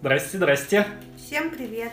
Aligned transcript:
Здрасте, 0.00 0.36
здрасте. 0.38 0.86
Всем 1.16 1.50
привет. 1.50 1.92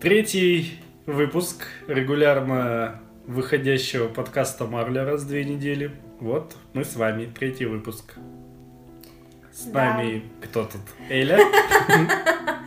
Третий 0.00 0.78
выпуск 1.06 1.66
регулярно 1.86 3.00
выходящего 3.26 4.08
подкаста 4.08 4.66
Марля 4.66 5.04
раз 5.04 5.22
в 5.22 5.28
две 5.28 5.44
недели. 5.44 5.92
Вот, 6.20 6.56
мы 6.72 6.84
с 6.84 6.96
вами, 6.96 7.26
третий 7.26 7.66
выпуск. 7.66 8.14
С 9.52 9.64
Да. 9.66 9.94
нами 9.96 10.24
кто 10.42 10.64
тут? 10.64 10.80
Эля? 11.08 11.38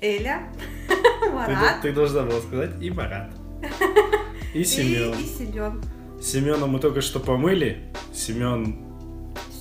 Эля, 0.00 0.42
Марат 1.32 1.82
ты 1.82 1.92
должна 1.92 2.22
была 2.22 2.40
сказать 2.40 2.70
и 2.82 2.90
Марат. 2.90 3.30
И 4.54 4.60
и, 4.60 4.64
Семен. 4.64 5.12
и 5.18 5.24
Семен. 5.24 5.82
Семена 6.20 6.66
мы 6.66 6.78
только 6.78 7.00
что 7.00 7.20
помыли. 7.20 7.78
Семен 8.12 8.84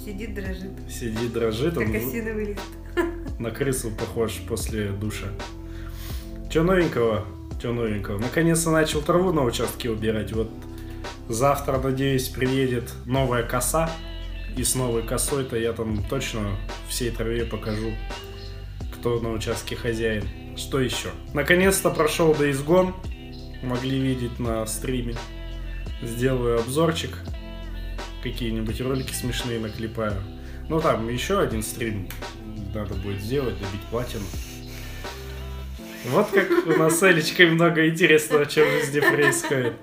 Сидит, 0.03 0.33
дрожит, 0.33 0.71
сидит, 0.89 1.31
дрожит. 1.31 1.75
как 1.75 1.87
Он 1.87 1.95
осиновый 1.95 2.45
лист. 2.45 2.61
На 3.41 3.51
крысу 3.51 3.91
похож 3.91 4.39
после 4.47 4.89
душа. 4.89 5.27
Че 6.49 6.63
новенького? 6.63 7.25
Че 7.61 7.71
новенького? 7.71 8.19
Наконец-то 8.19 8.71
начал 8.71 9.01
траву 9.01 9.33
на 9.33 9.43
участке 9.43 9.89
убирать. 9.89 10.31
Вот 10.31 10.49
завтра, 11.27 11.79
надеюсь, 11.79 12.29
приедет 12.29 12.93
новая 13.05 13.43
коса. 13.43 13.89
И 14.55 14.63
с 14.63 14.75
новой 14.75 15.03
косой-то 15.03 15.57
я 15.57 15.71
там 15.71 16.03
точно 16.03 16.57
всей 16.89 17.09
траве 17.09 17.45
покажу, 17.45 17.93
кто 18.93 19.19
на 19.21 19.31
участке 19.31 19.77
хозяин. 19.77 20.27
Что 20.57 20.81
еще? 20.81 21.09
Наконец-то 21.33 21.89
прошел 21.89 22.35
до 22.35 22.51
изгон. 22.51 22.93
Могли 23.63 23.97
видеть 23.97 24.39
на 24.39 24.65
стриме. 24.65 25.15
Сделаю 26.03 26.59
обзорчик. 26.59 27.17
Какие-нибудь 28.23 28.81
ролики 28.81 29.13
смешные 29.13 29.59
наклепаю. 29.59 30.21
Ну 30.67 30.81
там 30.81 31.07
еще 31.09 31.39
один 31.39 31.63
стрим 31.63 32.09
надо 32.73 32.95
будет 32.95 33.21
сделать, 33.21 33.55
добить 33.59 33.81
платину. 33.89 34.23
Вот 36.09 36.29
как 36.31 36.49
у 36.65 36.71
нас 36.71 36.99
с 36.99 37.03
Элечкой 37.03 37.51
много 37.51 37.87
интересного, 37.87 38.49
что 38.49 38.63
в 38.65 38.69
жизни 38.71 38.99
происходит. 38.99 39.73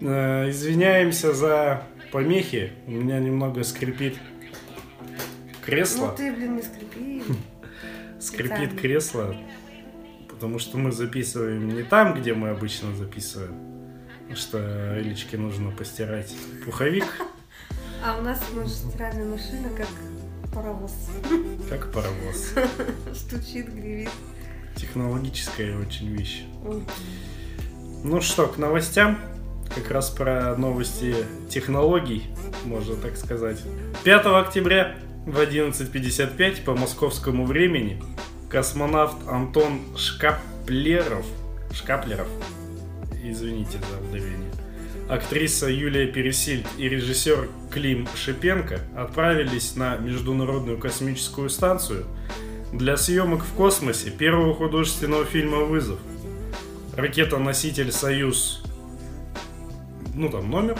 Э, 0.00 0.50
Извиняемся 0.50 1.32
за 1.32 1.84
помехи. 2.10 2.72
У 2.86 2.92
меня 2.92 3.20
немного 3.20 3.62
скрипит 3.62 4.16
кресло. 5.64 6.06
Ну 6.08 6.16
ты, 6.16 6.32
блин, 6.32 6.56
не 6.56 6.62
скрипи. 6.62 7.22
Скрипит 8.20 8.80
кресло, 8.80 9.36
потому 10.28 10.58
что 10.58 10.76
мы 10.76 10.90
записываем 10.90 11.68
не 11.68 11.82
там, 11.84 12.14
где 12.20 12.34
мы 12.34 12.48
обычно 12.48 12.94
записываем. 12.96 13.54
Потому 14.20 14.36
что 14.36 15.00
Элечке 15.00 15.36
нужно 15.38 15.70
постирать 15.70 16.34
пуховик, 16.64 17.04
А 18.04 18.18
у 18.18 18.22
нас 18.22 18.42
может, 18.52 18.74
стиральная 18.74 19.24
машина, 19.24 19.68
как 19.76 19.86
паровоз. 20.52 20.92
как 21.68 21.92
паровоз. 21.92 22.54
Стучит, 23.14 23.72
гремит. 23.74 24.10
Технологическая 24.76 25.76
очень 25.76 26.08
вещь. 26.08 26.44
Ой. 26.64 26.82
Ну 28.04 28.20
что, 28.20 28.46
к 28.46 28.58
новостям. 28.58 29.18
Как 29.74 29.90
раз 29.90 30.10
про 30.10 30.56
новости 30.56 31.14
технологий, 31.50 32.26
можно 32.64 32.96
так 32.96 33.16
сказать. 33.16 33.58
5 34.04 34.26
октября 34.26 34.96
в 35.26 35.38
11.55 35.38 36.64
по 36.64 36.74
московскому 36.74 37.44
времени 37.44 38.02
космонавт 38.48 39.28
Антон 39.28 39.80
Шкаплеров, 39.96 41.26
Шкаплеров, 41.72 42.28
извините 43.22 43.78
за 43.78 44.08
ударение, 44.08 44.47
актриса 45.08 45.68
Юлия 45.68 46.06
Пересильд 46.06 46.66
и 46.76 46.88
режиссер 46.88 47.48
Клим 47.70 48.06
Шипенко 48.14 48.80
отправились 48.96 49.76
на 49.76 49.96
Международную 49.96 50.78
космическую 50.78 51.50
станцию 51.50 52.04
для 52.72 52.96
съемок 52.96 53.44
в 53.44 53.52
космосе 53.54 54.10
первого 54.10 54.54
художественного 54.54 55.24
фильма 55.24 55.58
«Вызов». 55.58 55.98
Ракета-носитель 56.96 57.92
«Союз» 57.92 58.62
ну 60.18 60.28
там 60.28 60.50
номер 60.50 60.76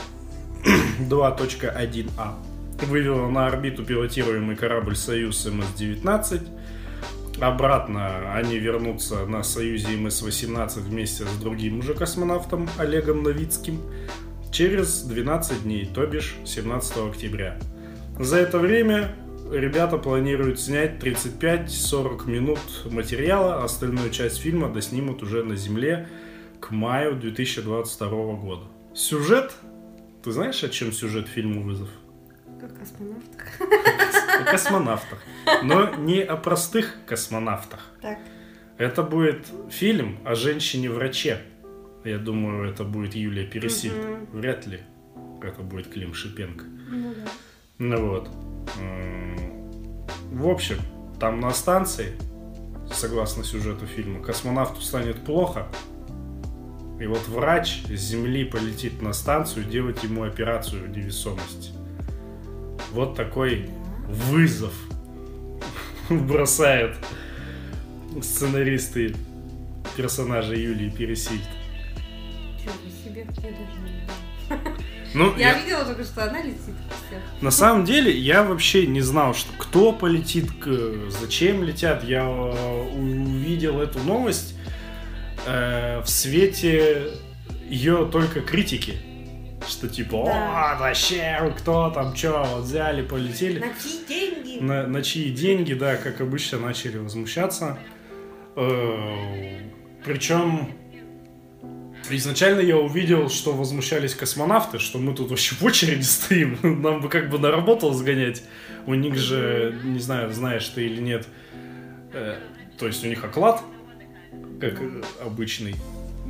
2.1А 1.08 2.34
вывела 2.86 3.28
на 3.28 3.46
орбиту 3.46 3.84
пилотируемый 3.84 4.56
корабль 4.56 4.96
«Союз 4.96 5.46
МС-19». 5.46 6.46
Обратно 7.40 8.34
они 8.34 8.58
вернутся 8.58 9.24
на 9.26 9.44
«Союзе 9.44 9.96
МС-18» 9.96 10.80
вместе 10.80 11.24
с 11.24 11.36
другим 11.36 11.78
уже 11.78 11.94
космонавтом 11.94 12.68
Олегом 12.78 13.22
Новицким 13.22 13.80
через 14.50 15.02
12 15.02 15.62
дней, 15.62 15.86
то 15.86 16.04
бишь 16.04 16.34
17 16.44 16.96
октября. 17.08 17.56
За 18.18 18.38
это 18.38 18.58
время 18.58 19.14
ребята 19.52 19.98
планируют 19.98 20.58
снять 20.58 21.00
35-40 21.00 22.28
минут 22.28 22.58
материала, 22.90 23.62
а 23.62 23.64
остальную 23.64 24.10
часть 24.10 24.38
фильма 24.38 24.68
доснимут 24.68 25.22
уже 25.22 25.44
на 25.44 25.54
Земле 25.54 26.08
к 26.58 26.72
маю 26.72 27.14
2022 27.14 28.08
года. 28.34 28.64
Сюжет? 28.94 29.52
Ты 30.24 30.32
знаешь, 30.32 30.64
о 30.64 30.68
чем 30.68 30.90
сюжет 30.90 31.28
фильма 31.28 31.62
«Вызов»? 31.62 31.88
Как 32.60 32.78
космонавт. 32.78 33.26
О 34.40 34.44
космонавтах. 34.50 35.18
Но 35.62 35.94
не 35.96 36.20
о 36.22 36.36
простых 36.36 36.94
космонавтах. 37.06 37.80
Так, 38.02 38.18
Это 38.78 39.02
будет 39.02 39.46
фильм 39.70 40.18
о 40.24 40.34
женщине-враче. 40.34 41.40
Я 42.04 42.18
думаю, 42.18 42.70
это 42.70 42.84
будет 42.84 43.14
Юлия 43.14 43.44
Пересильд. 43.44 43.94
Мгм. 43.96 44.26
Вряд 44.32 44.66
ли 44.66 44.80
это 45.42 45.62
будет 45.62 45.88
Клим 45.92 46.14
Шипенко. 46.14 46.64
ну 46.90 47.14
да. 47.14 47.30
Ну 47.78 48.08
вот. 48.10 48.28
В 50.32 50.48
общем, 50.48 50.76
там 51.20 51.40
на 51.40 51.50
станции, 51.52 52.12
согласно 52.92 53.44
сюжету 53.44 53.86
фильма, 53.86 54.22
космонавту 54.22 54.80
станет 54.80 55.16
плохо. 55.24 55.66
И 57.00 57.06
вот 57.06 57.26
врач 57.28 57.82
с 57.86 58.00
Земли 58.00 58.44
полетит 58.44 59.00
на 59.02 59.12
станцию 59.12 59.64
делать 59.66 60.02
ему 60.02 60.24
операцию 60.24 60.90
невесомости. 60.90 61.70
Вот 62.92 63.14
такой 63.14 63.70
вызов 64.08 64.72
бросает 66.10 66.96
сценаристы 68.22 69.14
персонажа 69.96 70.54
Юлии 70.54 70.90
Пересильд. 70.90 71.42
Чего 72.62 72.72
себе? 73.04 73.26
Я 73.26 73.50
даже 73.50 73.80
не 73.80 74.06
знаю. 74.46 74.74
Ну, 75.14 75.34
Я 75.36 75.58
видела 75.58 75.84
только, 75.84 76.04
что 76.04 76.24
она 76.24 76.42
летит. 76.42 76.74
На 77.40 77.50
самом 77.50 77.84
деле, 77.84 78.16
я 78.16 78.42
вообще 78.42 78.86
не 78.86 79.00
знал, 79.00 79.34
что 79.34 79.50
кто 79.56 79.92
полетит, 79.92 80.50
зачем 81.08 81.64
летят. 81.64 82.04
Я 82.04 82.24
э, 82.24 82.88
увидел 82.94 83.80
эту 83.80 84.00
новость 84.00 84.54
э, 85.46 86.02
в 86.02 86.08
свете 86.08 87.12
ее 87.68 88.08
только 88.10 88.40
критики. 88.40 88.96
Что 89.66 89.88
типа, 89.88 90.24
Да. 90.26 90.72
о, 90.72 90.78
зачем, 90.78 91.52
кто 91.54 91.90
там, 91.90 92.14
что, 92.14 92.44
вот 92.54 92.64
взяли, 92.64 93.02
полетели. 93.02 93.58
На 93.58 93.68
чьи 93.68 94.00
деньги? 94.08 94.58
На, 94.60 94.86
на 94.86 95.02
чьи 95.02 95.30
деньги, 95.30 95.74
да, 95.74 95.96
как 95.96 96.20
обычно, 96.20 96.58
начали 96.58 96.98
возмущаться. 96.98 97.78
Причем 100.04 100.72
изначально 102.10 102.60
я 102.60 102.76
увидел, 102.76 103.28
что 103.28 103.52
возмущались 103.52 104.14
космонавты, 104.14 104.78
что 104.78 104.98
мы 104.98 105.14
тут 105.14 105.30
вообще 105.30 105.54
в 105.54 105.62
очереди 105.64 106.02
стоим, 106.02 106.58
нам 106.82 107.00
бы 107.00 107.08
как 107.08 107.30
бы 107.30 107.38
на 107.38 107.50
работу 107.50 107.92
сгонять. 107.92 108.42
У 108.86 108.94
них 108.94 109.16
же, 109.16 109.78
не 109.84 109.98
знаю, 109.98 110.32
знаешь 110.32 110.66
ты 110.68 110.86
или 110.86 111.00
нет, 111.00 111.26
э, 112.14 112.38
то 112.78 112.86
есть 112.86 113.04
у 113.04 113.08
них 113.08 113.22
оклад, 113.22 113.60
как 114.60 114.80
э, 114.80 115.02
обычный. 115.24 115.74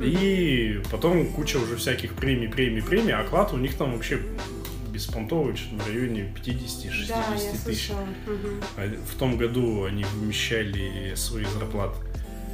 И 0.01 0.81
потом 0.91 1.27
куча 1.27 1.57
уже 1.57 1.75
всяких 1.75 2.13
премий, 2.13 2.47
премий, 2.47 2.81
премий. 2.81 3.13
а 3.13 3.21
Оклад 3.21 3.53
у 3.53 3.57
них 3.57 3.75
там 3.75 3.93
вообще 3.93 4.21
беспонтовый, 4.91 5.55
что-то 5.55 5.83
в 5.83 5.87
районе 5.87 6.33
50-60 6.43 7.07
Да, 7.07 7.23
я 7.35 7.51
тысяч. 7.65 7.91
А 8.77 8.89
В 9.05 9.15
том 9.17 9.37
году 9.37 9.85
они 9.85 10.03
вымещали 10.03 11.13
свои 11.15 11.45
зарплаты. 11.45 11.97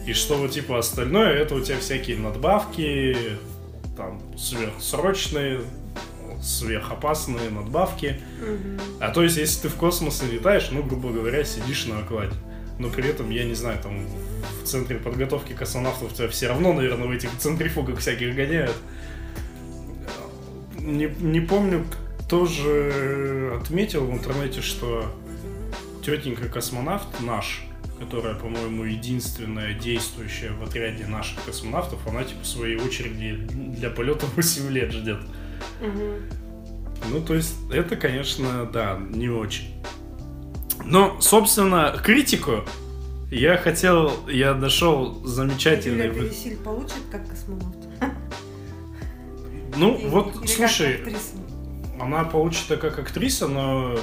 И 0.06 0.13
что 0.13 0.36
вот 0.36 0.51
типа 0.51 0.77
остальное, 0.77 1.31
это 1.33 1.56
у 1.56 1.62
тебя 1.62 1.80
всякие 1.80 2.18
надбавки, 2.18 3.18
там 3.98 4.21
сверхсрочные, 4.38 5.62
сверхопасные 6.41 7.50
надбавки. 7.50 8.19
А 9.00 9.09
то 9.09 9.24
есть, 9.24 9.38
если 9.38 9.63
ты 9.63 9.69
в 9.69 9.75
космос 9.75 10.21
не 10.21 10.31
летаешь, 10.33 10.69
ну, 10.71 10.83
грубо 10.83 11.09
говоря, 11.09 11.44
сидишь 11.44 11.86
на 11.86 12.00
окладе. 12.00 12.36
Но 12.77 12.89
при 12.89 13.09
этом, 13.09 13.30
я 13.31 13.45
не 13.45 13.53
знаю, 13.56 13.80
там 13.81 14.06
в 14.62 14.68
центре 14.68 14.97
подготовки 14.97 15.53
космонавтов 15.53 16.13
тебя 16.13 16.27
все 16.30 16.47
равно, 16.47 16.74
наверное, 16.74 17.07
в 17.07 17.12
этих 17.12 17.30
центрифугах 17.38 18.00
всяких 18.00 18.36
гоняют. 18.36 18.75
Не, 20.77 21.07
не 21.19 21.39
помню, 21.39 21.86
кто 22.19 22.45
же 22.45 23.59
отметил 23.62 24.06
в 24.06 24.12
интернете, 24.12 24.62
что 24.62 25.12
тетенька 26.03 26.47
космонавт 26.47 27.07
наш, 27.21 27.63
которая, 28.00 28.36
по-моему, 28.36 28.83
единственная 28.83 29.74
действующая 29.74 30.51
в 30.51 30.63
отряде 30.63 31.06
наших 31.07 31.44
космонавтов, 31.45 32.06
она 32.07 32.24
типа 32.24 32.45
своей 32.45 32.77
очереди 32.77 33.36
для 33.51 33.89
полета 33.89 34.25
8 34.36 34.69
лет 34.69 34.91
ждет. 34.91 35.19
Мгм. 35.81 36.21
Ну, 37.12 37.21
то 37.21 37.36
есть, 37.36 37.56
это, 37.71 37.95
конечно, 37.95 38.65
да, 38.65 38.98
не 38.98 39.30
очень. 39.30 39.74
Но, 40.83 41.19
собственно, 41.19 42.00
критику 42.03 42.63
Я 43.31 43.57
хотел, 43.57 44.12
я 44.30 44.54
нашел 44.54 45.25
замечательный... 45.25 46.07
Юлия 46.07 46.19
Пересиль 46.22 46.57
получит 46.57 47.01
как 47.12 47.27
космонавт? 47.27 47.77
Ну, 49.77 49.95
Или- 49.95 50.07
вот, 50.07 50.36
или 50.38 50.48
слушай, 50.48 51.00
она 52.00 52.24
получит 52.24 52.80
как 52.80 53.00
актриса, 53.00 53.48
но 53.48 53.95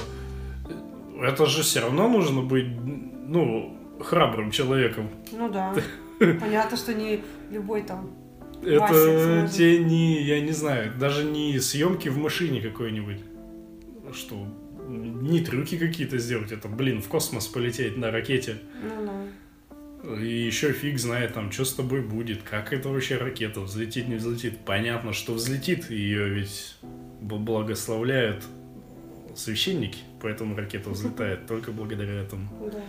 это 1.21 1.45
же 1.45 1.63
все 1.63 1.79
равно 1.79 2.07
нужно 2.07 2.41
быть, 2.41 2.67
ну, 2.75 3.77
храбрым 3.99 4.51
человеком. 4.51 5.09
Ну 5.31 5.49
да. 5.49 5.73
Понятно, 6.19 6.77
что 6.77 6.93
не 6.93 7.23
любой 7.49 7.83
там. 7.83 8.11
Это 8.63 9.49
те 9.51 9.79
не, 9.79 10.21
я 10.21 10.41
не 10.41 10.51
знаю, 10.51 10.93
даже 10.97 11.23
не 11.23 11.59
съемки 11.59 12.07
в 12.09 12.17
машине 12.17 12.61
какой-нибудь. 12.61 13.17
Что, 14.13 14.47
не 14.87 15.41
трюки 15.41 15.77
какие-то 15.77 16.17
сделать, 16.17 16.51
это, 16.51 16.67
блин, 16.67 17.01
в 17.01 17.07
космос 17.07 17.47
полететь 17.47 17.97
на 17.97 18.11
ракете. 18.11 18.57
Ну 18.81 19.05
да. 19.05 19.23
И 20.19 20.27
еще 20.27 20.73
фиг 20.73 20.99
знает 20.99 21.33
там, 21.33 21.51
что 21.51 21.63
с 21.63 21.73
тобой 21.73 22.01
будет, 22.01 22.43
как 22.43 22.73
это 22.73 22.89
вообще 22.89 23.17
ракета, 23.17 23.61
взлетит, 23.61 24.09
не 24.09 24.15
взлетит. 24.15 24.59
Понятно, 24.65 25.13
что 25.13 25.33
взлетит, 25.33 25.89
ее 25.89 26.27
ведь 26.27 26.75
благословляют 27.21 28.43
священники, 29.35 29.99
поэтому 30.21 30.55
ракета 30.55 30.89
взлетает 30.91 31.47
только 31.47 31.71
благодаря 31.71 32.13
этому. 32.13 32.49
Да. 32.71 32.81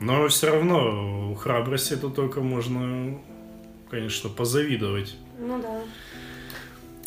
Но 0.00 0.28
все 0.28 0.50
равно 0.50 1.34
храбрости 1.34 1.94
это 1.94 2.08
только 2.08 2.40
можно, 2.40 3.18
конечно, 3.90 4.30
позавидовать. 4.30 5.16
Ну 5.38 5.60
да. 5.60 5.82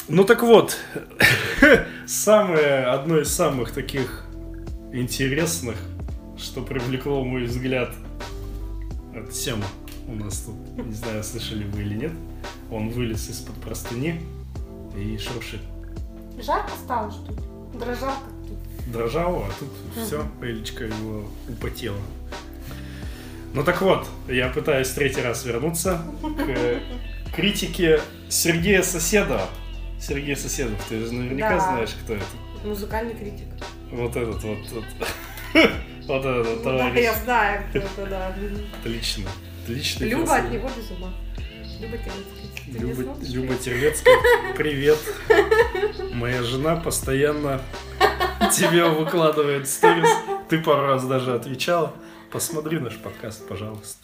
Ну 0.10 0.26
так 0.26 0.44
вот, 0.44 0.78
самое, 2.08 2.86
одно 2.88 3.20
из 3.20 3.34
самых 3.34 3.72
таких 3.72 4.26
интересных, 4.92 5.78
что 6.38 6.62
привлекло 6.62 7.24
мой 7.24 7.46
взгляд, 7.46 7.90
это 9.16 9.32
Сема 9.32 9.66
у 10.08 10.16
нас 10.16 10.42
тут, 10.42 10.86
не 10.86 10.94
знаю, 10.94 11.24
слышали 11.24 11.64
вы 11.64 11.84
или 11.84 11.94
нет, 11.96 12.12
он 12.70 12.90
вылез 12.90 13.30
из-под 13.30 13.56
простыни 13.62 14.22
и 14.98 15.18
шуршит. 15.18 15.62
Жарко 16.38 16.72
стало, 16.84 17.10
что 17.10 17.32
ли? 17.32 17.38
Дрожал 17.80 18.14
как 18.14 18.48
тут. 18.50 18.92
Дрожал, 18.92 19.38
а 19.38 19.50
тут 19.58 19.70
все, 19.96 20.26
Элечка 20.42 20.84
его 20.84 21.30
употела. 21.48 21.98
Ну 23.54 23.64
так 23.64 23.82
вот, 23.82 24.06
я 24.28 24.50
пытаюсь 24.50 24.90
третий 24.90 25.22
раз 25.22 25.46
вернуться 25.46 26.02
к 26.38 27.36
критике 27.36 28.02
Сергея 28.28 28.82
Соседова. 28.82 29.48
Сергей 30.06 30.36
Соседов, 30.36 30.78
ты 30.90 31.00
же 31.06 31.14
наверняка 31.14 31.52
Да. 31.52 31.60
знаешь, 31.60 31.96
кто 32.04 32.14
это. 32.16 32.26
Музыкальный 32.66 33.14
критик. 33.16 33.48
Вот 33.92 34.16
этот 34.16 34.44
вот. 34.44 34.58
Вот, 34.72 34.84
вот 36.08 36.26
этот 36.26 36.64
Да, 36.64 36.78
товарищ. 36.78 37.04
я 37.04 37.14
знаю, 37.14 37.64
кто 37.70 37.80
это, 37.80 38.06
да. 38.10 38.36
Отлично. 38.82 39.30
Отлично. 39.64 40.04
Люба 40.06 40.36
от 40.36 40.52
него 40.52 40.70
без 40.76 40.92
ума. 40.92 41.14
Люба 42.68 42.96
смотришь? 42.96 43.30
Люба 43.30 43.56
Терлецкая, 43.56 44.16
привет. 44.58 44.98
Моя 46.14 46.44
жена 46.44 46.76
постоянно 46.76 47.62
тебе 48.54 48.86
выкладывает 48.86 49.70
сторис. 49.70 50.10
Ты 50.50 50.60
пару 50.60 50.88
раз 50.88 51.06
даже 51.06 51.34
отвечала. 51.34 51.94
Посмотри 52.32 52.80
наш 52.80 52.98
подкаст, 52.98 53.48
пожалуйста. 53.48 54.04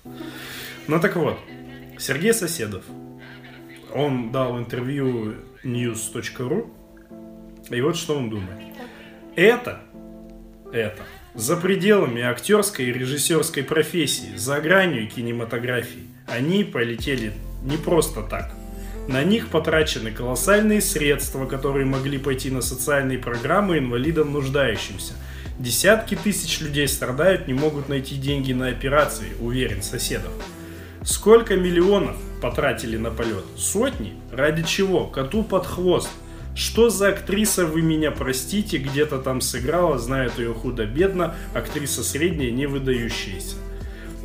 Ну 0.88 1.00
так 1.02 1.16
вот, 1.18 1.38
Сергей 1.98 2.34
Соседов. 2.34 2.84
Он 3.94 4.32
дал 4.32 4.60
интервью 4.60 5.36
news.ru. 5.64 6.72
И 7.70 7.82
вот 7.82 7.98
что 7.98 8.18
он 8.18 8.30
думает. 8.30 8.60
Это, 9.36 9.82
это, 10.72 11.04
за 11.36 11.56
пределами 11.56 12.22
актерской 12.22 12.86
и 12.86 12.94
режиссерской 12.94 13.64
профессии, 13.64 14.36
за 14.36 14.60
гранью 14.60 15.08
кинематографии, 15.08 16.08
они 16.28 16.64
полетели 16.64 17.34
не 17.64 17.78
просто 17.78 18.24
так. 18.24 18.52
На 19.08 19.24
них 19.24 19.48
потрачены 19.48 20.12
колоссальные 20.12 20.82
средства, 20.82 21.46
которые 21.46 21.86
могли 21.86 22.18
пойти 22.18 22.52
на 22.52 22.62
социальные 22.62 23.18
программы 23.18 23.80
инвалидам 23.80 24.34
нуждающимся. 24.34 25.14
Десятки 25.58 26.16
тысяч 26.16 26.62
людей 26.62 26.88
страдают, 26.88 27.48
не 27.48 27.54
могут 27.54 27.90
найти 27.90 28.16
деньги 28.16 28.54
на 28.54 28.68
операции, 28.68 29.34
уверен 29.40 29.82
соседов. 29.82 30.32
Сколько 31.10 31.56
миллионов 31.56 32.16
потратили 32.40 32.96
на 32.96 33.10
полет? 33.10 33.44
Сотни? 33.58 34.14
Ради 34.32 34.62
чего? 34.62 35.08
Коту 35.08 35.42
под 35.42 35.66
хвост. 35.66 36.08
Что 36.54 36.92
за 36.92 37.10
актриса, 37.10 37.66
вы 37.66 37.82
меня 37.82 38.12
простите, 38.12 38.78
где-то 38.78 39.18
там 39.18 39.42
сыграла, 39.42 39.98
знают 39.98 40.38
ее 40.38 40.54
худо-бедно, 40.54 41.34
актриса 41.56 42.04
средняя, 42.04 42.52
не 42.52 42.68
выдающаяся. 42.68 43.56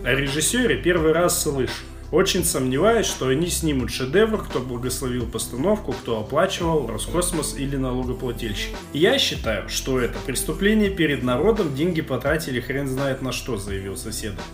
О 0.05 0.13
режиссере 0.13 0.77
первый 0.77 1.13
раз 1.13 1.43
слышу. 1.43 1.73
Очень 2.13 2.45
сомневаюсь, 2.45 3.07
что 3.07 3.29
они 3.29 3.49
снимут 3.49 3.91
шедевр, 3.91 4.45
кто 4.45 4.61
благословил 4.61 5.27
постановку, 5.27 5.93
кто 5.93 6.21
оплачивал, 6.21 6.87
Роскосмос 6.87 7.57
или 7.57 7.77
налогоплательщик. 7.77 8.77
Я 8.93 9.19
считаю, 9.19 9.71
что 9.71 9.99
это 9.99 10.19
преступление 10.27 10.91
перед 10.91 11.23
народом, 11.23 11.75
деньги 11.75 12.03
потратили 12.03 12.61
хрен 12.61 12.89
знает 12.89 13.23
на 13.23 13.33
что, 13.33 13.57
заявил 13.57 13.97
соседов. 13.97 14.45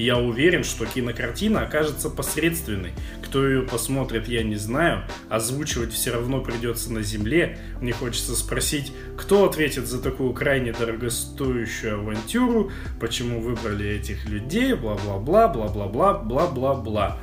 И 0.00 0.02
я 0.02 0.16
уверен, 0.16 0.64
что 0.64 0.86
кинокартина 0.86 1.60
окажется 1.60 2.08
посредственной. 2.08 2.92
Кто 3.22 3.46
ее 3.46 3.60
посмотрит, 3.60 4.28
я 4.28 4.42
не 4.42 4.56
знаю. 4.56 5.02
Озвучивать 5.28 5.92
все 5.92 6.10
равно 6.10 6.40
придется 6.40 6.90
на 6.90 7.02
земле. 7.02 7.58
Мне 7.82 7.92
хочется 7.92 8.34
спросить, 8.34 8.94
кто 9.18 9.44
ответит 9.44 9.86
за 9.86 10.00
такую 10.00 10.32
крайне 10.32 10.72
дорогостоящую 10.72 11.98
авантюру, 11.98 12.70
почему 12.98 13.42
выбрали 13.42 13.90
этих 13.90 14.26
людей, 14.26 14.72
бла-бла-бла, 14.72 15.48
бла-бла-бла, 15.48 16.14
бла-бла-бла. 16.14 17.18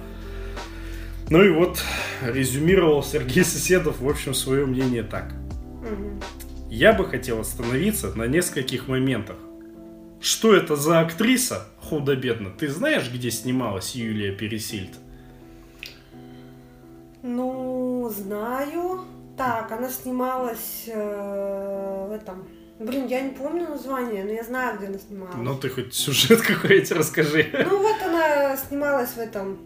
Ну 1.32 1.44
и 1.44 1.50
вот 1.50 1.84
резюмировал 2.22 3.02
Сергей 3.02 3.44
Соседов, 3.44 4.02
в 4.02 4.08
общем, 4.08 4.36
свое 4.36 4.68
мнение 4.68 5.02
так. 5.02 5.34
Я 6.70 6.94
бы 6.94 7.06
хотел 7.06 7.40
остановиться 7.40 8.14
на 8.14 8.28
нескольких 8.28 8.88
моментах. 8.88 9.38
Что 10.20 10.56
это 10.56 10.76
за 10.76 11.00
актриса 11.02 11.68
худо-бедно? 11.82 12.52
Ты 12.52 12.70
знаешь, 12.70 13.12
где 13.12 13.32
снималась 13.32 13.96
Юлия 13.96 14.32
Пересильд? 14.32 14.96
Ну, 17.22 18.12
знаю. 18.16 19.02
Так, 19.38 19.72
она 19.72 19.90
снималась 19.90 20.86
э, 20.88 22.08
в 22.10 22.12
этом. 22.12 22.48
Блин, 22.80 23.08
я 23.08 23.22
не 23.22 23.32
помню 23.32 23.70
название, 23.70 24.24
но 24.24 24.32
я 24.32 24.44
знаю, 24.44 24.78
где 24.78 24.88
она 24.88 24.98
снималась. 24.98 25.36
Ну 25.36 25.56
ты 25.56 25.70
хоть 25.70 25.94
сюжет 25.94 26.42
какой-нибудь 26.48 26.92
расскажи. 26.92 27.48
Ну 27.54 27.82
вот 27.82 27.96
она 28.04 28.58
снималась 28.58 29.12
в 29.12 29.18
этом. 29.18 29.60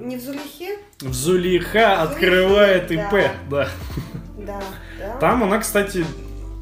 Не 0.00 0.16
в 0.16 0.20
Зулихе? 0.20 0.78
В 1.00 1.12
Зулиха 1.12 2.02
открывает 2.02 2.88
да. 2.88 2.94
ИП, 2.94 3.30
да. 3.48 3.68
Да. 4.38 4.62
да. 4.98 5.16
Там 5.18 5.44
она, 5.44 5.58
кстати, 5.58 6.04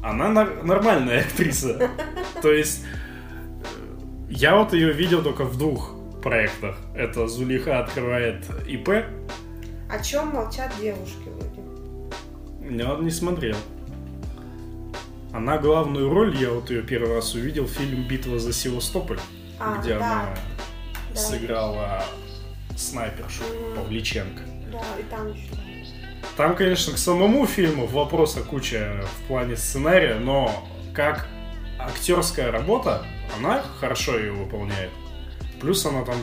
она 0.03 0.29
нормальная 0.29 1.21
актриса. 1.21 1.89
То 2.41 2.51
есть, 2.51 2.83
э, 2.83 4.01
я 4.29 4.55
вот 4.55 4.73
ее 4.73 4.91
видел 4.93 5.23
только 5.23 5.43
в 5.43 5.57
двух 5.57 5.93
проектах. 6.21 6.77
Это 6.95 7.27
Зулиха 7.27 7.79
открывает 7.79 8.45
ИП. 8.67 8.89
О 9.89 9.99
чем 10.03 10.29
молчат 10.29 10.71
девушки 10.79 11.27
вроде. 11.27 11.61
Я 12.83 12.95
не 12.95 13.11
смотрел. 13.11 13.57
Она 15.33 15.57
главную 15.57 16.09
роль, 16.09 16.35
я 16.35 16.49
вот 16.51 16.69
ее 16.69 16.81
первый 16.81 17.15
раз 17.15 17.33
увидел, 17.35 17.65
фильм 17.67 18.05
«Битва 18.07 18.37
за 18.37 18.51
Севастополь», 18.51 19.19
А, 19.59 19.77
где 19.77 19.97
да, 19.97 19.97
она 19.97 20.29
да. 21.13 21.19
сыграла 21.19 22.03
снайпершу. 22.75 23.43
Павличенко. 23.75 24.41
Да, 24.71 24.81
и 24.99 25.03
там 25.03 25.31
еще. 25.31 25.47
Там, 26.37 26.55
конечно, 26.55 26.93
к 26.93 26.97
самому 26.97 27.45
фильму 27.45 27.85
вопроса 27.87 28.41
куча 28.41 29.03
в 29.23 29.27
плане 29.27 29.55
сценария, 29.57 30.15
но 30.15 30.67
как 30.93 31.27
актерская 31.79 32.51
работа, 32.51 33.05
она 33.37 33.61
хорошо 33.79 34.17
ее 34.17 34.31
выполняет. 34.31 34.89
Плюс 35.59 35.85
она 35.85 36.03
там 36.03 36.15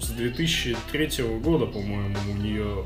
с 0.00 0.08
2003 0.10 1.24
года, 1.40 1.66
по-моему, 1.66 2.16
у 2.30 2.36
нее 2.36 2.84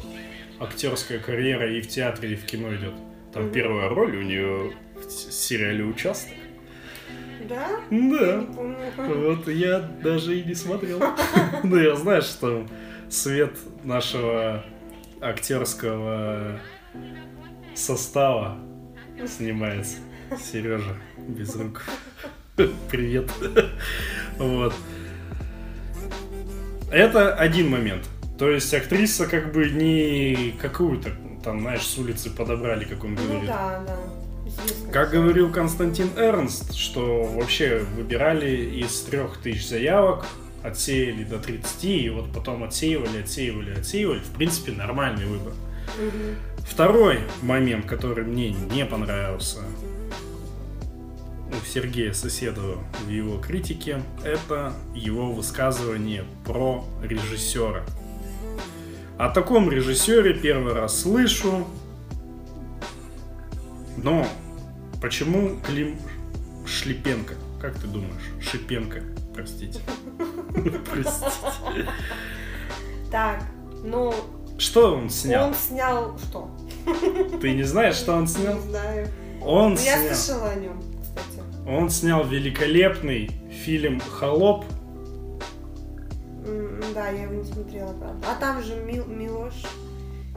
актерская 0.61 1.19
карьера 1.19 1.71
и 1.73 1.81
в 1.81 1.89
театре, 1.89 2.33
и 2.33 2.37
в 2.37 2.45
кино 2.45 2.75
идет. 2.75 2.95
Там 3.33 3.45
Мгм. 3.45 3.53
первая 3.53 3.89
роль 3.89 4.17
у 4.17 4.23
нее 4.23 4.73
в 4.95 5.11
сериале 5.11 5.85
«Участок». 5.85 6.35
Да? 7.49 7.69
Да. 7.91 8.45
Вот 8.97 9.47
я 9.49 9.79
даже 9.79 10.39
и 10.39 10.43
не 10.45 10.55
смотрел. 10.55 11.01
Ну, 11.63 11.77
я 11.77 11.95
знаю, 11.97 12.23
что 12.23 12.67
свет 13.09 13.57
нашего 13.85 14.65
актерского 15.20 16.58
состава 17.75 18.58
снимается. 19.26 19.96
Сережа 20.40 20.96
Безруков. 21.16 21.88
Привет. 22.90 23.30
Вот. 24.38 24.75
Это 26.90 27.35
один 27.35 27.70
момент. 27.70 28.08
То 28.38 28.50
есть 28.50 28.73
актриса 28.75 29.26
как 29.26 29.52
бы 29.52 29.70
не 29.70 30.54
какую-то, 30.61 31.11
там, 31.42 31.61
знаешь, 31.61 31.82
с 31.82 31.96
улицы 31.99 32.30
подобрали, 32.30 32.85
как 32.85 33.04
он 33.04 33.14
Ну 33.14 33.23
говорит. 33.23 33.46
да, 33.46 33.85
да. 33.87 33.96
Известно. 34.46 34.92
Как 34.92 35.11
говорил 35.11 35.50
Константин 35.52 36.11
Эрнст, 36.16 36.75
что 36.75 37.25
вообще 37.25 37.78
выбирали 37.96 38.50
из 38.80 39.00
трех 39.02 39.38
тысяч 39.38 39.68
заявок, 39.68 40.26
отсеяли 40.66 41.25
до 41.25 41.38
30, 41.38 41.85
и 41.85 42.11
вот 42.11 42.32
потом 42.32 42.64
отсеивали, 42.64 43.23
отсеивали, 43.23 43.78
отсеивали. 43.78 44.20
В 44.20 44.30
принципе, 44.37 44.73
нормальный 44.73 45.26
выбор. 45.26 45.52
Второй 46.68 47.20
момент, 47.42 47.87
который 47.87 48.25
мне 48.25 48.50
не 48.50 48.85
понравился 48.85 49.61
у 51.50 51.64
Сергея 51.64 52.12
Соседова 52.12 52.82
в 53.06 53.08
его 53.08 53.38
критике, 53.38 54.02
это 54.25 54.73
его 54.94 55.32
высказывание 55.32 56.25
про 56.44 56.85
режиссера. 57.02 57.85
О 59.16 59.30
таком 59.30 59.70
режиссере 59.70 60.35
первый 60.35 60.75
раз 60.75 61.02
слышу, 61.02 61.66
но 63.96 64.26
почему 65.00 65.58
Клим 65.66 65.96
Шлипенко? 66.66 67.35
Как 67.61 67.78
ты 67.78 67.87
думаешь? 67.87 68.32
Шипенко, 68.40 69.02
простите. 69.35 69.80
Простите. 70.91 71.87
Так, 73.11 73.43
ну, 73.85 74.13
Что 74.59 74.95
он 74.97 75.11
снял? 75.11 75.49
он 75.49 75.55
снял 75.55 76.19
что? 76.19 76.51
Ты 77.41 77.53
не 77.55 77.63
знаешь, 77.65 77.97
что 77.97 78.15
он 78.15 78.27
снял? 78.27 78.55
Не 78.55 78.61
знаю. 78.61 79.09
Он 79.43 79.75
Ну, 79.75 79.79
я 79.81 79.99
снял. 79.99 80.15
слышала 80.15 80.51
о 80.51 80.55
нем, 80.57 80.83
кстати. 81.03 81.45
Он 81.69 81.91
снял 81.91 82.25
великолепный 82.25 83.31
фильм 83.51 84.01
«Холоп». 84.01 84.65
Да, 86.95 87.09
я 87.11 87.25
его 87.25 87.35
не 87.35 87.45
смотрела, 87.45 87.93
правда. 87.93 88.27
А 88.31 88.41
там 88.41 88.63
же 88.63 88.77
Мил- 88.77 89.07
Милош 89.07 89.55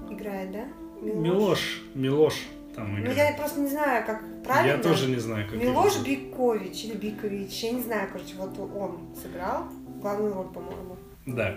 играет, 0.09 0.51
да? 0.51 0.65
Милош, 1.01 1.81
Милош 1.93 2.33
там 2.75 3.01
Ну, 3.03 3.11
я 3.11 3.33
просто 3.37 3.59
не 3.61 3.69
знаю, 3.69 4.05
как 4.05 4.21
правильно. 4.43 4.77
Я 4.77 4.83
тоже 4.83 5.07
не 5.07 5.17
знаю, 5.17 5.47
как 5.49 5.57
Милош. 5.59 5.97
Бикович 5.99 6.85
или 6.85 6.95
Бикович, 6.95 7.63
я 7.63 7.71
не 7.71 7.81
знаю, 7.81 8.09
короче, 8.11 8.33
вот 8.37 8.57
он 8.59 8.99
сыграл 9.21 9.65
главную 10.01 10.33
роль, 10.33 10.47
по-моему. 10.47 10.97
Да. 11.25 11.55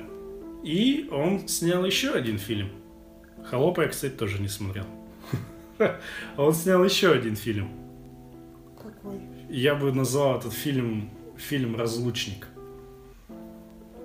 И 0.63 1.09
он 1.11 1.49
снял 1.49 1.85
еще 1.85 2.11
один 2.13 2.39
фильм. 2.39 2.69
«Холопа» 3.45 3.83
я, 3.83 3.89
кстати, 3.89 4.13
тоже 4.13 4.41
не 4.41 4.49
смотрел. 4.49 4.85
Он 6.37 6.55
снял 6.55 6.85
еще 6.85 7.11
один 7.11 7.35
фильм. 7.35 7.71
Какой? 8.77 9.21
Я 9.49 9.75
бы 9.75 9.93
назвал 9.93 10.39
этот 10.39 10.53
фильм 10.53 11.11
фильм 11.37 11.75
«Разлучник». 11.77 12.47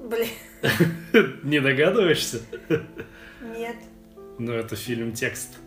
Блин, 0.09 0.29
Не 1.43 1.59
догадываешься? 1.59 2.41
нет. 3.55 3.75
Но 4.39 4.53
это 4.53 4.75
фильм 4.75 5.11
«Текст». 5.11 5.57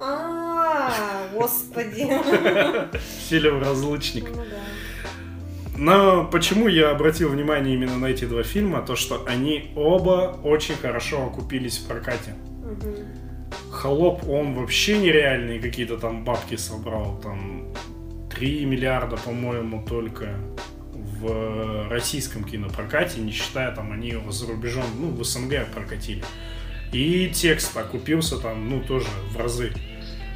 А, 0.00 1.28
господи. 1.34 2.08
Фильм 3.28 3.60
«Разлучник». 3.60 4.28
Ну 4.30 4.36
да. 4.36 4.62
Но 5.76 6.24
почему 6.24 6.68
я 6.68 6.90
обратил 6.90 7.30
внимание 7.30 7.74
именно 7.74 7.96
на 7.96 8.06
эти 8.06 8.24
два 8.24 8.42
фильма? 8.42 8.82
То, 8.82 8.96
что 8.96 9.24
они 9.26 9.70
оба 9.76 10.38
очень 10.42 10.74
хорошо 10.74 11.26
окупились 11.26 11.78
в 11.78 11.86
прокате. 11.86 12.34
Мгм. 12.62 12.94
Холоп, 13.70 14.28
он 14.28 14.54
вообще 14.54 14.98
нереальные 14.98 15.60
какие-то 15.60 15.96
там 15.96 16.24
бабки 16.24 16.56
собрал. 16.56 17.18
Там 17.22 17.68
3 18.30 18.64
миллиарда, 18.64 19.16
по-моему, 19.16 19.84
только 19.88 20.34
в 20.92 21.88
российском 21.88 22.44
кинопрокате, 22.44 23.20
не 23.20 23.32
считая 23.32 23.74
там 23.74 23.92
они 23.92 24.08
его 24.08 24.32
за 24.32 24.46
рубежом, 24.46 24.84
ну, 24.98 25.08
в 25.10 25.22
СНГ 25.24 25.66
прокатили. 25.74 26.24
И 26.92 27.30
текст 27.32 27.76
окупился 27.76 28.38
там, 28.38 28.68
ну, 28.68 28.80
тоже 28.80 29.06
в 29.30 29.36
разы. 29.36 29.72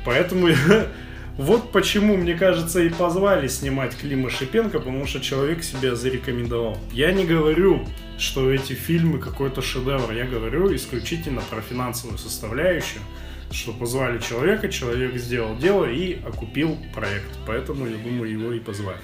Поэтому 0.04 0.48
вот 1.36 1.72
почему, 1.72 2.16
мне 2.16 2.34
кажется, 2.34 2.80
и 2.80 2.88
позвали 2.88 3.48
снимать 3.48 3.96
Клима 3.96 4.30
Шипенко, 4.30 4.78
потому 4.78 5.04
что 5.06 5.20
человек 5.20 5.64
себя 5.64 5.96
зарекомендовал. 5.96 6.78
Я 6.92 7.12
не 7.12 7.24
говорю, 7.24 7.84
что 8.18 8.52
эти 8.52 8.74
фильмы 8.74 9.18
какой-то 9.18 9.60
шедевр, 9.60 10.12
я 10.12 10.26
говорю 10.26 10.72
исключительно 10.74 11.42
про 11.50 11.60
финансовую 11.60 12.18
составляющую, 12.18 13.02
что 13.50 13.72
позвали 13.72 14.18
человека, 14.20 14.68
человек 14.68 15.16
сделал 15.16 15.56
дело 15.56 15.86
и 15.86 16.20
окупил 16.24 16.78
проект. 16.94 17.30
Поэтому, 17.46 17.86
я 17.86 17.96
думаю, 17.96 18.30
его 18.30 18.52
и 18.52 18.60
позвали. 18.60 19.00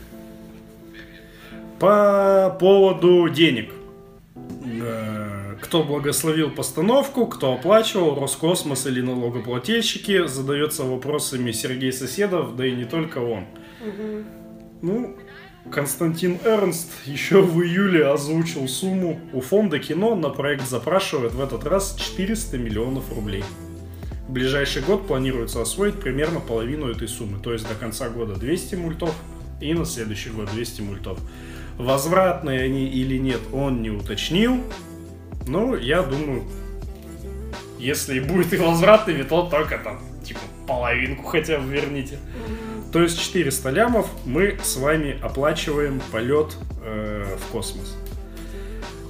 По 1.81 2.57
поводу 2.61 3.29
денег. 3.29 3.73
Кто 5.61 5.85
благословил 5.85 6.51
постановку, 6.51 7.27
кто 7.27 7.53
оплачивал, 7.55 8.19
Роскосмос 8.19 8.87
или 8.87 9.01
налогоплательщики, 9.01 10.27
задается 10.27 10.85
вопросами 10.85 11.53
Сергей 11.53 11.93
Соседов, 11.93 12.57
да 12.57 12.67
и 12.67 12.73
не 12.73 12.85
только 12.85 13.19
он. 13.19 13.45
Мгм. 13.81 14.25
Ну, 14.83 15.17
Константин 15.71 16.39
Эрнст 16.45 16.91
еще 17.05 17.43
в 17.43 17.63
июле 17.63 18.07
озвучил 18.07 18.67
сумму. 18.67 19.21
У 19.33 19.41
фонда 19.41 19.79
кино 19.79 20.15
на 20.15 20.31
проект 20.31 20.67
запрашивают 20.67 21.35
в 21.35 21.41
этот 21.41 21.65
раз 21.65 21.95
400 21.97 22.57
миллионов 22.57 23.13
рублей. 23.15 23.45
В 24.27 24.33
ближайший 24.33 24.83
год 24.83 25.07
планируется 25.07 25.61
освоить 25.61 26.01
примерно 26.01 26.41
половину 26.41 26.89
этой 26.89 27.09
суммы, 27.09 27.39
то 27.43 27.53
есть 27.53 27.69
до 27.69 27.75
конца 27.75 28.09
года 28.09 28.37
200 28.37 28.77
мультов 28.77 29.15
и 29.61 29.75
на 29.75 29.85
следующий 29.85 30.31
год 30.31 30.51
200 30.53 30.81
мультов. 30.83 31.19
Возвратные 31.77 32.63
они 32.63 32.87
или 32.89 33.19
нет, 33.19 33.41
он 33.53 33.83
не 33.83 33.91
уточнил. 33.91 34.63
Ну, 35.47 35.77
я 35.77 36.03
думаю, 36.03 36.45
если 37.79 38.21
будет 38.21 38.53
и 38.53 38.57
возвратными, 38.57 39.23
то 39.23 39.43
только 39.43 39.79
там, 39.79 40.01
типа, 40.23 40.41
половинку 40.67 41.25
хотя 41.25 41.59
бы 41.59 41.69
верните. 41.73 42.19
То 42.93 43.01
есть 43.03 43.21
400 43.21 43.71
лямов 43.71 44.09
мы 44.25 44.59
с 44.63 44.77
вами 44.77 45.19
оплачиваем 45.23 46.01
полет 46.11 46.57
э, 46.85 47.37
в 47.37 47.53
космос. 47.53 47.97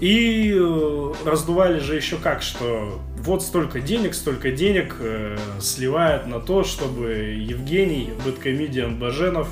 И 0.00 0.54
э, 0.54 1.12
раздували 1.24 1.78
же 1.78 1.94
еще 1.96 2.16
как, 2.16 2.42
что 2.42 3.00
вот 3.18 3.42
столько 3.42 3.80
денег, 3.80 4.14
столько 4.14 4.50
денег 4.50 4.96
э, 4.98 5.36
сливает 5.60 6.26
на 6.26 6.40
то, 6.40 6.64
чтобы 6.64 7.12
Евгений, 7.38 8.10
бэткомедиан 8.24 8.98
Баженов, 8.98 9.48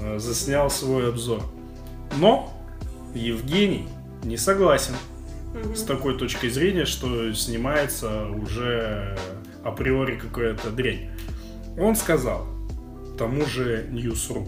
э, 0.00 0.18
заснял 0.18 0.70
свой 0.70 1.08
обзор. 1.08 1.42
Но 2.16 2.52
Евгений 3.14 3.86
не 4.24 4.38
согласен 4.38 4.94
С 5.74 5.82
такой 5.82 6.16
точкой 6.16 6.50
зрения, 6.50 6.84
что 6.84 7.32
снимается 7.32 8.26
уже 8.26 9.16
априори 9.64 10.16
какая-то 10.16 10.70
дрянь. 10.70 11.10
Он 11.78 11.96
сказал 11.96 12.46
тому 13.18 13.44
же 13.44 13.86
Newsroom. 13.90 14.46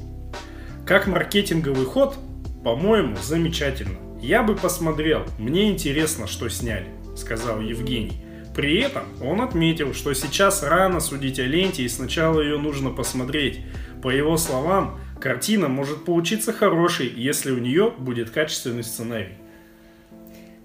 Как 0.86 1.06
маркетинговый 1.06 1.84
ход, 1.84 2.16
по-моему, 2.64 3.16
замечательно. 3.20 3.98
Я 4.22 4.42
бы 4.42 4.54
посмотрел, 4.54 5.24
мне 5.38 5.70
интересно, 5.70 6.26
что 6.26 6.48
сняли, 6.48 6.86
сказал 7.16 7.60
Евгений. 7.60 8.24
При 8.54 8.80
этом 8.80 9.04
он 9.22 9.40
отметил, 9.40 9.94
что 9.94 10.12
сейчас 10.14 10.62
рано 10.62 11.00
судить 11.00 11.38
о 11.38 11.44
ленте 11.44 11.82
и 11.82 11.88
сначала 11.88 12.40
ее 12.40 12.58
нужно 12.58 12.90
посмотреть. 12.90 13.60
По 14.02 14.10
его 14.10 14.36
словам, 14.36 14.98
картина 15.20 15.68
может 15.68 16.04
получиться 16.04 16.52
хорошей, 16.52 17.08
если 17.08 17.52
у 17.52 17.58
нее 17.58 17.92
будет 17.96 18.30
качественный 18.30 18.82
сценарий. 18.82 19.39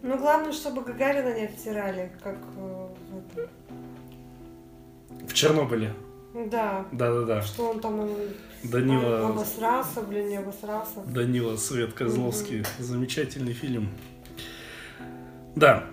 Ну, 0.05 0.19
главное, 0.19 0.51
чтобы 0.51 0.83
Гагарина 0.83 1.33
не 1.33 1.45
обтирали, 1.45 2.11
как 2.23 2.37
э, 2.57 2.87
в. 5.17 5.27
В 5.27 5.33
Чернобыле. 5.33 5.93
Да. 6.51 6.85
Да-да-да. 6.91 7.41
Что 7.41 7.71
он 7.71 7.79
там 7.79 8.01
э, 8.01 8.27
Данила, 8.63 9.29
обосрался, 9.29 10.01
блин, 10.01 10.29
не 10.29 10.35
обосрался. 10.35 10.99
Данила 11.07 11.57
Свет 11.57 11.93
Козловский. 11.93 12.63
Замечательный 12.77 13.53
фильм. 13.53 13.89
Да. 15.55 15.85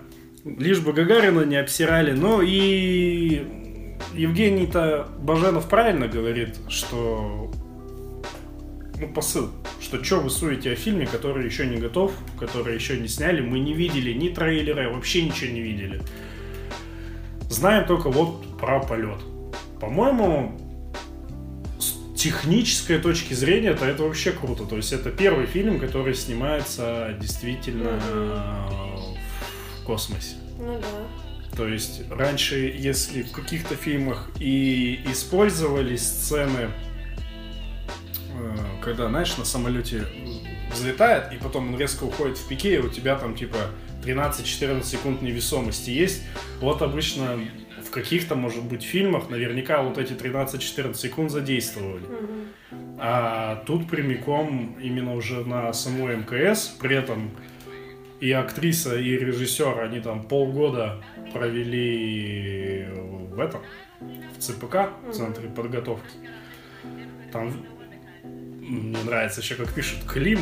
Лишь 0.45 0.81
бы 0.81 0.93
Гагарина 0.93 1.41
не 1.41 1.55
обсирали. 1.55 2.11
Но 2.11 2.43
и 2.43 3.47
Евгений-то 4.13 5.07
Баженов 5.21 5.67
правильно 5.67 6.07
говорит, 6.07 6.59
что 6.69 7.49
ну, 8.99 9.07
посыл, 9.07 9.51
что 9.81 10.03
что 10.03 10.19
вы 10.19 10.29
суете 10.29 10.73
о 10.73 10.75
фильме, 10.75 11.05
который 11.05 11.45
еще 11.45 11.65
не 11.65 11.77
готов, 11.77 12.13
который 12.39 12.75
еще 12.75 12.97
не 12.97 13.07
сняли, 13.07 13.41
мы 13.41 13.59
не 13.59 13.73
видели 13.73 14.13
ни 14.13 14.29
трейлера, 14.29 14.89
вообще 14.89 15.23
ничего 15.23 15.51
не 15.51 15.61
видели. 15.61 16.01
Знаем 17.49 17.85
только 17.85 18.09
вот 18.09 18.57
про 18.57 18.79
полет. 18.79 19.19
По-моему, 19.79 20.59
с 21.79 21.93
технической 22.15 22.99
точки 22.99 23.33
зрения, 23.33 23.73
то 23.73 23.85
это 23.85 24.03
вообще 24.03 24.31
круто. 24.31 24.63
То 24.65 24.77
есть 24.77 24.93
это 24.93 25.11
первый 25.11 25.45
фильм, 25.45 25.79
который 25.79 26.15
снимается 26.15 27.15
действительно 27.19 27.99
в 29.81 29.85
космосе. 29.85 30.35
Ну 30.57 30.79
да. 30.79 31.57
То 31.57 31.67
есть 31.67 32.09
раньше, 32.09 32.73
если 32.75 33.21
в 33.21 33.31
каких-то 33.31 33.75
фильмах 33.75 34.31
и 34.39 35.01
использовались 35.11 36.01
сцены, 36.01 36.69
э, 36.69 36.92
когда, 38.81 39.09
знаешь, 39.09 39.37
на 39.37 39.45
самолете 39.45 40.03
взлетает, 40.71 41.31
и 41.33 41.37
потом 41.37 41.73
он 41.73 41.79
резко 41.79 42.03
уходит 42.03 42.37
в 42.37 42.47
пике, 42.47 42.75
и 42.75 42.79
у 42.79 42.89
тебя 42.89 43.15
там 43.15 43.35
типа 43.35 43.57
13-14 44.03 44.83
секунд 44.83 45.21
невесомости 45.21 45.89
есть. 45.89 46.23
Вот 46.59 46.81
обычно 46.81 47.39
в 47.85 47.89
каких-то, 47.91 48.35
может 48.35 48.63
быть, 48.63 48.83
фильмах 48.83 49.29
наверняка 49.29 49.81
вот 49.81 49.97
эти 49.97 50.13
13-14 50.13 50.95
секунд 50.95 51.31
задействовали. 51.31 52.03
А 52.99 53.63
тут 53.65 53.89
прямиком 53.89 54.77
именно 54.81 55.13
уже 55.15 55.45
на 55.45 55.73
самой 55.73 56.17
МКС, 56.17 56.67
при 56.79 56.95
этом 56.95 57.31
и 58.19 58.31
актриса, 58.31 58.97
и 58.97 59.17
режиссер, 59.17 59.79
они 59.81 59.99
там 59.99 60.23
полгода 60.23 61.03
провели 61.33 62.87
в 63.33 63.39
этом, 63.39 63.61
в 63.99 64.39
ЦПК, 64.39 64.91
в 65.07 65.11
Центре 65.11 65.49
подготовки. 65.49 66.09
Там 67.33 67.51
мне 68.69 68.97
нравится 69.03 69.41
еще, 69.41 69.55
как 69.55 69.69
пишут, 69.73 69.99
Клим, 70.07 70.39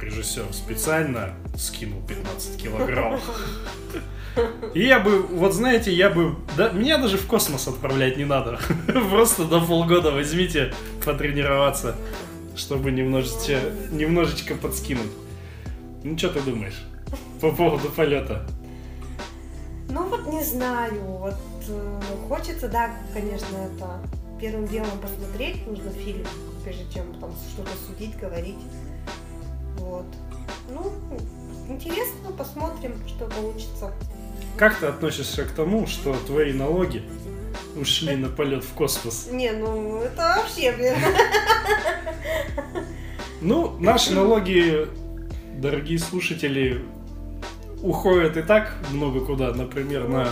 режиссер, 0.00 0.44
специально 0.52 1.34
скинул 1.56 2.02
15 2.06 2.62
килограмм. 2.62 3.20
И 4.74 4.84
я 4.84 5.00
бы, 5.00 5.22
вот 5.22 5.54
знаете, 5.54 5.92
я 5.92 6.10
бы... 6.10 6.36
Да, 6.56 6.70
меня 6.70 6.98
даже 6.98 7.18
в 7.18 7.26
космос 7.26 7.68
отправлять 7.68 8.16
не 8.16 8.24
надо. 8.24 8.58
Просто 9.10 9.44
до 9.44 9.60
полгода 9.60 10.10
возьмите 10.12 10.72
потренироваться, 11.04 11.96
чтобы 12.56 12.92
немножечко, 12.92 13.58
немножечко 13.90 14.54
подскинуть. 14.54 15.10
Ну, 16.04 16.16
что 16.16 16.30
ты 16.30 16.40
думаешь 16.40 16.80
по 17.40 17.50
поводу 17.50 17.88
полета? 17.88 18.46
Ну 19.88 20.08
вот 20.08 20.32
не 20.32 20.42
знаю, 20.42 21.00
вот 21.02 21.34
э, 21.68 22.00
хочется, 22.28 22.68
да, 22.68 22.90
конечно, 23.12 23.56
это 23.56 24.00
первым 24.40 24.66
делом 24.66 24.98
посмотреть 25.00 25.66
нужно 25.66 25.90
фильм, 25.90 26.24
прежде 26.64 26.84
чем 26.92 27.14
там 27.20 27.32
что-то 27.52 27.70
судить, 27.86 28.16
говорить. 28.18 28.58
Вот. 29.78 30.06
Ну, 30.70 30.92
интересно, 31.68 32.32
посмотрим, 32.36 32.94
что 33.06 33.26
получится. 33.26 33.92
Как 34.56 34.78
ты 34.78 34.86
относишься 34.86 35.44
к 35.44 35.50
тому, 35.50 35.86
что 35.86 36.14
твои 36.26 36.52
налоги 36.52 37.02
ушли 37.76 38.16
на 38.16 38.28
полет 38.28 38.64
в 38.64 38.72
космос? 38.74 39.28
Не, 39.30 39.52
ну 39.52 39.98
это 39.98 40.36
вообще, 40.38 40.72
блин. 40.72 40.94
Ну, 43.42 43.76
наши 43.80 44.14
налоги, 44.14 44.86
дорогие 45.56 45.98
слушатели, 45.98 46.84
уходят 47.82 48.36
и 48.36 48.42
так 48.42 48.74
много 48.92 49.24
куда, 49.24 49.52
например, 49.54 50.08
Ну 50.08 50.18
на 50.18 50.28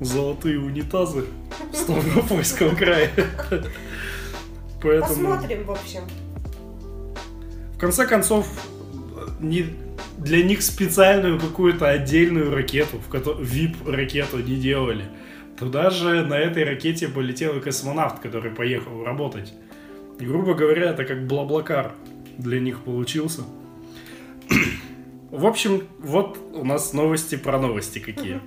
золотые 0.00 0.58
унитазы 0.58 1.26
в 1.72 1.76
Ставропольском 1.76 2.76
крае. 2.76 3.10
Поэтому, 4.82 5.30
Посмотрим, 5.30 5.64
в 5.64 5.70
общем. 5.70 6.02
в 7.74 7.78
конце 7.78 8.06
концов, 8.06 8.46
не, 9.40 9.66
для 10.18 10.44
них 10.44 10.62
специальную 10.62 11.40
какую-то 11.40 11.88
отдельную 11.88 12.54
ракету, 12.54 12.98
в 12.98 13.08
которой 13.08 13.44
VIP-ракету 13.44 14.38
не 14.38 14.56
делали. 14.56 15.06
Туда 15.58 15.90
же 15.90 16.24
на 16.24 16.34
этой 16.34 16.64
ракете 16.64 17.08
полетел 17.08 17.56
и 17.56 17.60
космонавт, 17.60 18.20
который 18.20 18.50
поехал 18.50 19.04
работать. 19.04 19.52
И, 20.18 20.24
грубо 20.24 20.54
говоря, 20.54 20.90
это 20.90 21.04
как 21.04 21.26
блаблакар 21.26 21.92
для 22.36 22.60
них 22.60 22.80
получился. 22.80 23.42
В 25.30 25.46
общем, 25.46 25.82
вот 25.98 26.38
у 26.52 26.64
нас 26.64 26.92
новости 26.92 27.36
про 27.36 27.58
новости 27.58 27.98
какие. 27.98 28.40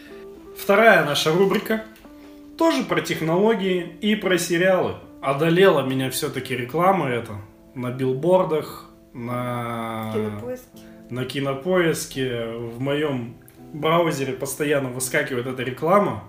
Вторая 0.56 1.04
наша 1.04 1.32
рубрика 1.32 1.84
тоже 2.58 2.82
про 2.82 3.00
технологии 3.00 3.96
и 4.00 4.16
про 4.16 4.36
сериалы. 4.36 4.96
Одолела 5.22 5.86
меня 5.86 6.10
все-таки 6.10 6.56
реклама 6.56 7.08
эта 7.08 7.36
на 7.74 7.90
билбордах, 7.90 8.90
на 9.14 10.10
Кинопоиски. 10.12 10.78
на 11.10 11.24
кинопоиске 11.24 12.46
в 12.46 12.80
моем 12.80 13.36
браузере 13.72 14.32
постоянно 14.32 14.88
выскакивает 14.88 15.46
эта 15.46 15.62
реклама. 15.62 16.24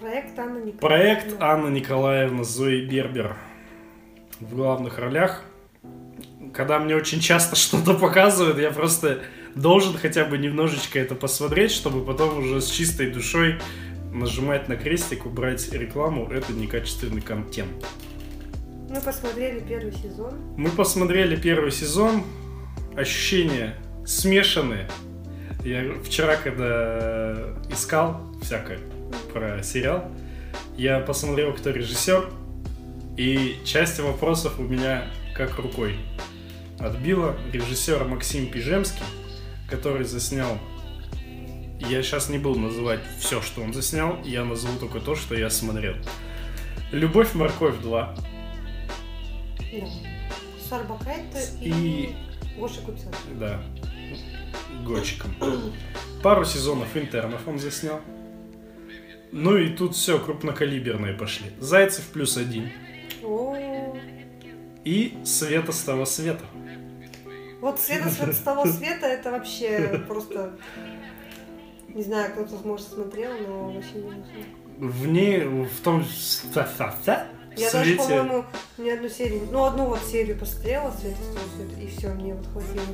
Проект 0.00 0.38
Анна 0.38 0.58
Николаевна. 0.58 0.80
Проект 0.80 1.36
Анна 1.40 1.68
Николаевна 1.68 2.44
Зои 2.44 2.84
Бербер 2.84 3.36
в 4.40 4.54
главных 4.54 4.98
ролях. 4.98 5.42
Когда 6.52 6.78
мне 6.78 6.94
очень 6.96 7.20
часто 7.20 7.56
что-то 7.56 7.94
показывают, 7.94 8.58
я 8.58 8.70
просто 8.70 9.20
должен 9.54 9.96
хотя 9.96 10.24
бы 10.24 10.38
немножечко 10.38 10.98
это 10.98 11.14
посмотреть, 11.14 11.72
чтобы 11.72 12.04
потом 12.04 12.38
уже 12.38 12.60
с 12.60 12.70
чистой 12.70 13.10
душой 13.10 13.58
нажимать 14.18 14.68
на 14.68 14.76
крестик, 14.76 15.26
убрать 15.26 15.72
рекламу. 15.72 16.28
Это 16.30 16.52
некачественный 16.52 17.20
контент. 17.20 17.86
Мы 18.88 19.00
посмотрели 19.00 19.60
первый 19.60 19.92
сезон. 19.92 20.34
Мы 20.56 20.70
посмотрели 20.70 21.36
первый 21.36 21.70
сезон. 21.70 22.24
Ощущения 22.96 23.76
смешанные. 24.06 24.88
Я 25.64 25.92
вчера, 26.02 26.36
когда 26.36 27.54
искал 27.70 28.22
всякое 28.42 28.78
про 29.32 29.62
сериал, 29.62 30.10
я 30.76 31.00
посмотрел, 31.00 31.52
кто 31.52 31.70
режиссер, 31.70 32.30
и 33.16 33.56
часть 33.64 33.98
вопросов 34.00 34.58
у 34.58 34.62
меня 34.62 35.04
как 35.36 35.58
рукой 35.58 35.96
отбила. 36.78 37.36
Режиссер 37.52 38.04
Максим 38.04 38.50
Пижемский, 38.50 39.04
который 39.68 40.04
заснял... 40.04 40.58
Я 41.80 42.02
сейчас 42.02 42.28
не 42.28 42.38
буду 42.38 42.58
называть 42.58 43.00
все, 43.18 43.40
что 43.40 43.62
он 43.62 43.72
заснял, 43.72 44.18
я 44.24 44.44
назову 44.44 44.78
только 44.78 45.00
то, 45.00 45.14
что 45.14 45.34
я 45.34 45.48
смотрел. 45.50 45.94
«Любовь, 46.90 47.34
морковь 47.34 47.76
2». 47.76 48.18
Да. 50.70 51.40
И, 51.60 51.68
И 51.68 52.16
Гоша 52.58 52.80
Куценко. 52.82 53.18
Да. 53.38 53.60
Гонщиком. 54.84 55.34
Пару 56.22 56.44
сезонов 56.44 56.96
интернов 56.96 57.46
он 57.46 57.58
заснял. 57.58 58.00
Ну 59.32 59.56
и 59.56 59.68
тут 59.68 59.94
все, 59.94 60.18
крупнокалиберные 60.18 61.14
пошли. 61.14 61.50
Зайцев 61.60 62.04
плюс 62.08 62.36
один. 62.36 62.70
О, 63.22 63.56
И 64.84 65.18
Света 65.24 65.72
с 65.72 65.82
того 65.82 66.06
света. 66.06 66.44
Вот 67.60 67.78
Света 67.78 68.08
Свет 68.10 68.34
с 68.34 68.38
того 68.38 68.64
света 68.66 69.06
это 69.06 69.30
вообще 69.30 70.02
просто... 70.06 70.58
Не 71.94 72.02
знаю, 72.02 72.32
кто-то, 72.32 72.66
может, 72.66 72.88
смотрел, 72.88 73.30
но 73.46 73.68
очень 73.72 74.02
не. 74.02 74.44
В 74.78 75.06
ней, 75.06 75.44
в 75.44 75.80
том 75.82 76.04
Я 77.56 77.72
даже, 77.72 77.96
по-моему, 77.96 78.44
ни 78.76 78.88
одну 78.88 79.08
серию, 79.08 79.48
ну, 79.50 79.64
одну 79.64 79.86
вот 79.86 80.00
серию 80.00 80.38
посмотрела, 80.38 80.92
Света 80.92 81.16
с 81.16 81.34
того 81.34 81.46
света, 81.56 81.80
и 81.80 81.86
все, 81.88 82.08
мне 82.10 82.34
вот 82.34 82.46
хватило. 82.46 82.86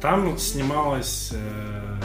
Там 0.00 0.38
снималась 0.38 1.32
э, 1.34 2.00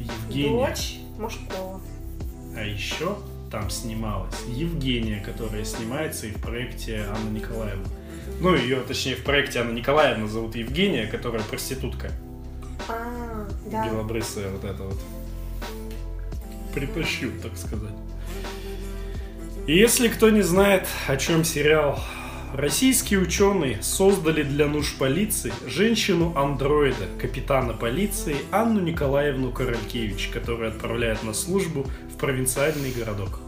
Евгения. 0.00 0.66
Дочь 0.66 0.98
Машкова. 1.18 1.80
А 2.56 2.62
еще 2.62 3.16
там 3.52 3.70
снималась 3.70 4.34
Евгения, 4.48 5.22
которая 5.24 5.64
снимается 5.64 6.26
и 6.26 6.30
в 6.32 6.40
проекте 6.42 7.04
Анна 7.08 7.30
Николаевна. 7.30 7.84
Ну, 8.40 8.54
ее, 8.54 8.80
точнее, 8.80 9.14
в 9.14 9.22
проекте 9.22 9.60
Анна 9.60 9.72
Николаевна 9.72 10.26
зовут 10.26 10.56
Евгения, 10.56 11.06
которая 11.06 11.42
проститутка. 11.42 12.10
Да. 13.70 13.88
белобрысая 13.88 14.50
вот 14.50 14.64
это 14.64 14.82
вот. 14.82 14.98
Притащу, 16.74 17.30
так 17.42 17.56
сказать. 17.56 17.94
И 19.66 19.76
если 19.76 20.08
кто 20.08 20.30
не 20.30 20.42
знает, 20.42 20.86
о 21.08 21.16
чем 21.16 21.42
сериал, 21.42 21.98
российские 22.54 23.20
ученые 23.20 23.82
создали 23.82 24.42
для 24.42 24.66
нужд 24.66 24.96
полиции 24.98 25.52
женщину-андроида, 25.66 27.06
капитана 27.20 27.72
полиции 27.72 28.36
Анну 28.52 28.80
Николаевну 28.80 29.50
Королькевич, 29.50 30.30
которую 30.32 30.68
отправляют 30.70 31.24
на 31.24 31.34
службу 31.34 31.86
в 32.12 32.16
провинциальный 32.18 32.92
городок. 32.92 33.40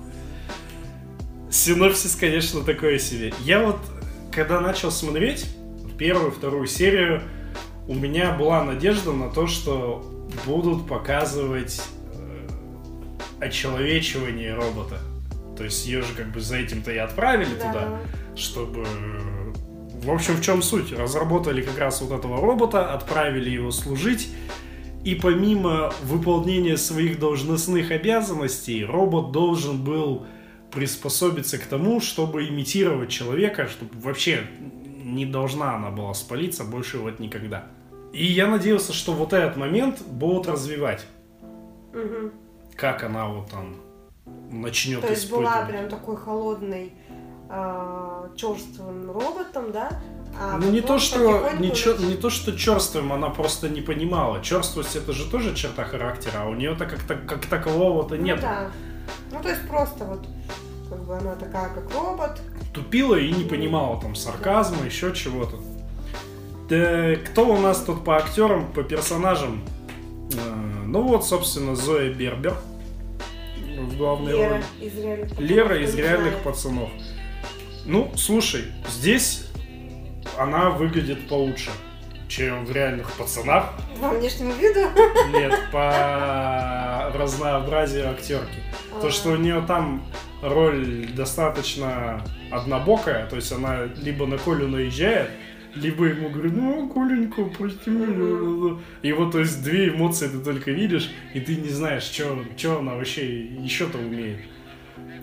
Синопсис, 1.50 2.16
конечно, 2.16 2.62
такое 2.62 2.98
себе. 2.98 3.33
Я 3.44 3.64
вот, 3.64 3.78
когда 4.33 4.61
начал 4.61 4.90
смотреть 4.90 5.46
первую, 5.98 6.31
вторую 6.31 6.66
серию, 6.66 7.22
у 7.88 7.94
меня 7.94 8.33
была 8.33 8.62
надежда 8.62 9.12
на 9.12 9.31
то, 9.31 9.46
что 9.46 10.05
будут 10.44 10.87
показывать 10.87 11.81
э, 12.12 12.48
очеловечивание 13.40 14.55
робота. 14.55 14.98
То 15.57 15.64
есть 15.64 15.87
ее 15.87 16.03
же 16.03 16.14
как 16.14 16.31
бы 16.31 16.40
за 16.40 16.59
этим-то 16.59 16.92
и 16.92 16.98
отправили 16.98 17.55
Да. 17.59 17.72
туда, 17.72 18.01
чтобы... 18.37 18.87
В 20.03 20.11
общем, 20.11 20.35
в 20.35 20.42
чем 20.42 20.62
суть? 20.62 20.92
Разработали 20.92 21.62
как 21.62 21.79
раз 21.79 22.01
вот 22.03 22.16
этого 22.16 22.40
робота, 22.40 22.92
отправили 22.92 23.51
его 23.51 23.72
служить, 23.72 24.29
и 25.03 25.14
помимо 25.14 25.92
выполнения 26.03 26.77
своих 26.77 27.18
должностных 27.18 27.90
обязанностей, 27.90 28.85
робот 28.85 29.33
должен 29.33 29.83
был 29.83 30.27
приспособиться 30.70 31.59
к 31.59 31.62
тому, 31.62 32.01
чтобы 32.01 32.46
имитировать 32.46 33.09
человека, 33.09 33.66
чтобы 33.66 33.98
вообще 34.01 34.42
не 35.03 35.24
должна 35.24 35.77
она 35.77 35.90
была 35.90 36.12
спалиться 36.14 36.64
больше 36.64 36.98
вот 36.98 37.18
никогда. 37.18 37.66
И 38.12 38.24
я 38.26 38.46
надеялся, 38.46 38.92
что 38.92 39.12
вот 39.12 39.32
этот 39.32 39.56
момент 39.56 40.02
будут 40.02 40.48
развивать. 40.48 41.06
Мгм. 41.92 42.32
Как 42.74 43.02
она 43.04 43.26
вот 43.26 43.50
там 43.50 43.76
начнет 44.50 45.00
То 45.00 45.08
есть 45.08 45.30
была 45.30 45.64
прям 45.66 45.88
такой 45.88 46.16
холодной, 46.16 46.92
а, 47.50 48.30
черствым 48.36 49.10
роботом, 49.10 49.72
да? 49.72 49.90
А 50.40 50.58
ну 50.58 50.70
не 50.70 50.80
то, 50.80 50.98
что 50.98 51.50
не, 51.58 51.68
нач- 51.70 52.06
не 52.06 52.14
то, 52.14 52.30
что 52.30 52.56
черствым, 52.56 53.12
она 53.12 53.30
просто 53.30 53.68
не 53.68 53.80
понимала. 53.80 54.42
Черствость 54.42 54.94
это 54.96 55.12
же 55.12 55.28
тоже 55.30 55.54
черта 55.54 55.84
характера, 55.84 56.42
а 56.42 56.48
у 56.48 56.54
нее-то 56.54 56.86
как, 56.86 57.02
так- 57.02 57.26
как 57.26 57.46
такового-то 57.46 58.16
Ну 58.16 58.22
нет. 58.22 58.40
да. 58.40 58.70
Ну 59.32 59.40
то 59.42 59.48
есть 59.48 59.66
просто 59.68 60.04
вот 60.04 60.26
как 60.90 61.04
бы 61.04 61.16
она 61.16 61.34
такая, 61.34 61.70
как 61.74 61.92
робот. 61.94 62.40
Тупила 62.72 63.14
и 63.16 63.32
не 63.32 63.44
понимала 63.44 64.00
там 64.00 64.14
сарказма, 64.14 64.84
еще 64.84 65.12
чего-то. 65.14 65.56
Да, 66.68 67.14
кто 67.26 67.46
у 67.48 67.57
нас 67.59 67.83
тут 67.83 68.04
по 68.04 68.16
актерам, 68.16 68.70
по 68.72 68.83
персонажам? 68.83 69.62
Э, 70.35 70.85
Ну 70.87 71.02
вот, 71.02 71.26
собственно, 71.26 71.74
Зоя 71.74 72.12
Бербер 72.12 72.57
в 73.78 73.96
главной 73.96 74.33
Лера 74.33 74.50
роли. 74.54 74.64
из 74.81 74.96
реальных 74.98 75.28
пацанов, 75.31 75.50
Лера 75.50 75.83
из 75.83 75.94
реальных 75.94 76.35
пацанов. 76.42 76.90
Ну, 77.87 78.12
слушай, 78.16 78.64
здесь 78.88 79.46
она 80.38 80.70
выглядит 80.70 81.26
получше, 81.28 81.70
чем 82.28 82.64
в 82.66 82.72
реальных 82.72 83.11
пацанах. 83.12 83.72
По 84.00 84.11
внешнему 84.11 84.52
виду. 84.52 84.81
Нет, 85.33 85.59
по 85.72 87.11
разнообразию 87.14 88.11
актерки. 88.11 88.59
То, 89.00 89.11
что 89.11 89.31
у 89.31 89.37
нее 89.37 89.62
там 89.66 90.04
роль 90.42 91.07
достаточно 91.14 92.22
однобокая, 92.50 93.26
то 93.26 93.37
есть 93.37 93.52
она 93.52 93.85
либо 93.96 94.26
на 94.26 94.38
Колю 94.38 94.68
наезжает, 94.68 95.31
либо 95.74 96.07
ему 96.07 96.31
говорит, 96.31 96.52
ну, 96.54 96.88
Коленька, 96.88 97.44
прости 97.44 97.90
меня. 97.90 98.78
И 99.02 99.12
вот, 99.12 99.33
то 99.33 99.40
есть, 99.40 99.62
две 99.62 99.88
эмоции 99.88 100.28
ты 100.28 100.38
только 100.38 100.70
видишь, 100.70 101.11
и 101.35 101.40
ты 101.40 101.57
не 101.57 101.68
знаешь, 101.68 102.04
что 102.04 102.78
она 102.78 102.94
вообще 102.94 103.44
еще-то 103.46 103.98
умеет. 103.98 104.40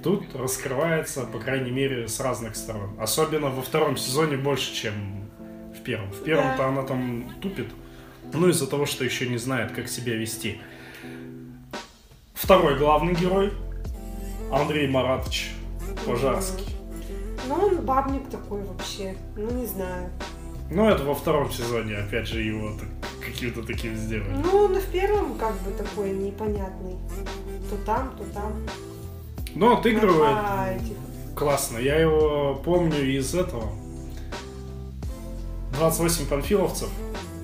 Тут 0.03 0.35
раскрывается, 0.35 1.21
по 1.21 1.39
крайней 1.39 1.71
мере, 1.71 2.07
с 2.07 2.19
разных 2.19 2.55
сторон. 2.55 2.91
Особенно 2.99 3.49
во 3.49 3.61
втором 3.61 3.97
сезоне 3.97 4.37
больше, 4.37 4.73
чем 4.73 4.93
в 5.75 5.81
первом. 5.81 6.11
В 6.11 6.23
первом-то 6.23 6.57
Да. 6.57 6.67
она 6.67 6.83
там 6.83 7.31
тупит. 7.41 7.67
Ну, 8.33 8.49
из-за 8.49 8.67
того, 8.67 8.85
что 8.85 9.03
еще 9.03 9.27
не 9.27 9.37
знает, 9.37 9.71
как 9.71 9.87
себя 9.87 10.15
вести. 10.15 10.59
Второй 12.33 12.77
главный 12.77 13.15
герой 13.15 13.51
Андрей 14.51 14.87
Маратович 14.87 15.51
Пожарский. 16.05 16.74
Ну, 17.47 17.55
он 17.55 17.77
бабник 17.85 18.29
такой 18.29 18.61
вообще. 18.63 19.15
Ну, 19.35 19.49
не 19.51 19.65
знаю. 19.65 20.09
Ну, 20.71 20.89
это 20.89 21.03
во 21.03 21.13
втором 21.13 21.51
сезоне, 21.51 21.97
опять 21.97 22.27
же, 22.27 22.41
его 22.41 22.71
так- 22.77 22.89
каким-то 23.25 23.61
таким 23.63 23.95
сделали. 23.95 24.35
Ну, 24.43 24.57
он 24.65 24.75
и 24.75 24.79
в 24.79 24.85
первом 24.87 25.35
как 25.35 25.53
бы 25.61 25.71
такой 25.71 26.11
непонятный. 26.11 26.95
То 27.69 27.77
там, 27.85 28.15
то 28.17 28.23
там. 28.33 28.53
Но 29.53 29.77
отыгрывает 29.77 30.37
А, 30.43 30.71
этих. 30.73 30.95
классно. 31.35 31.77
Я 31.77 31.95
его 31.97 32.55
помню 32.65 32.99
из 33.15 33.33
этого. 33.35 33.69
28 35.77 36.25
панфиловцев. 36.27 36.89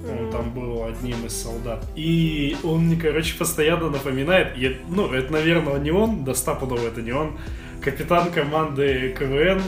Он 0.09 0.23
Мгм. 0.23 0.31
там 0.31 0.51
был 0.53 0.83
одним 0.83 1.25
из 1.25 1.39
солдат. 1.39 1.85
И 1.95 2.57
он 2.63 2.87
мне, 2.87 2.95
короче, 2.95 3.37
постоянно 3.37 3.89
напоминает. 3.89 4.57
я- 4.57 4.73
ну, 4.89 5.11
это, 5.13 5.31
наверное, 5.31 5.77
не 5.79 5.91
он, 5.91 6.23
да 6.23 6.33
стопудово 6.33 6.87
это 6.87 7.01
не 7.03 7.11
он. 7.11 7.37
Капитан 7.81 8.31
команды 8.31 9.15
КВН. 9.17 9.61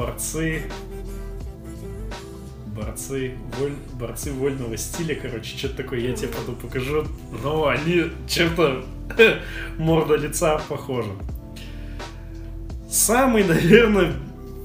Борцы. 0.00 0.62
Борцы, 2.74 3.34
воль- 3.58 3.76
борцы 3.94 4.32
вольного 4.32 4.76
стиля, 4.78 5.14
короче, 5.14 5.56
что-то 5.58 5.76
такое, 5.82 6.00
я 6.00 6.14
тебе 6.14 6.28
потом 6.28 6.54
покажу. 6.56 7.04
Но 7.42 7.68
они 7.68 8.04
чем-то 8.26 8.84
морда 9.78 10.16
лица 10.16 10.58
похожа. 10.68 11.10
Самый, 12.88 13.44
наверное, 13.44 14.12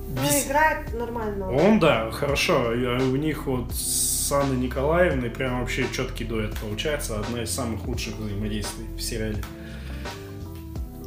Ну, 0.08 0.21
бес- 0.24 0.45
играет 0.48 0.93
нормально. 0.98 1.52
он, 1.52 1.80
да, 1.80 2.10
хорошо. 2.12 2.69
А 2.69 3.00
У 3.12 3.15
них 3.17 3.45
вот 3.48 3.74
с 3.74 4.32
Анной 4.32 4.56
Николаевной 4.58 5.30
прям 5.30 5.60
вообще 5.60 5.86
четкий 5.91 6.24
дуэт 6.24 6.54
получается. 6.60 7.19
Одна 7.19 7.43
из 7.43 7.52
самых 7.52 7.86
лучших 7.86 8.15
взаимодействий 8.15 8.86
в 8.95 9.02
сериале. 9.02 9.43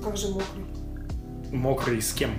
Как 0.04 0.16
же 0.16 0.28
мокрый. 0.28 0.64
Мокрый 1.52 2.02
с 2.02 2.12
кем? 2.12 2.32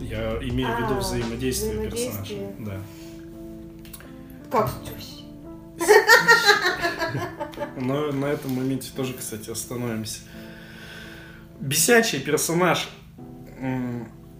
Я 0.00 0.38
имею 0.42 0.68
в 0.76 0.80
виду 0.80 0.94
А, 0.96 1.00
взаимодействие 1.00 1.72
взаимодействие. 1.72 2.48
персонажа. 2.48 2.52
Да. 2.60 2.80
Как 4.50 4.70
здесь? 4.82 5.24
Но 7.80 8.12
на 8.12 8.26
этом 8.26 8.52
моменте 8.54 8.90
тоже, 8.94 9.14
кстати, 9.14 9.50
остановимся. 9.50 10.20
Бесячий 11.60 12.20
персонаж 12.20 12.88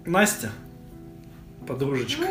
Настя, 0.04 0.50
подружечка. 1.66 2.26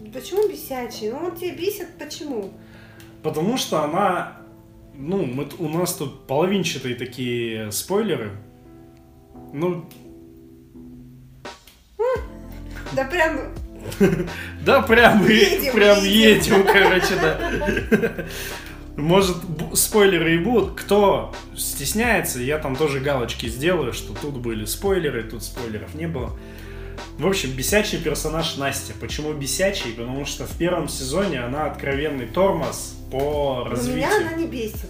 Ну, 0.00 0.10
почему 0.12 0.48
бесячий? 0.48 1.10
Ну, 1.10 1.18
он 1.18 1.36
тебя 1.36 1.54
бесит, 1.54 1.88
почему? 1.98 2.52
Потому 3.22 3.56
что 3.56 3.82
она... 3.82 4.38
Ну, 4.94 5.24
мы, 5.24 5.48
у 5.58 5.68
нас 5.68 5.94
тут 5.94 6.26
половинчатые 6.26 6.94
такие 6.94 7.70
спойлеры. 7.72 8.32
Ну, 9.52 9.86
Да 12.92 13.04
прям, 13.04 13.52
да, 14.64 14.82
прям, 14.82 15.24
прям 15.24 16.04
едем. 16.04 16.64
короче, 16.64 17.16
да. 17.20 18.26
Может, 18.96 19.36
спойлеры 19.74 20.34
и 20.34 20.38
будут. 20.38 20.78
Кто 20.78 21.34
стесняется, 21.56 22.40
я 22.40 22.58
там 22.58 22.76
тоже 22.76 23.00
галочки 23.00 23.46
сделаю, 23.46 23.92
что 23.92 24.14
тут 24.14 24.36
были 24.36 24.64
спойлеры, 24.64 25.22
тут 25.22 25.42
спойлеров 25.42 25.94
не 25.94 26.06
было. 26.06 26.36
В 27.18 27.26
общем, 27.26 27.50
бесячий 27.50 27.98
персонаж 27.98 28.56
Настя. 28.56 28.92
Почему 29.00 29.32
бесячий? 29.32 29.92
Потому 29.92 30.24
что 30.26 30.46
в 30.46 30.56
первом 30.56 30.88
сезоне 30.88 31.40
она 31.40 31.66
откровенный 31.66 32.26
тормоз 32.26 32.96
по 33.10 33.64
но 33.64 33.70
развитию. 33.70 33.96
меня 33.96 34.16
она 34.16 34.32
не 34.34 34.46
бесит. 34.46 34.88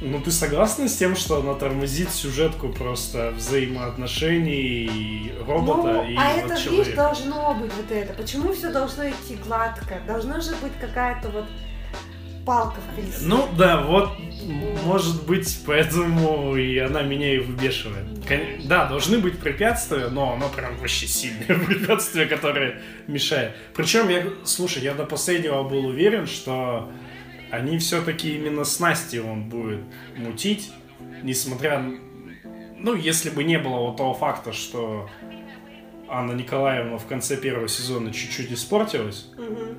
Ну, 0.00 0.20
ты 0.20 0.30
согласна 0.30 0.88
с 0.88 0.96
тем, 0.96 1.16
что 1.16 1.40
она 1.40 1.54
тормозит 1.54 2.10
сюжетку 2.10 2.68
просто 2.68 3.32
взаимоотношений 3.36 5.32
робота 5.46 5.92
ну, 5.92 6.08
и 6.08 6.14
а 6.16 6.30
это, 6.30 6.50
видишь, 6.50 6.64
человека? 6.64 6.96
должно 6.96 7.54
быть 7.54 7.72
вот 7.74 7.90
это. 7.90 8.12
Почему 8.12 8.52
все 8.52 8.70
должно 8.70 9.08
идти 9.08 9.36
гладко? 9.44 10.00
Должна 10.06 10.40
же 10.40 10.52
быть 10.62 10.72
какая-то 10.80 11.30
вот 11.30 11.46
палка 12.46 12.80
в 12.80 12.94
колесе. 12.96 13.18
Ну, 13.22 13.48
да, 13.58 13.82
вот, 13.82 14.10
может 14.84 15.26
быть, 15.26 15.62
поэтому 15.66 16.56
и 16.56 16.78
она 16.78 17.02
меня 17.02 17.34
и 17.34 17.38
выбешивает. 17.38 18.06
Да, 18.66 18.86
должны 18.86 19.18
быть 19.18 19.38
препятствия, 19.38 20.08
но 20.08 20.32
оно 20.32 20.48
прям 20.48 20.76
вообще 20.78 21.06
сильное 21.08 21.58
препятствие, 21.66 22.26
которое 22.26 22.80
мешает. 23.08 23.52
Причем, 23.74 24.08
я, 24.08 24.24
слушай, 24.44 24.82
я 24.82 24.94
до 24.94 25.04
последнего 25.04 25.62
был 25.64 25.86
уверен, 25.86 26.26
что 26.26 26.88
они 27.50 27.78
все-таки 27.78 28.34
именно 28.36 28.64
с 28.64 28.80
Настей 28.80 29.20
он 29.20 29.48
будет 29.48 29.80
мутить, 30.16 30.72
несмотря... 31.22 31.84
Ну, 32.80 32.94
если 32.94 33.30
бы 33.30 33.42
не 33.44 33.58
было 33.58 33.78
вот 33.78 33.96
того 33.96 34.14
факта, 34.14 34.52
что 34.52 35.08
Анна 36.08 36.32
Николаевна 36.32 36.98
в 36.98 37.06
конце 37.06 37.36
первого 37.36 37.68
сезона 37.68 38.12
чуть-чуть 38.12 38.52
испортилась, 38.52 39.28
Мгм. 39.36 39.76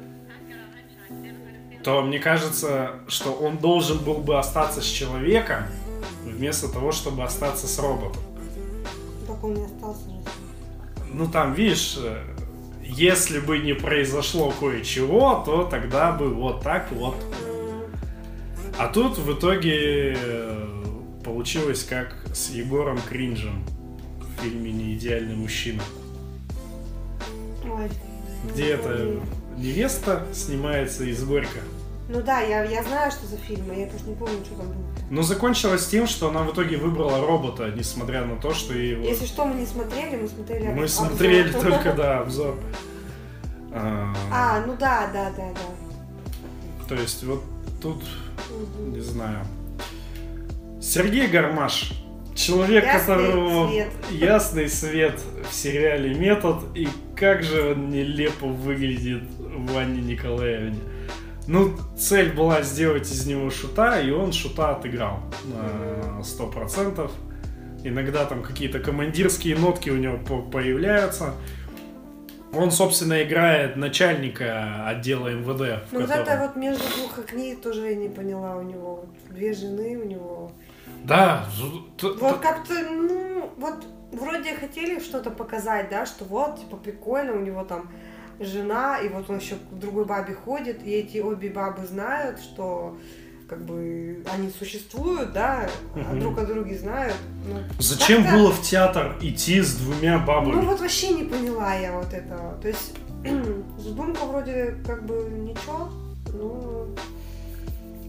то 1.84 2.02
мне 2.02 2.20
кажется, 2.20 3.00
что 3.08 3.32
он 3.32 3.58
должен 3.58 4.00
был 4.00 4.16
бы 4.16 4.38
остаться 4.38 4.82
с 4.82 4.86
человеком, 4.86 5.64
вместо 6.26 6.68
того, 6.68 6.92
чтобы 6.92 7.24
остаться 7.24 7.68
с 7.68 7.80
роботом. 7.80 8.22
Так 9.28 9.44
он 9.44 9.54
не 9.54 9.64
остался 9.66 10.10
же. 10.10 10.16
Ну 11.12 11.28
там, 11.28 11.54
видишь, 11.54 11.98
э, 12.02 12.22
если 12.84 13.40
бы 13.40 13.60
не 13.60 13.74
произошло 13.74 14.52
кое-чего, 14.60 15.42
то 15.46 15.64
тогда 15.64 16.12
бы 16.12 16.34
вот 16.34 16.62
так 16.62 16.92
вот. 16.92 17.16
А 18.80 18.88
тут 18.88 19.18
в 19.18 19.34
итоге 19.38 20.16
э, 20.18 20.68
получилось 21.26 21.84
как 21.84 22.16
с 22.34 22.50
Егором 22.52 22.98
Кринжем 23.10 23.66
в 24.22 24.42
фильме 24.42 24.72
«Не 24.72 24.96
идеальный 24.96 25.36
мужчина», 25.36 25.84
Ой. 27.66 27.90
где 28.50 28.70
эта 28.72 29.20
невеста 29.58 30.26
снимается 30.34 31.04
из 31.04 31.22
Горько. 31.26 31.60
Ну 32.08 32.22
да, 32.24 32.40
я, 32.40 32.64
я 32.64 32.82
знаю, 32.84 33.12
что 33.12 33.28
за 33.28 33.36
фильм, 33.36 33.66
а 33.70 33.74
я 33.74 33.86
просто 33.88 34.10
не 34.10 34.16
помню, 34.16 34.38
что 34.46 34.56
там 34.56 34.68
было. 34.68 34.78
Но 35.10 35.24
закончилось 35.24 35.86
тем, 35.86 36.08
что 36.08 36.30
она 36.30 36.44
в 36.44 36.54
итоге 36.54 36.78
выбрала 36.78 37.20
робота, 37.20 37.72
несмотря 37.76 38.24
на 38.24 38.38
то, 38.38 38.54
что 38.54 38.72
вот 38.72 38.78
Если 38.80 39.26
что, 39.26 39.44
мы 39.46 39.60
не 39.60 39.66
смотрели, 39.66 40.16
мы 40.16 40.28
смотрели 40.30 40.68
Мы 40.70 40.84
обзор. 40.84 41.08
смотрели 41.08 41.52
только, 41.62 41.94
да, 41.94 42.20
обзор. 42.22 42.56
А, 43.74 44.16
А, 44.32 44.66
ну 44.66 44.76
да, 44.80 45.10
да, 45.14 45.32
да, 45.36 45.50
да. 45.54 46.88
То 46.88 46.96
есть 46.96 47.24
вот 47.26 47.44
тут, 47.82 48.02
Мгм. 48.50 48.94
не 48.94 49.00
знаю. 49.02 49.46
Сергей 50.82 51.28
Гармаш. 51.28 51.92
Человек, 52.36 52.86
Ясный 52.86 53.16
которого 53.18 53.68
свет. 53.70 53.88
ясный 54.12 54.70
свет 54.70 55.20
в 55.50 55.54
сериале 55.54 56.14
Метод. 56.14 56.64
И 56.74 56.88
как 57.16 57.44
же 57.44 57.72
он 57.74 57.90
нелепо 57.90 58.46
выглядит 58.48 59.24
в 59.40 59.78
Анне 59.78 60.02
Николаевне. 60.02 60.80
Ну, 61.48 61.74
цель 61.98 62.32
была 62.32 62.62
сделать 62.62 63.12
из 63.12 63.26
него 63.26 63.50
шута, 63.50 64.00
и 64.00 64.12
он 64.12 64.32
шута 64.32 64.76
отыграл 64.76 65.20
на 65.46 66.22
100%. 66.22 67.12
Иногда 67.84 68.24
там 68.26 68.42
какие-то 68.44 68.80
командирские 68.80 69.58
нотки 69.58 69.90
у 69.90 69.98
него 69.98 70.18
по- 70.18 70.42
появляются. 70.42 71.34
Он, 72.52 72.72
собственно, 72.72 73.22
играет 73.24 73.76
начальника 73.76 74.88
отдела 74.88 75.28
МВД. 75.30 75.84
Ну 75.92 76.02
вот 76.02 76.10
это 76.10 76.40
вот 76.42 76.56
между 76.56 76.84
двух 76.96 77.20
огней 77.20 77.56
тоже 77.56 77.90
я 77.90 77.96
не 77.96 78.10
поняла 78.10 78.56
у 78.58 78.64
него. 78.64 79.06
Две 79.30 79.54
жены 79.54 79.98
у 79.98 80.06
него. 80.06 80.52
Да. 81.04 81.46
Вот 82.02 82.40
как-то, 82.40 82.74
ну, 82.90 83.52
вот 83.58 83.86
вроде 84.12 84.56
хотели 84.56 85.00
что-то 85.00 85.30
показать, 85.32 85.90
да, 85.90 86.06
что 86.06 86.26
вот, 86.26 86.60
типа, 86.60 86.78
прикольно, 86.78 87.34
у 87.34 87.40
него 87.40 87.64
там 87.64 87.90
жена, 88.40 89.00
и 89.00 89.10
вот 89.10 89.30
он 89.30 89.38
еще 89.38 89.56
к 89.56 89.74
другой 89.74 90.06
бабе 90.06 90.34
ходит, 90.34 90.84
и 90.84 90.92
эти 90.92 91.20
обе 91.20 91.50
бабы 91.50 91.86
знают, 91.86 92.40
что 92.40 92.98
как 93.50 93.66
бы 93.66 94.24
они 94.32 94.52
существуют, 94.52 95.34
да, 95.34 95.68
угу. 95.96 96.20
друг 96.20 96.38
о 96.38 96.46
друге 96.46 96.78
знают. 96.78 97.16
Ну, 97.48 97.60
Зачем 97.80 98.24
было 98.24 98.52
в 98.52 98.62
театр 98.62 99.18
идти 99.22 99.62
с 99.62 99.76
двумя 99.76 100.20
бабами? 100.20 100.54
Ну 100.54 100.62
вот 100.62 100.80
вообще 100.80 101.10
не 101.10 101.24
поняла 101.24 101.74
я 101.74 101.94
вот 101.94 102.14
этого. 102.14 102.58
То 102.62 102.68
есть 102.68 102.94
задумка 103.78 104.26
вроде 104.26 104.76
как 104.86 105.06
бы 105.06 105.16
ничего, 105.32 105.90
ну... 106.32 106.96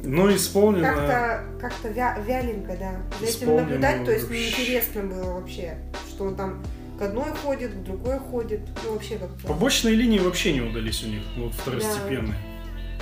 Ну, 0.03 0.35
исполнено... 0.35 0.87
Как-то 0.87 1.45
как 1.61 1.93
вя 1.93 2.19
вяленько, 2.27 2.77
да. 2.79 2.97
За 3.21 3.27
этим 3.27 3.57
наблюдать, 3.57 4.05
то 4.05 4.13
есть 4.13 4.31
неинтересно 4.31 5.03
было 5.03 5.35
вообще, 5.35 5.77
что 6.09 6.25
он 6.25 6.37
там 6.37 6.63
к 6.99 7.03
одной 7.03 7.31
ходит, 7.43 7.73
к 7.73 7.83
другой 7.83 8.19
ходит. 8.19 8.61
Ну, 8.85 8.93
вообще 8.93 9.17
как-то... 9.17 9.47
Побочные 9.47 9.95
линии 9.95 10.19
вообще 10.19 10.53
не 10.53 10.61
удались 10.61 11.03
у 11.03 11.09
них, 11.09 11.23
вот 11.37 11.53
второстепенные. 11.55 12.33
Да. 12.33 12.50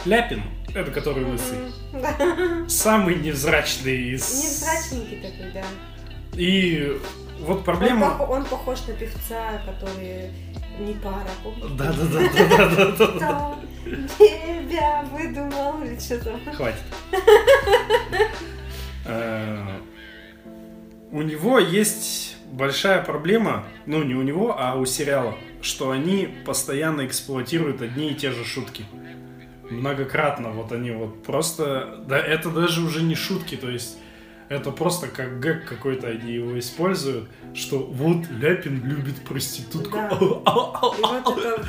Ляпин, 0.04 0.42
это 0.74 0.90
который 0.90 1.24
лысый. 1.24 1.58
Да. 1.92 2.68
Самый 2.68 3.16
невзрачный 3.16 4.14
из... 4.14 4.22
Невзрачненький 4.42 5.20
такой, 5.20 5.52
да. 5.52 5.64
И 6.34 6.98
вот 7.40 7.64
проблема... 7.64 8.04
Он, 8.04 8.18
пох... 8.18 8.30
он 8.30 8.44
похож 8.44 8.86
на 8.86 8.94
певца, 8.94 9.60
который 9.66 10.30
не 10.78 10.94
пара, 10.94 11.28
помнишь? 11.42 11.70
Да, 11.72 11.92
да, 11.92 12.04
да, 12.04 12.56
да, 12.56 12.68
да, 12.68 12.96
да, 12.96 13.18
да. 13.18 13.56
Тебя 14.18 15.04
выдумал 15.12 15.82
или 15.82 15.98
что 15.98 16.18
там? 16.24 16.40
Хватит. 16.54 16.82
Э, 19.06 19.78
у 21.10 21.22
него 21.22 21.58
есть 21.58 22.36
большая 22.52 23.02
проблема, 23.02 23.64
ну 23.86 24.02
не 24.02 24.14
у 24.14 24.22
него, 24.22 24.54
а 24.58 24.74
у 24.74 24.84
сериала, 24.84 25.34
что 25.62 25.90
они 25.90 26.28
постоянно 26.44 27.06
эксплуатируют 27.06 27.80
одни 27.80 28.10
и 28.10 28.14
те 28.14 28.30
же 28.30 28.44
шутки. 28.44 28.84
Многократно 29.70 30.50
вот 30.50 30.72
они 30.72 30.90
вот 30.90 31.22
просто... 31.22 32.04
Да 32.06 32.18
это 32.18 32.50
даже 32.50 32.82
уже 32.82 33.02
не 33.02 33.14
шутки, 33.14 33.56
то 33.56 33.70
есть 33.70 33.98
это 34.48 34.70
просто 34.70 35.08
как 35.08 35.40
гэг 35.40 35.66
какой-то 35.66 36.08
они 36.08 36.32
его 36.32 36.58
используют, 36.58 37.28
что 37.54 37.78
вот 37.78 38.28
Ляпин 38.30 38.82
любит 38.84 39.22
проститутку. 39.22 39.96
Да. 39.96 40.08
И 40.18 40.20
вот 40.20 41.38
это 41.38 41.62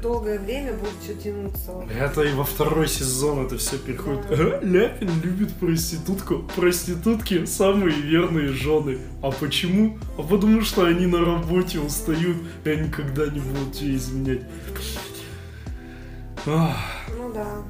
долгое 0.00 0.38
время 0.38 0.74
будет 0.74 0.92
все 1.02 1.14
тянуться. 1.14 1.72
Это 1.98 2.22
и 2.22 2.32
во 2.32 2.44
второй 2.44 2.88
сезон 2.88 3.46
это 3.46 3.58
все 3.58 3.78
переходит. 3.78 4.26
Да. 4.28 4.60
Ляпин 4.62 5.10
любит 5.22 5.52
проститутку. 5.54 6.44
Проститутки 6.54 7.44
самые 7.44 7.96
верные 7.96 8.48
жены. 8.48 8.98
А 9.22 9.30
почему? 9.30 9.98
А 10.16 10.22
потому 10.22 10.62
что 10.62 10.84
они 10.84 11.06
на 11.06 11.24
работе 11.24 11.80
устают, 11.80 12.36
и 12.64 12.70
они 12.70 12.88
никогда 12.88 13.26
не 13.26 13.40
будут 13.40 13.72
тебе 13.74 13.96
изменять. 13.96 14.42
Ну 16.46 17.32
да. 17.34 17.62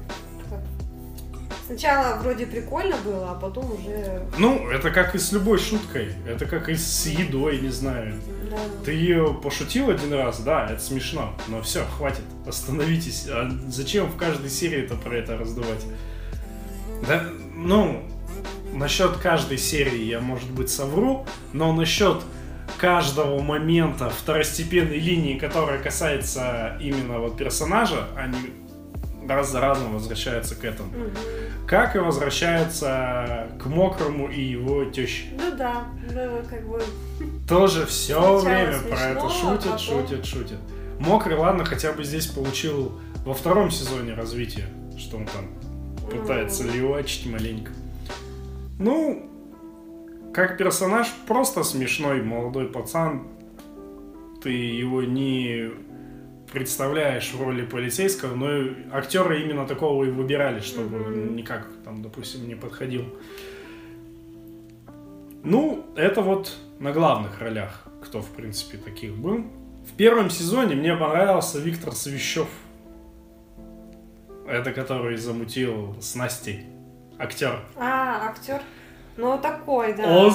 Сначала 1.69 2.17
вроде 2.17 2.47
прикольно 2.47 2.97
было, 3.05 3.29
а 3.29 3.35
потом 3.35 3.71
уже... 3.71 4.25
Ну, 4.39 4.69
это 4.71 4.89
как 4.89 5.13
и 5.13 5.19
с 5.19 5.31
любой 5.31 5.59
шуткой. 5.59 6.13
Это 6.27 6.47
как 6.47 6.67
и 6.67 6.73
с 6.73 7.05
едой, 7.05 7.59
не 7.59 7.69
знаю. 7.69 8.15
Да. 8.49 8.57
Ты 8.83 8.93
ее 8.93 9.39
пошутил 9.43 9.91
один 9.91 10.11
раз, 10.13 10.39
да, 10.39 10.65
это 10.67 10.81
смешно. 10.81 11.35
Но 11.47 11.61
все, 11.61 11.85
хватит, 11.85 12.23
остановитесь. 12.47 13.27
А 13.29 13.47
зачем 13.67 14.07
в 14.07 14.17
каждой 14.17 14.49
серии 14.49 14.83
это 14.83 14.95
про 14.95 15.15
это 15.15 15.37
раздувать? 15.37 15.85
Да, 17.07 17.23
ну, 17.55 18.03
насчет 18.73 19.17
каждой 19.17 19.59
серии 19.59 20.05
я, 20.05 20.21
может 20.21 20.49
быть, 20.49 20.71
совру, 20.71 21.27
но 21.53 21.71
насчет 21.71 22.23
каждого 22.77 23.41
момента 23.41 24.09
второстепенной 24.09 24.99
линии, 24.99 25.37
которая 25.37 25.81
касается 25.81 26.77
именно 26.79 27.19
вот 27.19 27.37
персонажа, 27.37 28.07
они 28.15 28.37
раз 29.27 29.51
за 29.51 29.61
разом 29.61 29.93
возвращаются 29.93 30.55
к 30.55 30.63
этому. 30.63 30.89
Угу. 30.89 31.67
Как 31.67 31.95
и 31.95 31.99
возвращаются 31.99 33.47
к 33.61 33.65
мокрому 33.67 34.27
и 34.27 34.41
его 34.41 34.85
теще. 34.85 35.25
Ну 35.37 35.55
да, 35.55 35.85
ну 36.13 36.41
как 36.49 36.67
бы... 36.67 36.81
Тоже 37.47 37.85
все 37.85 38.39
время 38.39 38.79
смешно, 38.79 38.89
про 38.89 38.99
это 39.01 39.29
шутят, 39.29 39.65
а 39.65 39.71
потом... 39.71 39.79
шутят, 39.79 40.25
шутят. 40.25 40.59
Мокрый, 40.99 41.37
ладно, 41.37 41.63
хотя 41.63 41.93
бы 41.93 42.03
здесь 42.03 42.25
получил 42.27 42.99
во 43.25 43.33
втором 43.33 43.71
сезоне 43.71 44.13
развитие, 44.13 44.65
что 44.97 45.17
он 45.17 45.27
там 45.27 45.47
пытается 46.09 46.63
mm. 46.63 46.71
левачить 46.71 47.25
маленько. 47.27 47.71
Ну, 48.79 49.28
как 50.33 50.57
персонаж 50.57 51.07
просто 51.27 51.63
смешной 51.63 52.21
молодой 52.21 52.67
пацан. 52.67 53.27
Ты 54.41 54.51
его 54.51 55.03
не 55.03 55.71
представляешь 56.51 57.33
в 57.33 57.41
роли 57.41 57.65
полицейского, 57.65 58.35
но 58.35 58.73
актера 58.91 59.39
именно 59.39 59.67
такого 59.67 60.05
и 60.05 60.09
выбирали, 60.09 60.59
чтобы 60.59 60.97
mm-hmm. 60.97 61.35
никак 61.35 61.67
там, 61.83 62.01
допустим, 62.01 62.47
не 62.47 62.55
подходил. 62.55 63.05
Ну, 65.43 65.85
это 65.95 66.21
вот 66.21 66.57
на 66.79 66.91
главных 66.91 67.39
ролях, 67.39 67.87
кто, 68.03 68.21
в 68.21 68.29
принципе, 68.31 68.77
таких 68.77 69.15
был. 69.15 69.45
В 69.87 69.93
первом 69.95 70.29
сезоне 70.29 70.75
мне 70.75 70.95
понравился 70.95 71.59
Виктор 71.59 71.93
Свящев. 71.93 72.47
Это 74.47 74.71
который 74.73 75.15
замутил 75.17 75.95
с 76.01 76.15
Настей. 76.15 76.65
Актер. 77.17 77.59
А, 77.75 78.29
актер. 78.29 78.61
Ну, 79.19 79.37
такой, 79.37 79.93
да. 79.93 80.03
Он, 80.07 80.33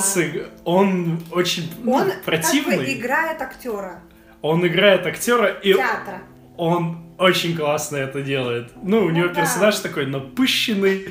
он 0.64 1.20
очень 1.33 1.73
ну, 1.83 1.92
он 1.92 2.12
противный. 2.23 2.79
Он 2.79 2.85
играет 2.85 3.40
актера. 3.40 4.01
Он 4.42 4.66
играет 4.66 5.07
актера 5.07 5.47
и 5.47 5.73
Театра. 5.73 6.20
он 6.59 6.99
очень 7.18 7.57
классно 7.57 7.97
это 7.97 8.20
делает. 8.20 8.73
Ну, 8.83 8.99
у 8.99 9.05
ну, 9.05 9.11
него 9.11 9.29
да. 9.29 9.40
персонаж 9.40 9.79
такой 9.79 10.05
напыщенный, 10.05 11.09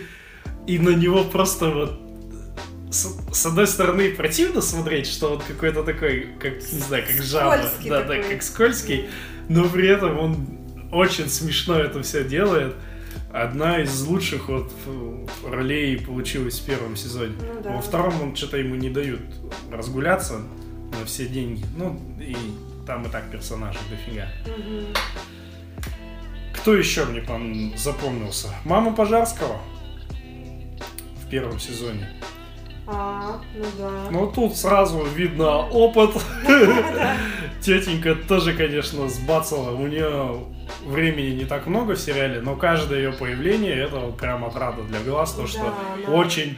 и 0.67 0.77
на 0.77 0.89
него 0.89 1.23
просто 1.23 1.71
вот 1.71 1.99
с, 2.91 3.07
с 3.31 3.45
одной 3.47 3.65
стороны 3.65 4.11
противно 4.11 4.61
смотреть, 4.61 5.07
что 5.07 5.33
он 5.33 5.41
какой-то 5.41 5.83
такой, 5.83 6.27
как 6.39 6.53
не 6.53 6.79
знаю, 6.79 7.03
как 7.07 7.23
жаба, 7.23 7.57
да, 7.85 8.01
такой. 8.01 8.21
да, 8.21 8.29
как 8.29 8.43
скользкий, 8.43 9.09
но 9.49 9.67
при 9.67 9.87
этом 9.87 10.19
он 10.19 10.47
очень 10.91 11.27
смешно 11.27 11.79
это 11.79 12.03
все 12.03 12.23
делает. 12.23 12.75
Одна 13.33 13.81
из 13.81 14.05
лучших 14.05 14.47
вот 14.47 14.71
ролей 15.43 15.99
получилась 15.99 16.59
в 16.59 16.65
первом 16.67 16.95
сезоне. 16.95 17.33
Ну, 17.39 17.61
да. 17.63 17.71
Во 17.71 17.81
втором 17.81 18.21
он 18.21 18.35
что-то 18.35 18.57
ему 18.57 18.75
не 18.75 18.91
дают 18.91 19.21
разгуляться 19.71 20.39
на 20.91 21.03
все 21.05 21.25
деньги. 21.25 21.65
Ну, 21.75 21.99
и 22.19 22.37
там 22.85 23.07
и 23.07 23.09
так 23.09 23.31
персонажи 23.31 23.79
дофига. 23.89 24.27
Угу. 24.45 24.85
Кто 26.57 26.75
еще 26.75 27.05
мне 27.05 27.75
запомнился? 27.75 28.49
Мама 28.65 28.93
Пожарского 28.93 29.59
в 31.25 31.29
первом 31.31 31.59
сезоне. 31.59 32.09
А, 32.85 33.39
ну 33.55 33.65
да. 33.77 33.91
Ну 34.11 34.31
тут 34.31 34.57
сразу 34.57 35.03
видно 35.03 35.67
опыт. 35.67 36.11
Тетенька 37.61 38.15
тоже, 38.15 38.53
конечно, 38.53 39.07
сбацала. 39.07 39.71
У 39.71 39.87
нее 39.87 40.43
времени 40.85 41.35
не 41.35 41.45
так 41.45 41.67
много 41.67 41.95
в 41.95 41.99
сериале, 41.99 42.41
но 42.41 42.55
каждое 42.55 42.99
ее 42.99 43.13
появление 43.13 43.75
это 43.75 43.97
вот 43.97 44.17
прям 44.17 44.43
отрада 44.43 44.83
для 44.83 44.99
глаз, 44.99 45.33
то 45.33 45.47
что 45.47 45.73
очень 46.07 46.57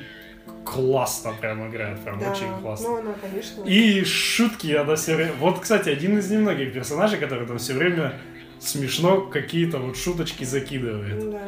классно 0.63 1.33
прям 1.39 1.69
играет, 1.69 1.99
прям 1.99 2.19
да, 2.19 2.31
очень 2.31 2.51
классно. 2.61 2.89
Ну, 2.89 2.97
она, 2.97 3.13
конечно. 3.21 3.63
И 3.63 4.03
шутки 4.03 4.73
она 4.73 4.95
все 4.95 5.15
время... 5.15 5.33
Вот, 5.39 5.59
кстати, 5.59 5.89
один 5.89 6.17
из 6.17 6.29
немногих 6.29 6.73
персонажей, 6.73 7.19
который 7.19 7.45
там 7.45 7.59
все 7.59 7.73
время 7.73 8.19
смешно 8.59 9.21
какие-то 9.21 9.77
вот 9.77 9.95
шуточки 9.95 10.43
закидывает. 10.43 11.31
Да. 11.31 11.41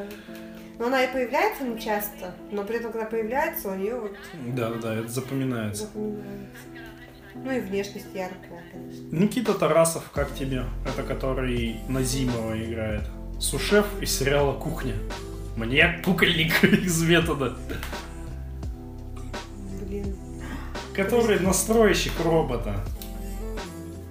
Но 0.80 0.88
она 0.88 1.04
и 1.04 1.12
появляется 1.12 1.64
не 1.64 1.80
часто, 1.80 2.36
но 2.52 2.64
при 2.64 2.78
этом, 2.78 2.92
когда 2.92 3.08
появляется, 3.08 3.70
у 3.70 3.76
нее 3.76 4.00
вот... 4.00 4.12
Да, 4.56 4.70
да, 4.70 4.76
да, 4.76 4.96
это 4.96 5.08
запоминается. 5.08 5.86
Запоминается. 5.86 6.28
Ну 7.44 7.52
и 7.52 7.60
внешность 7.60 8.08
яркая, 8.14 8.64
конечно. 8.72 9.16
Никита 9.16 9.54
Тарасов, 9.54 10.10
как 10.12 10.34
тебе? 10.34 10.64
Это 10.86 11.04
который 11.04 11.78
Назимова 11.88 12.58
играет. 12.64 13.04
Сушеф 13.40 13.86
из 14.02 14.18
сериала 14.18 14.58
«Кухня». 14.58 14.96
Мне 15.56 16.00
пукольник 16.04 16.64
из 16.64 17.02
метода. 17.04 17.56
Блин. 19.82 20.16
Который 20.94 21.40
настройщик 21.40 22.14
робота. 22.24 22.84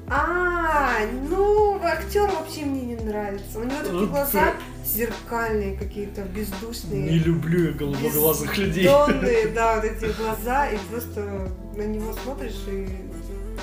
А, 0.08 0.98
ну, 1.28 1.80
актер 1.82 2.30
вообще 2.30 2.64
мне 2.64 2.82
не 2.82 2.96
нравится. 2.96 3.58
У 3.58 3.64
него 3.64 3.78
такие 3.82 4.06
глаза 4.06 4.54
зеркальные 4.84 5.76
какие-то, 5.76 6.22
бездушные. 6.22 7.10
Не 7.10 7.18
люблю 7.18 7.66
я 7.66 7.72
голубоглазых 7.72 8.56
людей. 8.56 8.84
Бездонные, 8.84 9.48
да, 9.54 9.76
вот 9.76 9.84
эти 9.84 10.16
глаза, 10.16 10.68
и 10.68 10.78
просто 10.90 11.50
на 11.76 11.82
него 11.82 12.12
смотришь 12.22 12.62
и 12.68 12.88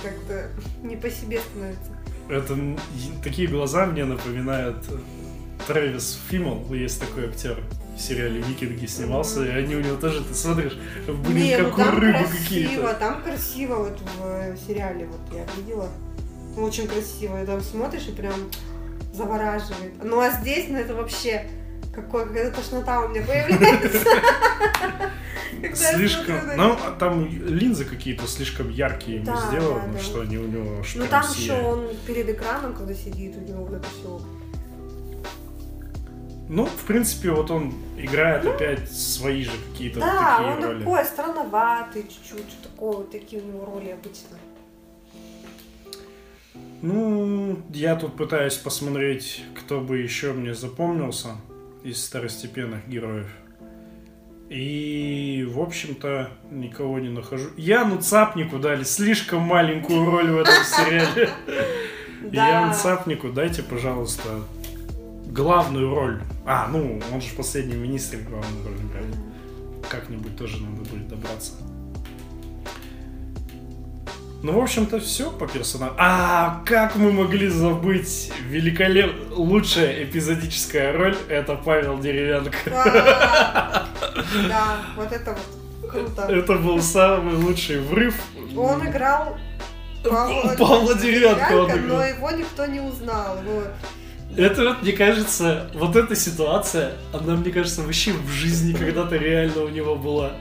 как-то 0.03 0.49
не 0.83 0.97
по 0.97 1.09
себе 1.09 1.39
становится. 1.39 1.91
Это 2.29 2.57
такие 3.23 3.47
глаза 3.47 3.85
мне 3.85 4.05
напоминают 4.05 4.83
э, 4.89 4.97
Трэвис 5.67 6.19
Фиммел, 6.29 6.73
есть 6.73 6.99
такой 6.99 7.27
актер 7.27 7.59
в 7.95 8.01
сериале 8.01 8.41
«Викинги» 8.41 8.85
снимался, 8.85 9.45
и 9.45 9.49
они 9.49 9.75
у 9.75 9.81
него 9.81 9.97
тоже, 9.97 10.23
ты 10.23 10.33
смотришь, 10.33 10.77
блин, 11.07 11.35
Не, 11.35 11.57
ну 11.57 11.69
как 11.69 11.73
у 11.73 11.77
там 11.77 11.99
рыбы 11.99 12.17
красиво, 12.19 12.43
какие-то. 12.43 12.93
там 12.99 13.21
красиво 13.23 13.75
вот 13.75 13.99
в 13.99 14.25
э, 14.25 14.57
сериале, 14.67 15.05
вот 15.05 15.21
я 15.33 15.45
видела. 15.55 15.89
Очень 16.57 16.87
красиво, 16.87 17.41
и 17.41 17.45
там 17.45 17.61
смотришь 17.61 18.07
и 18.07 18.11
прям 18.11 18.33
завораживает. 19.13 19.93
Ну 20.03 20.19
а 20.19 20.29
здесь, 20.31 20.67
ну 20.69 20.77
это 20.77 20.93
вообще 20.95 21.47
какой, 21.93 22.25
какая-то 22.27 22.57
тошнота 22.61 23.01
у 23.01 23.09
меня 23.09 23.21
появляется. 23.21 23.99
Слишком, 25.73 26.35
ну, 26.57 26.73
а 26.73 26.91
там 26.99 27.25
линзы 27.27 27.85
какие-то 27.85 28.27
слишком 28.27 28.69
яркие 28.69 29.17
ему 29.17 29.27
Да, 29.27 29.47
сделаны, 29.47 29.87
да, 29.87 29.93
да. 29.93 29.99
что 29.99 30.21
они 30.21 30.37
у 30.37 30.47
него 30.47 30.83
Ну 30.95 31.07
там 31.07 31.23
еще 31.31 31.53
он 31.53 31.87
перед 32.05 32.27
экраном, 32.29 32.73
когда 32.73 32.93
сидит, 32.93 33.37
у 33.37 33.41
него 33.41 33.63
вот 33.65 33.73
это 33.75 33.87
все. 33.89 34.21
Ну, 36.49 36.65
в 36.65 36.83
принципе, 36.85 37.31
вот 37.31 37.49
он 37.49 37.73
играет 37.97 38.45
опять 38.45 38.91
свои 38.91 39.43
же 39.45 39.51
какие-то 39.71 39.99
Ну, 39.99 40.05
Да, 40.05 40.37
такие 40.37 40.53
он 40.57 40.63
роли. 40.63 40.79
такой 40.79 41.05
странноватый 41.05 42.03
чуть-чуть, 42.03 42.61
такое, 42.61 42.91
вот 42.97 43.11
такие 43.11 43.41
у 43.41 43.45
него 43.45 43.65
роли 43.65 43.91
обычно. 43.91 44.37
Ну, 46.83 47.59
я 47.73 47.95
тут 47.95 48.17
пытаюсь 48.17 48.57
посмотреть, 48.57 49.45
кто 49.55 49.79
бы 49.79 49.99
еще 49.99 50.33
мне 50.33 50.53
запомнился 50.53 51.29
из 51.81 52.05
второстепенных 52.05 52.89
героев. 52.89 53.27
И, 54.49 55.47
в 55.49 55.61
общем-то, 55.61 56.29
никого 56.51 56.99
не 56.99 57.07
нахожу. 57.07 57.51
Яну 57.55 58.01
Цапнику 58.01 58.59
дали 58.59 58.83
слишком 58.83 59.43
маленькую 59.43 60.11
роль 60.11 60.29
в 60.29 60.37
этом 60.39 60.61
сериале. 60.65 61.29
Яну 62.33 62.73
Цапнику 62.73 63.29
дайте, 63.31 63.63
пожалуйста, 63.63 64.41
главную 65.27 65.89
роль. 65.95 66.21
А, 66.45 66.67
ну, 66.67 67.01
он 67.13 67.21
же 67.21 67.29
в 67.29 67.37
последнем 67.37 67.81
министре 67.81 68.19
главную 68.19 68.67
роль 68.67 68.89
играет. 68.89 69.15
Как-нибудь 69.89 70.35
тоже 70.35 70.61
надо 70.61 70.81
будет 70.89 71.07
добраться. 71.07 71.53
Ну, 74.43 74.59
в 74.59 74.61
общем-то, 74.61 74.99
все 74.99 75.31
по 75.31 75.47
персонажу. 75.47 75.93
А, 75.97 76.61
как 76.65 76.95
мы 76.97 77.13
могли 77.13 77.47
забыть 77.47 78.29
великолеп... 78.45 79.13
Лучшая 79.31 80.03
эпизодическая 80.03 80.91
роль— 80.91 81.15
это 81.29 81.55
Павел 81.55 81.97
Деревянко. 81.97 82.57
Да, 82.65 83.87
да, 84.49 84.77
вот 84.97 85.11
это 85.13 85.31
вот 85.81 85.89
круто. 85.89 86.21
Это 86.23 86.53
был 86.55 86.81
самый 86.81 87.35
лучший 87.35 87.79
врыв. 87.79 88.15
Он 88.55 88.85
играл 88.85 89.37
Павла, 90.03 90.55
Павла 90.59 90.95
Деревянко 90.95 91.53
он 91.53 91.71
играл. 91.71 91.97
но 91.99 92.05
его 92.05 92.31
никто 92.31 92.65
не 92.65 92.81
узнал. 92.81 93.37
Его- 93.41 93.63
Это 94.35 94.63
вот, 94.65 94.81
мне 94.83 94.91
кажется, 94.91 95.69
вот 95.73 95.95
эта 95.95 96.15
ситуация, 96.17 96.93
она, 97.13 97.35
мне 97.35 97.51
кажется, 97.51 97.81
вообще 97.81 98.11
в 98.11 98.27
жизни 98.29 98.73
когда-то 98.73 99.15
реально 99.15 99.63
у 99.63 99.69
него 99.69 99.95
была. 99.95 100.31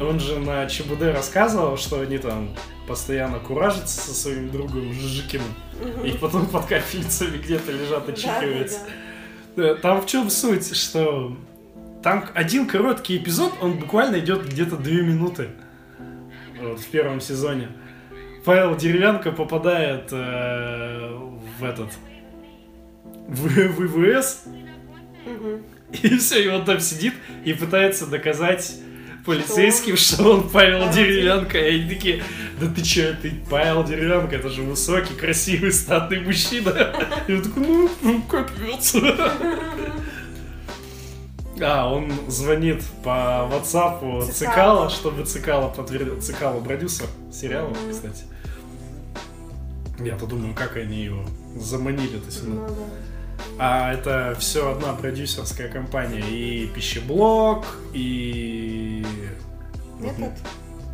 Он 0.00 0.18
же 0.18 0.38
на 0.38 0.66
ЧБД 0.66 1.02
рассказывал, 1.14 1.76
что 1.76 2.00
они 2.00 2.16
там 2.18 2.48
постоянно 2.88 3.38
куражатся 3.38 4.00
со 4.00 4.14
своим 4.14 4.50
другом 4.50 4.92
Жижикиным, 4.92 5.54
и 6.04 6.10
потом 6.12 6.46
под 6.46 6.66
капельницами 6.66 7.36
где-то 7.36 7.70
лежат, 7.70 8.06
да, 8.06 8.40
да. 9.56 9.62
Э, 9.62 9.74
Там 9.76 10.00
в 10.00 10.06
чем 10.06 10.30
суть, 10.30 10.74
что 10.76 11.36
там 12.02 12.24
один 12.34 12.66
короткий 12.66 13.16
эпизод, 13.18 13.52
он 13.60 13.74
буквально 13.78 14.18
идет 14.20 14.48
где-то 14.48 14.76
две 14.76 15.02
минуты 15.02 15.48
вот, 16.60 16.80
в 16.80 16.86
первом 16.88 17.20
сезоне. 17.20 17.68
Павел 18.44 18.76
Деревянко 18.76 19.32
попадает 19.32 20.08
э, 20.12 21.10
в 21.60 21.64
этот 21.64 21.90
в, 23.28 23.46
в 23.46 23.84
ИВС, 23.84 24.44
Мгм. 25.26 25.62
и 25.92 26.16
все, 26.16 26.42
и 26.44 26.48
он 26.48 26.64
там 26.64 26.80
сидит 26.80 27.12
и 27.44 27.52
пытается 27.52 28.06
доказать 28.06 28.74
полицейским, 29.28 29.96
что 29.96 30.32
он 30.32 30.48
Павел 30.48 30.90
Деревянко. 30.90 31.58
И 31.58 31.80
они 31.80 31.88
такие, 31.94 32.22
да 32.58 32.66
ты 32.66 32.82
че, 32.82 33.14
ты 33.20 33.30
Павел 33.50 33.84
Деревянко, 33.84 34.34
это 34.36 34.48
же 34.48 34.62
высокий, 34.62 35.12
красивый, 35.14 35.70
статный 35.70 36.20
мужчина. 36.20 36.70
И 37.26 37.34
он 37.34 37.42
такой, 37.42 37.62
ну, 37.66 37.90
ну, 38.00 38.22
капец. 38.22 38.96
А, 41.60 41.92
он 41.92 42.10
звонит 42.28 42.82
по 43.04 43.50
WhatsApp 43.52 43.98
Цикало. 44.00 44.32
Цикало, 44.32 44.90
чтобы 44.90 45.24
Цикало 45.24 45.68
подтвердил. 45.68 46.20
Цикало 46.22 46.60
продюсер 46.60 47.06
сериала, 47.32 47.68
Мгм. 47.68 47.90
кстати. 47.90 48.22
Я-то 49.98 50.26
думаю, 50.26 50.54
как 50.54 50.76
они 50.76 51.02
его 51.04 51.24
заманили-то 51.56 52.30
сюда. 52.30 52.48
Ну 52.54 52.68
да. 52.68 52.74
А 53.58 53.92
это 53.92 54.36
все 54.38 54.70
одна 54.70 54.92
продюсерская 54.94 55.68
компания. 55.68 56.20
И 56.20 56.66
пищеблок, 56.68 57.64
и... 57.92 59.04
Вот, 59.98 60.18
Метод? 60.18 60.38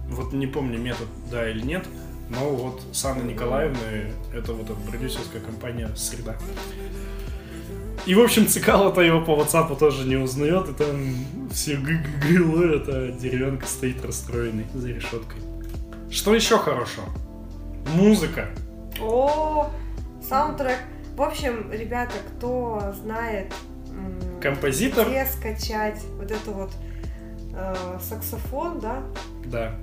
вот 0.09 0.33
не 0.33 0.46
помню, 0.46 0.78
метод, 0.78 1.09
да 1.30 1.48
или 1.48 1.61
нет. 1.61 1.85
Но 2.30 2.50
вот 2.50 2.80
с 2.92 3.04
Анной 3.04 3.35
Николаевной, 3.35 4.12
это 4.33 4.54
вот 4.54 4.70
эта 4.70 4.80
продюсерская 4.80 5.42
компания 5.42 5.90
«Среда». 5.94 6.37
И, 8.07 8.14
в 8.14 8.20
общем, 8.20 8.46
Цикало-то 8.46 9.00
его 9.00 9.22
по 9.22 9.30
WhatsApp 9.30 9.78
тоже 9.78 10.07
не 10.07 10.16
узнает, 10.16 10.68
и 10.68 10.74
там 10.74 11.14
все 11.50 11.76
ГГГ, 11.76 12.62
это 12.62 13.12
деревянка 13.12 13.66
стоит 13.66 14.04
расстроенный 14.04 14.66
за 14.74 14.88
решеткой. 14.88 15.40
Что 16.11 16.35
еще 16.35 16.59
хорошо? 16.59 17.02
Музыка. 17.94 18.50
О, 19.00 19.70
саундтрек. 20.26 20.78
В 21.16 21.22
общем, 21.22 21.70
ребята, 21.72 22.14
кто 22.37 22.92
знает, 23.00 23.53
Композитор? 24.40 25.09
где 25.09 25.24
скачать 25.27 26.03
вот 26.16 26.31
это 26.31 26.50
вот 26.50 26.72
э, 27.55 27.98
саксофон, 28.00 28.81
да? 28.81 29.03
Да. 29.46 29.74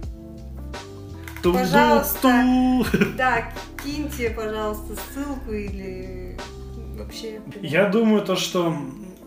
Пожалуйста. 1.42 2.46
Да, 3.18 3.52
киньте, 3.84 4.30
пожалуйста, 4.30 4.96
ссылку 4.96 5.52
или 5.54 6.38
вообще. 6.98 7.42
Я 7.62 7.88
думаю, 7.88 8.24
то, 8.24 8.36
что 8.36 8.76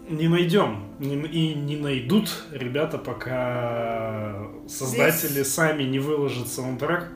не 0.09 0.29
найдем 0.29 0.85
и 1.01 1.55
не 1.55 1.77
найдут 1.77 2.45
ребята, 2.53 2.99
пока 2.99 4.47
создатели 4.69 5.43
сами 5.43 5.85
не 5.85 5.99
выложат 5.99 6.49
саундтрек. 6.49 7.09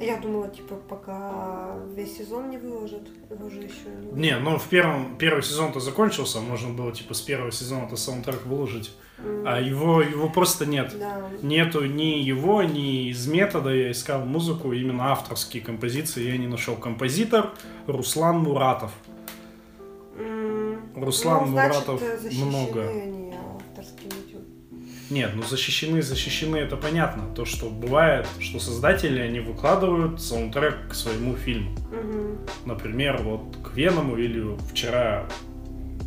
Я 0.00 0.16
думала, 0.16 0.48
типа, 0.48 0.76
пока 0.88 1.76
весь 1.94 2.16
сезон 2.16 2.48
не 2.48 2.56
выложат, 2.56 3.02
его 3.28 3.50
же 3.50 3.58
еще 3.58 3.90
не 4.12 4.28
Не, 4.28 4.38
ну 4.38 4.58
в 4.58 4.66
первом 4.66 5.16
первый 5.18 5.42
сезон-то 5.42 5.78
закончился, 5.78 6.40
можно 6.40 6.70
было 6.70 6.90
типа 6.90 7.12
с 7.12 7.20
первого 7.20 7.52
сезона-то 7.52 7.96
саундтрек 7.96 8.46
выложить, 8.46 8.92
М, 9.18 9.44
а 9.46 9.60
его 9.60 10.00
его 10.00 10.30
просто 10.30 10.64
нет. 10.64 10.94
Да. 10.98 11.28
Нету 11.42 11.84
ни 11.84 12.18
его, 12.18 12.62
ни 12.62 13.10
из 13.10 13.26
метода. 13.26 13.74
Я 13.74 13.90
искал 13.90 14.24
музыку, 14.24 14.72
именно 14.72 15.12
авторские 15.12 15.62
композиции. 15.62 16.30
Я 16.30 16.38
не 16.38 16.46
нашел 16.46 16.76
композитор 16.76 17.50
Руслан 17.86 18.38
Муратов. 18.38 18.92
М, 20.16 20.80
Руслан 20.96 21.46
ну, 21.46 21.52
значит, 21.52 21.86
Муратов 21.86 22.02
э, 22.02 22.30
много. 22.42 22.88
они. 22.88 23.34
Нет, 25.10 25.32
ну 25.34 25.42
защищены, 25.42 26.02
защищены, 26.02 26.56
это 26.56 26.76
понятно. 26.76 27.34
То, 27.34 27.44
что 27.44 27.68
бывает, 27.68 28.26
что 28.38 28.60
создатели, 28.60 29.18
они 29.18 29.40
выкладывают 29.40 30.20
саундтрек 30.20 30.88
к 30.88 30.94
своему 30.94 31.36
фильму. 31.36 31.72
Мгм. 31.90 32.38
Например, 32.64 33.20
вот 33.22 33.56
к 33.64 33.76
Веному 33.76 34.16
или 34.16 34.56
вчера, 34.70 35.26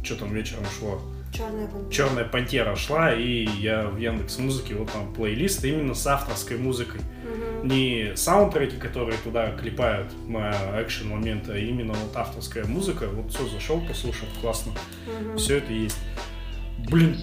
что 0.03 0.15
там 0.15 0.33
вечером 0.33 0.63
шло, 0.79 1.01
Черная 1.33 1.67
пантера. 1.67 1.91
Черная 1.91 2.25
пантера 2.25 2.75
шла, 2.75 3.11
и 3.11 3.45
я 3.59 3.87
в 3.87 3.97
Яндекс 3.97 4.37
Музыке, 4.37 4.75
вот 4.75 4.91
там 4.91 5.11
плейлист 5.13 5.65
именно 5.65 5.95
с 5.95 6.05
авторской 6.05 6.57
музыкой. 6.57 7.01
Мгм. 7.23 7.67
Не 7.67 8.15
саундтреки, 8.15 8.77
которые 8.77 9.17
туда 9.17 9.51
клепают 9.51 10.11
на 10.27 10.53
экшен 10.81 11.09
моменты, 11.09 11.53
а 11.53 11.57
именно 11.57 11.93
вот 11.93 12.15
авторская 12.15 12.65
музыка. 12.65 13.07
Вот 13.11 13.33
все, 13.33 13.47
зашел, 13.47 13.81
послушал, 13.81 14.27
классно. 14.41 14.73
Мгм. 15.07 15.37
Все 15.37 15.57
это 15.57 15.73
есть. 15.73 15.97
Блин, 16.89 17.17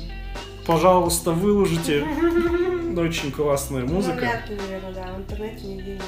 пожалуйста, 0.71 1.33
выложите. 1.33 2.05
Очень 2.97 3.33
классная 3.33 3.83
Ну, 3.83 3.95
музыка. 3.95 4.19
вряд 4.19 4.49
ли, 4.51 4.57
наверное, 4.57 4.93
да, 4.93 5.13
в 5.13 5.19
интернете 5.19 5.67
нигде 5.67 5.93
нет. 5.95 6.03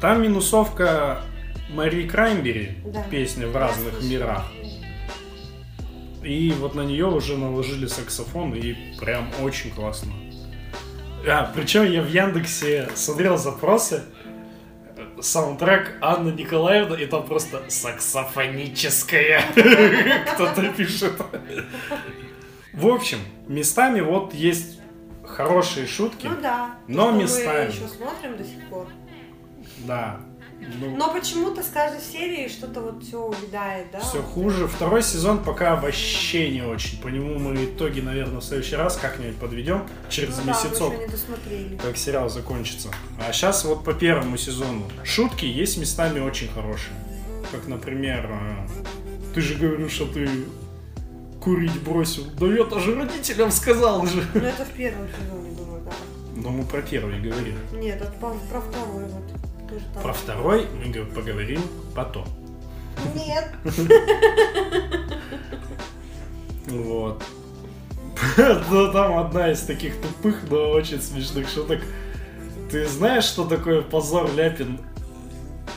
Там 0.00 0.22
минусовка 0.22 1.22
Мари 1.70 2.06
Краймбери, 2.06 2.76
Да. 2.84 3.02
песня 3.10 3.46
в 3.46 3.56
разных 3.56 4.02
мирах. 4.02 4.44
И 6.22 6.54
вот 6.58 6.74
на 6.74 6.82
нее 6.82 7.06
уже 7.06 7.36
наложили 7.36 7.86
саксофон, 7.86 8.54
и 8.54 8.74
прям 9.00 9.28
очень 9.42 9.70
классно. 9.70 10.12
А, 11.26 11.50
причем 11.54 11.90
я 11.90 12.02
в 12.02 12.08
Яндексе 12.08 12.88
смотрел 12.94 13.36
запросы, 13.38 14.02
саундтрек 15.20 15.96
Анна 16.00 16.30
Николаевна, 16.30 16.96
и 16.96 17.06
там 17.06 17.24
просто 17.24 17.62
саксофоническая. 17.68 19.42
Кто-то 20.34 20.68
пишет. 20.76 21.14
В 22.74 22.86
общем, 22.88 23.18
местами 23.48 24.00
вот 24.00 24.34
есть 24.34 24.78
хорошие 25.24 25.86
шутки. 25.86 26.26
Ну 26.26 26.40
да. 26.40 26.76
Но 26.88 27.10
Что 27.10 27.22
местами. 27.22 27.66
Мы 27.68 27.72
еще 27.74 27.88
смотрим 27.88 28.36
до 28.36 28.44
сих 28.44 28.68
пор. 28.68 28.86
Да. 29.86 30.20
Ну, 30.80 30.96
Но 30.96 31.12
почему-то 31.12 31.62
с 31.62 31.68
каждой 31.68 32.00
серии 32.00 32.48
что-то 32.48 32.80
вот 32.80 33.02
все 33.02 33.20
увядает, 33.20 33.88
да? 33.92 34.00
все 34.00 34.22
хуже. 34.22 34.66
Второй 34.66 35.02
сезон 35.02 35.42
пока 35.42 35.76
вообще 35.76 36.50
не 36.50 36.62
очень. 36.62 37.00
По 37.02 37.08
нему 37.08 37.38
мы 37.38 37.64
итоги, 37.64 38.00
наверное, 38.00 38.40
в 38.40 38.44
следующий 38.44 38.76
раз 38.76 38.96
как-нибудь 38.96 39.36
подведем. 39.36 39.86
Через 40.08 40.38
Ну 40.38 40.44
да, 40.46 40.50
месяцок, 40.52 41.10
досмотрели. 41.10 41.76
как 41.76 41.96
сериал 41.98 42.30
закончится. 42.30 42.88
А 43.26 43.32
сейчас 43.32 43.64
вот 43.64 43.84
по 43.84 43.92
первому 43.92 44.36
сезону. 44.38 44.84
Шутки 45.02 45.44
есть 45.44 45.76
местами 45.76 46.20
очень 46.20 46.48
хорошие. 46.48 46.94
Как, 47.52 47.66
например, 47.68 48.30
э, 48.30 48.66
ты 49.34 49.40
же 49.42 49.56
говорил, 49.56 49.90
что 49.90 50.06
ты 50.06 50.28
курить 51.44 51.82
бросил. 51.82 52.24
Да 52.40 52.46
я 52.46 52.64
тоже 52.64 52.94
родителям 52.94 53.50
сказал 53.50 54.06
же. 54.06 54.24
Ну 54.34 54.40
это 54.40 54.64
в 54.64 54.70
первом 54.70 55.06
сезоне 55.08 55.50
было, 55.50 55.78
да. 55.80 55.92
Но 56.36 56.48
мы 56.50 56.64
про 56.64 56.80
первый 56.80 57.20
говорили. 57.20 57.56
Нет, 57.72 58.00
это 58.00 58.12
про, 58.12 58.30
про 58.50 58.60
второй 58.62 59.04
вот. 59.04 59.68
Тоже 59.68 59.84
там. 59.92 60.02
Про 60.02 60.12
второй 60.14 60.66
мы 60.72 61.04
поговорим 61.04 61.60
потом. 61.94 62.26
Нет. 63.14 63.52
Вот. 66.66 67.22
Ну, 68.70 68.92
там 68.92 69.18
одна 69.18 69.52
из 69.52 69.60
таких 69.60 70.00
тупых, 70.00 70.44
но 70.48 70.70
очень 70.70 71.02
смешных 71.02 71.48
шуток. 71.48 71.80
Ты 72.70 72.86
знаешь, 72.86 73.24
что 73.24 73.44
такое 73.44 73.82
позор 73.82 74.30
Ляпин? 74.34 74.80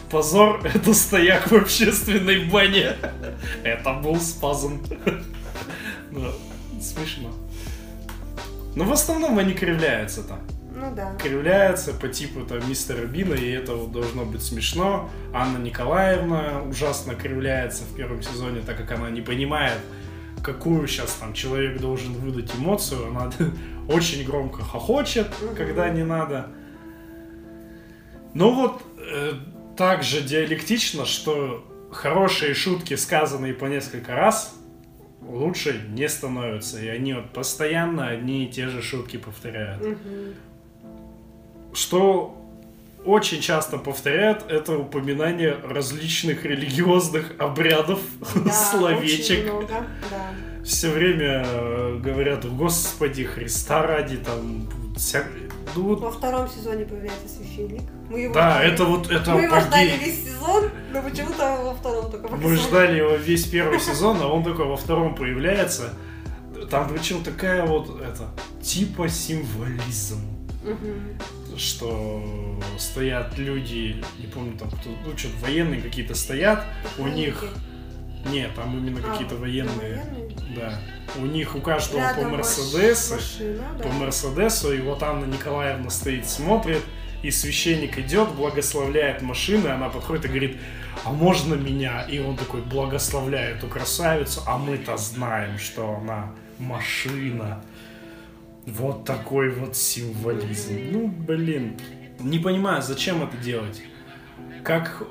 Позор— 0.09 0.61
это 0.63 0.93
стояк 0.93 1.51
в 1.51 1.53
общественной 1.53 2.45
бане. 2.45 2.95
Это 3.63 3.93
был 3.93 4.17
спазм. 4.17 4.81
Ну, 6.17 6.81
смешно. 6.81 7.31
Но 8.75 8.83
в 8.83 8.91
основном 8.91 9.37
они 9.39 9.53
кривляются 9.53 10.23
там. 10.23 10.39
Ну 10.75 10.93
да. 10.95 11.15
Кривляются 11.15 11.93
по 11.93 12.07
типу 12.07 12.41
там 12.41 12.67
мистера 12.69 13.05
Бина, 13.05 13.33
и 13.33 13.49
это 13.49 13.73
вот 13.75 13.91
должно 13.91 14.25
быть 14.25 14.43
смешно. 14.43 15.09
Анна 15.33 15.57
Николаевна 15.57 16.61
ужасно 16.61 17.15
кривляется 17.15 17.83
в 17.83 17.95
первом 17.95 18.21
сезоне, 18.21 18.61
так 18.61 18.77
как 18.77 18.91
она 18.91 19.09
не 19.09 19.21
понимает, 19.21 19.79
какую 20.43 20.87
сейчас 20.87 21.13
там 21.13 21.33
человек 21.33 21.79
должен 21.81 22.13
выдать 22.13 22.53
эмоцию. 22.55 23.07
Она 23.09 23.31
очень 23.89 24.23
громко 24.25 24.61
хохочет, 24.63 25.27
Мгм. 25.41 25.55
когда 25.55 25.89
не 25.89 26.03
надо. 26.03 26.47
Ну 28.35 28.53
вот, 28.53 28.83
э, 28.99 29.33
так 29.75 30.03
же 30.03 30.21
диалектично, 30.21 31.05
что 31.05 31.65
хорошие 31.91 32.53
шутки, 32.53 32.93
сказанные 32.95 33.53
по 33.55 33.65
несколько 33.65 34.13
раз, 34.13 34.53
лучше 35.57 35.81
не 35.89 36.07
становятся. 36.09 36.79
И 36.81 36.87
они 36.87 37.13
вот 37.13 37.29
постоянно 37.31 38.07
одни 38.07 38.45
и 38.45 38.47
те 38.51 38.67
же 38.67 38.81
шутки 38.81 39.17
повторяют. 39.17 39.81
Мгм. 39.81 40.33
Что 41.73 42.33
очень 43.05 43.41
часто 43.41 43.77
повторяют, 43.77 44.45
это 44.49 44.77
упоминание 44.77 45.55
различных 45.63 46.43
религиозных 46.45 47.33
обрядов, 47.39 47.99
Да, 48.35 48.41
очень 48.41 48.51
словечек. 48.51 49.43
много, 49.45 49.67
да. 50.11 50.63
Все 50.65 50.89
время 50.89 51.43
э, 51.45 51.99
говорят, 52.03 52.45
Господи, 52.45 53.23
Христа 53.23 53.83
ради, 53.87 54.17
там, 54.17 54.67
вся... 54.97 55.23
ну 55.75 55.83
вот 55.83 55.99
Во 56.01 56.11
втором 56.11 56.47
сезоне 56.49 56.85
появляется 56.85 57.27
священник. 57.29 57.81
Мы 58.09 58.21
его 58.21 58.33
Да, 58.33 58.51
ждали. 58.57 58.73
это 58.73 58.85
вот, 58.85 59.09
это 59.11 59.31
Мы 59.33 59.41
его 59.43 59.59
ждали 59.59 59.89
апогей. 59.89 60.05
весь 60.05 60.25
сезон, 60.25 60.69
но 60.93 61.01
почему-то 61.01 61.61
во 61.63 61.73
втором 61.73 62.11
только 62.11 62.27
Мы 62.27 62.37
показали. 62.37 62.55
ждали 62.57 62.97
его 62.97 63.15
весь 63.15 63.45
первый 63.45 63.79
сезон, 63.79 64.17
а 64.21 64.27
он 64.27 64.43
такой 64.43 64.65
во 64.65 64.77
втором 64.77 65.15
появляется. 65.15 65.93
Там 66.69 66.89
причем 66.89 67.23
такая 67.23 67.65
вот, 67.65 68.01
это, 68.01 68.29
типа 68.61 69.07
символизм. 69.09 70.19
Что 71.55 72.21
стоят 72.77 73.37
люди, 73.37 74.03
не 74.19 74.27
помню 74.27 74.57
там 74.57 74.69
кто, 74.69 74.89
ну 75.05 75.17
что 75.17 75.29
военные 75.41 75.81
какие-то 75.81 76.13
стоят, 76.13 76.63
у 76.99 77.07
них, 77.07 77.43
нет, 78.31 78.53
там 78.55 78.77
именно 78.77 78.99
А, 78.99 79.11
какие-то 79.11 79.35
ну, 79.35 79.41
военные, 79.41 79.75
военные. 79.77 80.26
Да, 80.55 80.79
у 81.17 81.25
них 81.25 81.55
у 81.55 81.61
каждого 81.61 82.01
Рядом 82.01 82.23
по 82.23 82.37
Мерседесу, 82.37 83.15
машина, 83.15 83.63
да. 83.77 83.83
по 83.83 83.89
Мерседесу, 83.89 84.73
и 84.73 84.81
вот 84.81 85.03
Анна 85.03 85.25
Николаевна 85.25 85.89
стоит, 85.89 86.27
смотрит, 86.27 86.83
и 87.23 87.31
священник 87.31 87.97
идет, 87.97 88.29
благословляет 88.29 89.21
машины, 89.21 89.67
она 89.67 89.89
подходит 89.89 90.25
и 90.25 90.27
говорит, 90.27 90.57
а 91.03 91.11
можно 91.11 91.55
меня? 91.55 92.03
И 92.03 92.19
он 92.19 92.35
такой 92.37 92.61
благословляет 92.61 93.57
эту 93.57 93.67
красавицу, 93.67 94.41
а 94.45 94.57
мы-то 94.57 94.97
знаем, 94.97 95.57
что 95.57 95.95
она 95.95 96.31
машина. 96.59 97.63
Вот 98.65 99.05
такой 99.05 99.49
вот 99.49 99.75
символизм. 99.75 100.77
Ну, 100.91 101.07
блин. 101.07 101.77
Не 102.19 102.39
понимаю, 102.39 102.81
зачем 102.81 103.23
это 103.23 103.37
делать. 103.37 103.81
Как 104.63 105.03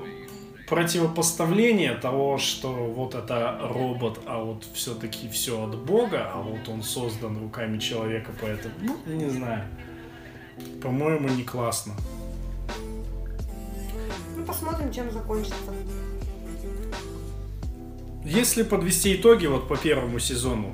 противопоставление 0.67 1.95
того, 1.95 2.37
что 2.37 2.69
вот 2.69 3.15
это 3.15 3.57
робот, 3.61 4.19
а 4.25 4.43
вот 4.43 4.65
все-таки 4.73 5.29
все 5.29 5.63
от 5.63 5.77
Бога, 5.77 6.29
а 6.33 6.41
вот 6.41 6.67
он 6.67 6.83
создан 6.83 7.39
руками 7.41 7.77
человека, 7.77 8.31
поэтому, 8.41 8.73
ну, 8.81 8.97
не 9.05 9.29
знаю. 9.29 9.63
По-моему, 10.81 11.29
не 11.29 11.43
классно. 11.43 11.93
Ну, 14.35 14.43
посмотрим, 14.43 14.91
чем 14.91 15.09
закончится. 15.11 15.55
Если 18.25 18.63
подвести 18.63 19.15
итоги 19.15 19.45
вот 19.47 19.69
по 19.69 19.77
первому 19.77 20.19
сезону, 20.19 20.73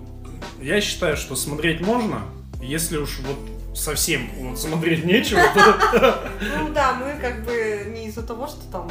я 0.59 0.81
считаю, 0.81 1.17
что 1.17 1.35
смотреть 1.35 1.81
можно, 1.81 2.23
если 2.61 2.97
уж 2.97 3.19
вот 3.19 3.77
совсем 3.77 4.27
вот 4.37 4.59
смотреть 4.59 5.05
нечего, 5.05 5.41
Ну 6.59 6.73
да, 6.73 6.93
мы 6.93 7.19
как 7.21 7.45
бы 7.45 7.91
не 7.93 8.07
из-за 8.07 8.23
того, 8.23 8.47
что 8.47 8.61
там... 8.71 8.89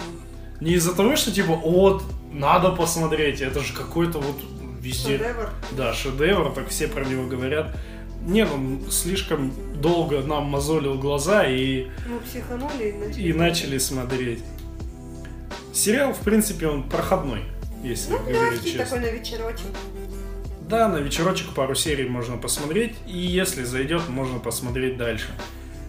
не 0.62 0.72
из-за 0.74 0.94
того, 0.94 1.16
что 1.16 1.32
типа, 1.32 1.54
вот, 1.54 2.02
надо 2.32 2.70
посмотреть, 2.70 3.40
это 3.40 3.60
же 3.60 3.72
какой-то 3.74 4.18
вот 4.18 4.36
везде, 4.80 5.18
Шедевр. 5.18 5.50
да, 5.72 5.92
шедевр, 5.92 6.52
так 6.52 6.68
все 6.68 6.88
про 6.88 7.04
него 7.04 7.26
говорят. 7.26 7.76
Не, 8.24 8.44
он 8.46 8.80
слишком 8.90 9.52
долго 9.80 10.22
нам 10.22 10.44
мозолил 10.44 10.94
глаза 10.98 11.44
и, 11.44 11.88
Мы 12.08 12.20
психанули 12.20 12.84
и 12.88 12.92
начали. 12.92 13.22
и 13.22 13.32
начали 13.32 13.78
смотреть. 13.78 14.38
Сериал, 15.72 16.12
в 16.12 16.18
принципе, 16.20 16.68
он 16.68 16.88
проходной, 16.88 17.42
если 17.82 18.12
Ну, 18.12 18.18
говорить 18.18 18.62
честно. 18.64 18.84
такой 18.84 19.00
на 19.00 19.06
вечерочек. 19.06 19.66
Да, 20.68 20.88
на 20.88 20.98
вечерочек 20.98 21.48
пару 21.54 21.74
серий 21.74 22.08
можно 22.08 22.36
посмотреть, 22.36 22.94
и 23.06 23.18
если 23.18 23.64
зайдет, 23.64 24.08
можно 24.08 24.38
посмотреть 24.38 24.96
дальше. 24.96 25.26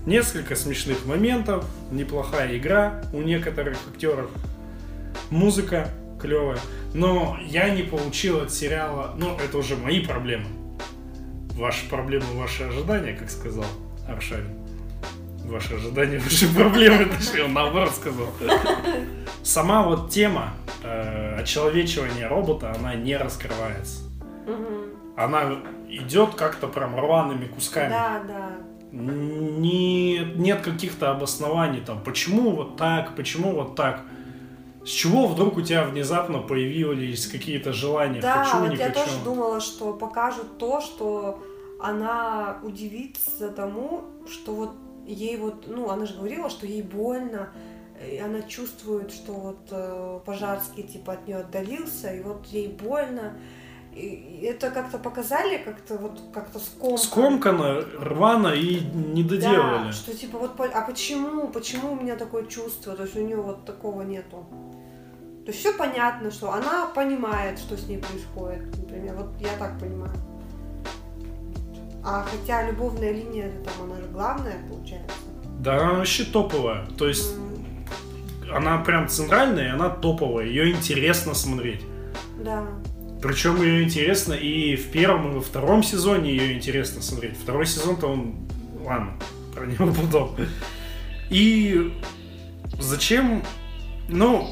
Несколько 0.05 0.55
смешных 0.55 1.05
моментов, 1.05 1.65
неплохая 1.91 2.57
игра 2.57 3.03
у 3.13 3.21
некоторых 3.21 3.77
актеров, 3.93 4.29
музыка 5.33 5.89
клевая, 6.21 6.59
но 6.93 7.37
я 7.45 7.69
не 7.69 7.83
получил 7.83 8.41
от 8.41 8.51
сериала, 8.51 9.13
ну, 9.17 9.35
это 9.37 9.57
уже 9.57 9.75
мои 9.75 9.99
проблемы. 9.99 10.45
Ваши 11.55 11.87
проблемы, 11.89 12.25
ваши 12.35 12.63
ожидания, 12.63 13.13
как 13.13 13.29
сказал 13.29 13.65
Аршавин. 14.07 14.57
Ваши 15.45 15.75
ожидания, 15.75 16.19
ваши 16.19 16.53
проблемы, 16.53 17.05
точнее, 17.05 17.43
он 17.43 17.53
наоборот 17.53 17.91
сказал. 17.91 18.27
Сама 19.43 19.83
вот 19.83 20.09
тема 20.09 20.53
э, 20.83 21.35
очеловечивания 21.39 22.29
робота, 22.29 22.73
она 22.77 22.95
не 22.95 23.17
раскрывается 23.17 24.03
она 25.15 25.59
идет 25.89 26.35
как-то 26.35 26.67
прям 26.67 26.99
рваными 26.99 27.45
кусками. 27.45 27.89
Да, 27.89 28.21
да. 28.27 28.49
Не, 28.91 30.19
нет 30.35 30.61
каких-то 30.61 31.11
обоснований 31.11 31.81
там, 31.81 32.01
почему 32.03 32.51
вот 32.51 32.77
так, 32.77 33.15
почему 33.15 33.53
вот 33.53 33.75
так. 33.75 34.01
С 34.85 34.89
чего 34.89 35.27
вдруг 35.27 35.57
у 35.57 35.61
тебя 35.61 35.85
внезапно 35.85 36.39
появились 36.39 37.27
какие-то 37.27 37.71
желания? 37.71 38.21
Да, 38.21 38.43
хочу, 38.43 38.63
вот 38.63 38.69
не 38.71 38.75
я 38.77 38.87
хочу. 38.89 38.99
тоже 38.99 39.23
думала, 39.23 39.61
что 39.61 39.93
покажут 39.93 40.57
то, 40.57 40.81
что 40.81 41.41
она 41.79 42.59
удивится 42.63 43.49
тому, 43.49 44.03
что 44.29 44.53
вот 44.53 44.71
ей 45.05 45.37
вот, 45.37 45.67
ну, 45.67 45.89
она 45.89 46.05
же 46.05 46.15
говорила, 46.15 46.49
что 46.49 46.65
ей 46.65 46.81
больно, 46.81 47.49
и 48.09 48.17
она 48.17 48.41
чувствует, 48.41 49.11
что 49.11 49.33
вот 49.33 49.59
э, 49.71 50.19
Пожарский 50.25 50.83
типа 50.83 51.13
от 51.13 51.27
нее 51.27 51.37
отдалился, 51.37 52.13
и 52.13 52.21
вот 52.21 52.45
ей 52.47 52.67
больно. 52.67 53.37
И 53.95 54.45
это 54.45 54.71
как-то 54.71 54.97
показали, 54.97 55.57
как-то 55.57 55.97
вот 55.97 56.19
как-то 56.33 56.59
скомканно. 56.59 56.97
Скомкано, 56.97 57.81
рвано 57.99 58.47
и 58.47 58.79
не 58.81 59.23
доделали. 59.23 59.85
Да, 59.85 59.91
что 59.91 60.13
типа 60.17 60.37
вот, 60.39 60.59
а 60.59 60.81
почему, 60.81 61.47
почему 61.49 61.93
у 61.93 61.95
меня 61.95 62.15
такое 62.15 62.45
чувство, 62.45 62.95
то 62.95 63.03
есть 63.03 63.15
у 63.15 63.21
нее 63.21 63.37
вот 63.37 63.65
такого 63.65 64.01
нету. 64.01 64.45
То 65.45 65.51
есть 65.51 65.59
все 65.59 65.73
понятно, 65.73 66.31
что 66.31 66.51
она 66.51 66.85
понимает, 66.87 67.59
что 67.59 67.77
с 67.77 67.87
ней 67.87 67.97
происходит, 67.97 68.77
например, 68.77 69.15
вот 69.15 69.39
я 69.39 69.57
так 69.59 69.79
понимаю. 69.79 70.13
А 72.05 72.25
хотя 72.29 72.67
любовная 72.69 73.11
линия, 73.11 73.51
там 73.63 73.91
она 73.91 74.01
же 74.01 74.07
главная 74.07 74.57
получается. 74.69 75.15
Да, 75.59 75.77
она 75.81 75.93
вообще 75.93 76.25
топовая. 76.25 76.85
То 76.97 77.07
есть 77.07 77.33
М, 77.35 77.85
она 78.53 78.77
прям 78.79 79.07
центральная, 79.07 79.67
и 79.67 79.69
она 79.69 79.89
топовая. 79.89 80.45
Ее 80.45 80.71
интересно 80.71 81.33
смотреть. 81.33 81.81
Да. 82.43 82.65
Причем 83.23 83.61
ее 83.61 83.83
интересно 83.83 84.33
и 84.33 84.75
в 84.75 84.91
первом, 84.91 85.31
и 85.31 85.35
во 85.35 85.41
втором 85.41 85.81
сезоне 85.81 86.31
ее 86.31 86.53
интересно 86.53 87.01
смотреть. 87.01 87.37
Второй 87.41 87.65
сезон-то 87.65 88.07
он... 88.07 88.35
Ладно, 88.83 89.13
про 89.55 89.65
него 89.65 89.93
потом. 89.93 90.35
И 91.29 91.93
зачем 92.79 93.41
Ну, 94.09 94.49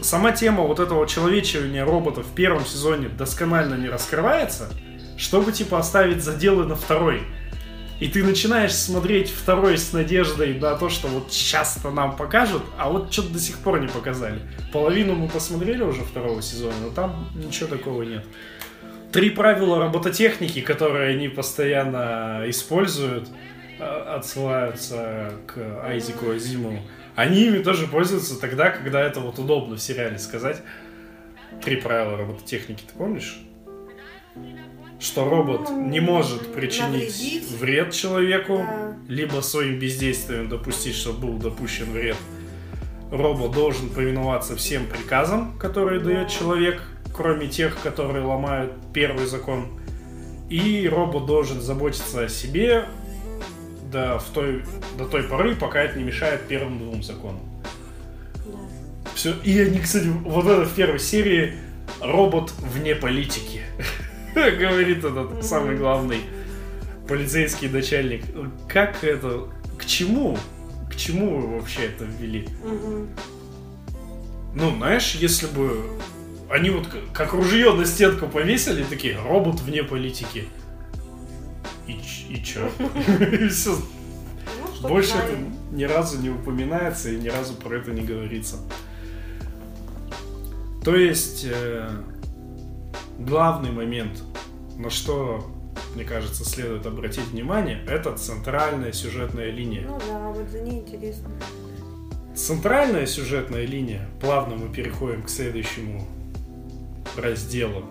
сама 0.00 0.30
тема 0.30 0.62
вот 0.62 0.78
этого 0.78 1.08
человечивания 1.08 1.84
роботов 1.84 2.24
в 2.26 2.34
первом 2.34 2.64
сезоне 2.64 3.08
досконально 3.08 3.74
не 3.74 3.88
раскрывается, 3.88 4.70
чтобы, 5.16 5.50
типа, 5.50 5.80
оставить 5.80 6.22
заделы 6.22 6.66
на 6.66 6.76
второй. 6.76 7.22
И 8.00 8.08
ты 8.08 8.24
начинаешь 8.24 8.74
смотреть 8.74 9.30
второй 9.30 9.78
с 9.78 9.92
надеждой 9.92 10.58
на 10.58 10.74
то, 10.74 10.88
что 10.88 11.06
вот 11.06 11.32
сейчас-то 11.32 11.90
нам 11.90 12.16
покажут, 12.16 12.62
а 12.76 12.90
вот 12.90 13.12
что-то 13.12 13.34
до 13.34 13.38
сих 13.38 13.58
пор 13.58 13.80
не 13.80 13.86
показали. 13.86 14.40
Половину 14.72 15.14
мы 15.14 15.28
посмотрели 15.28 15.82
уже 15.82 16.02
второго 16.02 16.42
сезона, 16.42 16.74
но 16.82 16.90
там 16.90 17.28
ничего 17.34 17.68
такого 17.68 18.02
нет. 18.02 18.24
Три 19.12 19.30
правила 19.30 19.78
робототехники, 19.78 20.60
которые 20.60 21.14
они 21.14 21.28
постоянно 21.28 22.42
используют, 22.48 23.28
а, 23.78 24.16
отсылаются 24.16 25.32
к 25.46 25.84
Айзеку 25.84 26.30
Азимову. 26.30 26.80
Они 27.14 27.46
ими 27.46 27.62
тоже 27.62 27.86
пользуются 27.86 28.40
тогда, 28.40 28.70
когда 28.70 29.00
это 29.00 29.20
вот 29.20 29.38
удобно 29.38 29.76
в 29.76 29.80
сериале 29.80 30.18
сказать. 30.18 30.60
Три 31.62 31.76
правила 31.76 32.16
робототехники, 32.16 32.82
ты 32.82 32.98
помнишь? 32.98 33.43
Что 35.00 35.28
робот 35.28 35.70
не 35.70 36.00
может 36.00 36.54
причинить 36.54 37.10
Навредить. 37.10 37.50
вред 37.50 37.92
человеку, 37.92 38.58
Да. 38.58 38.96
либо 39.08 39.40
своим 39.40 39.78
бездействием 39.78 40.48
допустить, 40.48 40.94
чтобы 40.94 41.26
был 41.28 41.38
допущен 41.38 41.92
вред. 41.92 42.16
Робот 43.10 43.52
должен 43.52 43.90
повиноваться 43.90 44.56
всем 44.56 44.86
приказам, 44.86 45.58
которые 45.58 46.00
дает 46.00 46.28
человек, 46.28 46.82
кроме 47.14 47.48
тех, 47.48 47.76
которые 47.82 48.24
ломают 48.24 48.72
первый 48.92 49.26
закон. 49.26 49.68
И 50.48 50.88
робот 50.90 51.26
должен 51.26 51.60
заботиться 51.60 52.24
о 52.24 52.28
себе 52.28 52.86
до, 53.92 54.18
в 54.18 54.24
той, 54.32 54.64
до 54.98 55.06
той 55.06 55.22
поры, 55.24 55.54
пока 55.54 55.82
это 55.82 55.98
не 55.98 56.04
мешает 56.04 56.46
первым 56.48 56.78
двум 56.78 57.02
законам. 57.02 57.40
Да. 58.46 58.52
Все. 59.14 59.34
И 59.44 59.58
они, 59.60 59.78
кстати, 59.80 60.06
вот 60.24 60.46
это 60.46 60.64
в 60.64 60.74
первой 60.74 60.98
серии 60.98 61.54
робот 62.00 62.52
вне 62.58 62.94
политики. 62.94 63.62
Говорит 64.58 65.04
этот 65.04 65.44
самый 65.44 65.76
главный 65.76 66.20
полицейский 67.08 67.68
начальник. 67.68 68.24
Как 68.68 69.02
это? 69.04 69.48
К 69.78 69.84
чему? 69.84 70.36
К 70.90 70.96
чему 70.96 71.40
вы 71.40 71.56
вообще 71.58 71.86
это 71.86 72.04
ввели? 72.04 72.48
Ну, 74.54 74.76
знаешь, 74.76 75.14
если 75.16 75.46
бы 75.48 75.80
они 76.50 76.70
вот 76.70 76.86
как 77.12 77.32
ружье 77.32 77.72
на 77.72 77.84
стенку 77.84 78.28
повесили, 78.28 78.84
такие, 78.84 79.18
робот 79.20 79.60
вне 79.60 79.82
политики. 79.82 80.48
И, 81.86 81.94
ч- 81.94 82.26
и 82.32 82.42
чё? 82.44 82.70
Всё. 83.50 83.76
Ну, 84.82 84.88
Больше 84.88 85.14
это 85.16 85.36
ни 85.72 85.84
разу 85.84 86.20
не 86.20 86.30
упоминается 86.30 87.10
и 87.10 87.16
ни 87.16 87.28
разу 87.28 87.54
про 87.54 87.76
это 87.78 87.90
не 87.90 88.02
говорится. 88.02 88.56
То 90.84 90.94
есть 90.94 91.46
э, 91.50 91.88
главный 93.18 93.70
момент, 93.70 94.22
на 94.76 94.90
что, 94.90 95.44
мне 95.94 96.04
кажется, 96.04 96.44
следует 96.44 96.86
обратить 96.86 97.26
внимание, 97.28 97.84
это 97.86 98.16
центральная 98.16 98.92
сюжетная 98.92 99.50
линия. 99.50 99.86
Ну 99.86 99.98
да, 100.08 100.28
вот 100.30 100.48
за 100.48 100.60
ней 100.60 100.80
интересно. 100.80 101.30
Центральная 102.34 103.06
сюжетная 103.06 103.64
линия, 103.64 104.08
плавно 104.20 104.56
мы 104.56 104.68
переходим 104.68 105.22
к 105.22 105.28
следующему 105.28 106.02
разделу, 107.16 107.84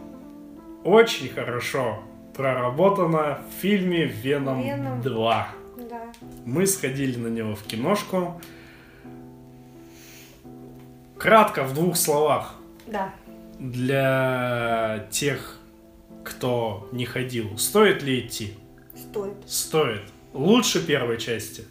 очень 0.84 1.30
хорошо 1.30 2.00
проработана 2.36 3.40
в 3.50 3.62
фильме 3.62 4.06
«Веном 4.06 4.62
«Веном». 4.62 5.02
2». 5.02 5.46
Да. 5.90 6.02
Мы 6.46 6.68
сходили 6.68 7.18
на 7.18 7.28
него 7.28 7.56
в 7.56 7.64
киношку. 7.64 8.42
Кратко, 11.18 11.64
в 11.64 11.74
двух 11.74 11.96
словах, 11.96 12.56
Да. 12.86 13.14
Для 13.60 15.08
тех, 15.12 15.58
кто 16.24 16.88
не 16.92 17.06
ходил, 17.06 17.58
стоит 17.58 18.04
ли 18.04 18.20
идти? 18.22 18.54
Стоит. 18.96 19.34
Стоит. 19.48 20.04
Лучше 20.34 20.86
первой 20.86 21.18
части. 21.20 21.66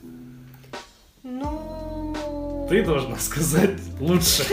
Ну... 1.22 2.66
Ты 2.68 2.85
должна 2.85 3.16
сказать 3.18 3.80
лучше. 4.01 4.45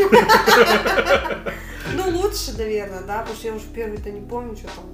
Ну, 1.95 2.19
лучше, 2.19 2.55
наверное, 2.57 3.01
да, 3.03 3.19
потому 3.19 3.37
что 3.37 3.47
я 3.47 3.53
уже 3.55 3.65
первый-то 3.73 4.11
не 4.11 4.21
помню, 4.21 4.55
что 4.55 4.67
там. 4.67 4.85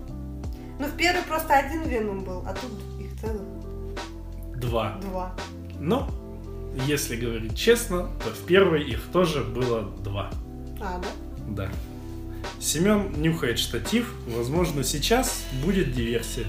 Ну, 0.80 0.88
в 0.88 0.96
первый 0.98 1.24
просто 1.24 1.54
один 1.54 1.84
Веном 1.84 2.24
был, 2.24 2.44
а 2.48 2.54
тут 2.54 2.72
их 3.00 3.20
целых 3.20 3.42
Два. 4.60 4.98
два. 5.02 5.36
Но, 5.80 6.10
если 6.88 7.16
говорить 7.16 7.58
честно, 7.58 8.10
то 8.24 8.30
в 8.30 8.46
первой 8.46 8.84
их 8.84 9.02
тоже 9.12 9.44
было 9.44 9.82
два. 9.82 10.32
А, 10.82 11.00
да? 11.00 11.08
Да. 11.50 11.70
Семен 12.60 13.12
нюхает 13.22 13.60
штатив. 13.60 14.14
Возможно, 14.28 14.84
сейчас 14.84 15.46
будет 15.64 15.93
диверсия. 15.93 16.46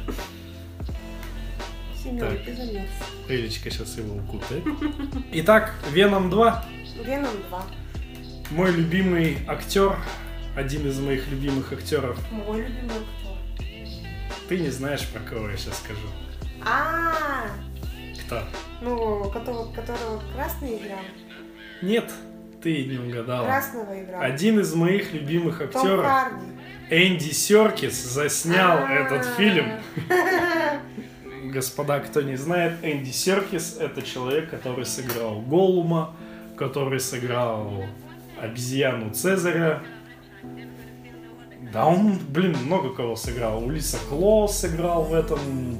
Семен, 2.02 2.20
Так. 2.20 2.44
ты 2.44 2.54
замерз. 2.56 2.90
Элечка 3.28 3.70
сейчас 3.70 3.96
его 3.98 4.16
укутает. 4.16 4.64
Итак, 5.32 5.74
Веном 5.92 6.30
2. 6.30 6.66
Веном 7.04 7.30
2. 7.48 7.66
Мой 8.52 8.70
любимый 8.70 9.38
актер, 9.48 9.96
один 10.56 10.86
из 10.88 10.98
моих 11.00 11.26
любимых 11.28 11.72
актеров. 11.72 12.16
Мой 12.30 12.58
любимый 12.62 12.96
актер. 12.96 13.66
Ты 14.48 14.58
не 14.60 14.70
знаешь, 14.70 15.06
про 15.08 15.18
кого 15.20 15.48
я 15.48 15.56
сейчас 15.56 15.78
скажу. 15.78 16.06
А, 16.64 17.48
Кто? 18.26 18.42
ну, 18.80 19.28
которого, 19.30 19.72
которого 19.72 20.22
красный 20.34 20.76
играл. 20.78 21.00
Нет, 21.82 22.10
ты 22.66 22.84
не 22.84 22.98
угадала. 22.98 23.46
Красного 23.46 24.02
играл. 24.02 24.20
Один 24.20 24.58
из 24.58 24.74
моих 24.74 25.12
любимых 25.12 25.60
актеров. 25.60 26.04
Энди 26.90 27.30
Серкис, 27.30 27.94
заснял 28.02 28.78
А. 28.78 28.92
этот 28.92 29.24
фильм. 29.36 29.66
Господа, 31.52 32.00
кто 32.00 32.22
не 32.22 32.34
знает, 32.34 32.72
Энди 32.82 33.10
Серкис 33.10 33.76
это 33.78 34.02
человек, 34.02 34.50
который 34.50 34.84
сыграл 34.84 35.40
Голума, 35.42 36.16
который 36.56 36.98
сыграл 36.98 37.84
обезьяну 38.40 39.10
Цезаря. 39.10 39.82
Да, 41.72 41.86
он, 41.86 42.18
блин, 42.30 42.56
много 42.64 42.92
кого 42.92 43.14
сыграл. 43.14 43.64
Улиса 43.64 43.98
Кло 44.08 44.48
сыграл 44.48 45.04
в 45.04 45.14
этом 45.14 45.78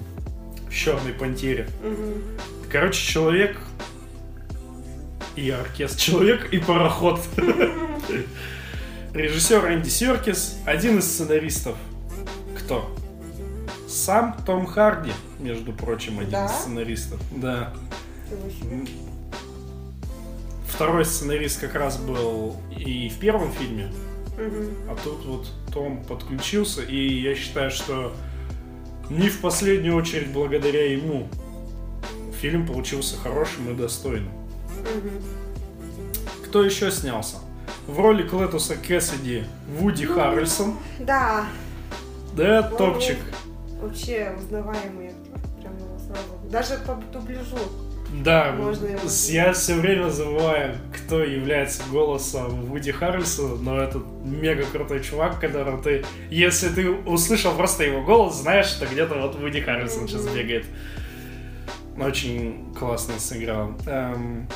в 0.69 0.73
Черной 0.73 1.13
Пантере. 1.13 1.69
Короче, 2.71 3.05
человек 3.13 3.57
и 5.37 5.51
оркестр. 5.51 6.01
Человек 6.01 6.53
и 6.53 6.59
пароход. 6.59 7.21
Режиссер 9.13 9.73
Энди 9.73 9.89
Серкис, 9.89 10.59
один 10.65 10.99
из 10.99 11.05
сценаристов. 11.05 11.77
Кто? 12.59 12.95
Сам 13.89 14.37
Том 14.45 14.67
Харди, 14.67 15.13
между 15.39 15.73
прочим, 15.73 16.19
один 16.19 16.33
Да? 16.33 16.47
из 16.47 16.53
сценаристов. 16.53 17.21
Да. 17.31 17.73
Второй 20.69 21.05
сценарист 21.05 21.61
как 21.61 21.75
раз 21.75 21.97
был 21.97 22.57
и 22.77 23.09
в 23.09 23.19
первом 23.19 23.53
фильме, 23.53 23.91
Мгм. 24.37 24.75
а 24.91 24.97
тут 25.03 25.25
вот 25.25 25.49
Том 25.73 26.05
подключился, 26.05 26.83
и 26.83 27.21
я 27.21 27.35
считаю, 27.35 27.71
что 27.71 28.13
не 29.09 29.29
в 29.31 29.41
последнюю 29.41 29.95
очередь 29.97 30.29
благодаря 30.33 30.91
ему 30.93 31.29
фильм 32.43 32.67
получился 32.67 33.17
хорошим 33.17 33.71
и 33.71 33.75
достойным. 33.75 34.33
Кто 36.47 36.65
еще 36.65 36.91
снялся? 36.91 37.37
В 37.87 37.99
роли 38.01 38.27
Клетуса 38.27 38.77
Кэссиди 38.77 39.45
Вуди 39.79 40.07
Харрельсон. 40.07 40.77
Да, 40.99 41.47
Да, 42.35 42.69
Ну, 42.71 42.77
топчик. 42.77 43.19
вообще 43.81 44.35
узнаваемый. 44.37 45.13
Прям 45.61 45.73
сразу. 45.99 46.51
Даже 46.51 46.79
по 46.87 46.95
дубляжу. 47.13 47.57
Да, 48.25 48.53
Можно 48.53 48.87
его 48.87 49.01
я 49.29 49.53
все 49.53 49.75
время 49.75 50.09
забываю, 50.11 50.77
кто 50.95 51.23
является 51.25 51.83
голосом 51.91 52.63
Вуди 52.67 52.93
Харрельсона, 52.93 53.57
но 53.57 53.79
это 53.81 54.01
мега 54.25 54.65
крутой 54.65 55.03
чувак, 55.03 55.41
которого 55.41 55.83
ты, 55.83 56.05
если 56.31 56.69
ты 56.69 56.89
услышал 56.91 57.53
просто 57.57 57.83
его 57.85 58.03
голос, 58.03 58.37
знаешь, 58.37 58.67
что 58.67 58.87
где-то 58.87 59.17
вот 59.17 59.35
Вуди 59.37 59.61
Харрельсон 59.61 60.07
сейчас 60.07 60.23
Мгм. 60.25 60.35
бегает. 60.37 60.67
Очень 61.99 62.73
классно 62.79 63.19
сыграл. 63.19 63.73
Эм, 63.87 64.47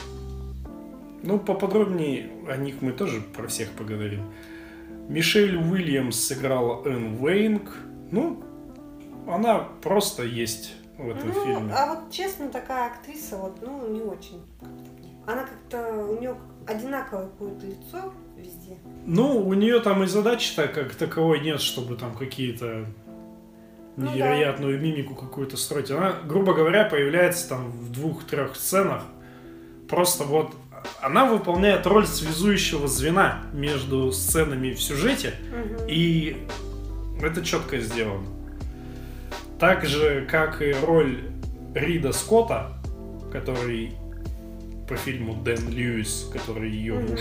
ну, 1.23 1.39
поподробнее 1.39 2.31
о 2.49 2.57
них 2.57 2.77
мы 2.81 2.93
тоже 2.93 3.21
про 3.21 3.47
всех 3.49 3.71
поговорим. 3.71 4.33
Мишель 5.09 5.57
Уильямс 5.57 6.17
сыграла 6.17 6.83
Энн 6.87 7.19
Уэйнг. 7.21 7.77
Ну, 8.11 8.43
она 9.27 9.69
просто 9.83 10.23
есть 10.25 10.75
в 10.97 11.09
этом 11.09 11.29
ну, 11.29 11.45
фильме. 11.45 11.73
а 11.75 11.95
вот 11.95 12.11
честно, 12.11 12.49
такая 12.49 12.91
актриса, 12.91 13.37
вот, 13.37 13.59
ну, 13.63 13.89
не 13.89 14.01
очень. 14.03 14.43
Она 15.27 15.45
как-то, 15.45 16.05
у 16.05 16.19
нее 16.19 16.37
одинаковое 16.67 17.27
какое-то 17.27 17.67
лицо 17.67 18.13
везде. 18.37 18.79
Ну, 19.07 19.47
у 19.47 19.55
нее 19.55 19.81
там 19.81 20.03
и 20.03 20.07
задачи-то 20.07 20.69
как 20.69 20.95
таковой 20.95 21.41
нет, 21.41 21.61
чтобы 21.61 21.97
там 21.97 22.15
какие-то 22.15 22.87
Ну 23.97 24.07
да. 24.07 24.13
невероятную 24.13 24.81
мимику 24.81 25.15
какую-то 25.15 25.57
строить. 25.57 25.91
Она, 25.91 26.13
грубо 26.25 26.55
говоря, 26.55 26.85
появляется 26.85 27.49
там 27.49 27.71
в 27.71 27.91
двух-трех 27.93 28.57
сценах. 28.57 29.03
Просто 29.89 30.25
вот 30.25 30.55
она 31.03 31.25
выполняет 31.27 31.87
роль 31.87 32.07
связующего 32.07 32.89
звена 32.89 33.43
между 33.53 34.13
сценами 34.13 34.73
в 34.73 34.83
сюжете, 34.83 35.35
Мгм. 35.51 35.87
и 35.89 36.37
это 37.23 37.45
четко 37.45 37.79
сделано. 37.79 38.27
Так 39.59 39.85
же, 39.87 40.27
как 40.31 40.63
и 40.63 40.73
роль 40.73 41.19
Рида 41.75 42.13
Скотта, 42.13 42.73
который 43.33 43.93
по 44.89 44.97
фильму 44.97 45.35
Дэн 45.43 45.69
Льюис, 45.71 46.29
который 46.33 46.71
ее 46.71 46.95
Мгм. 46.95 47.11
муж. 47.11 47.21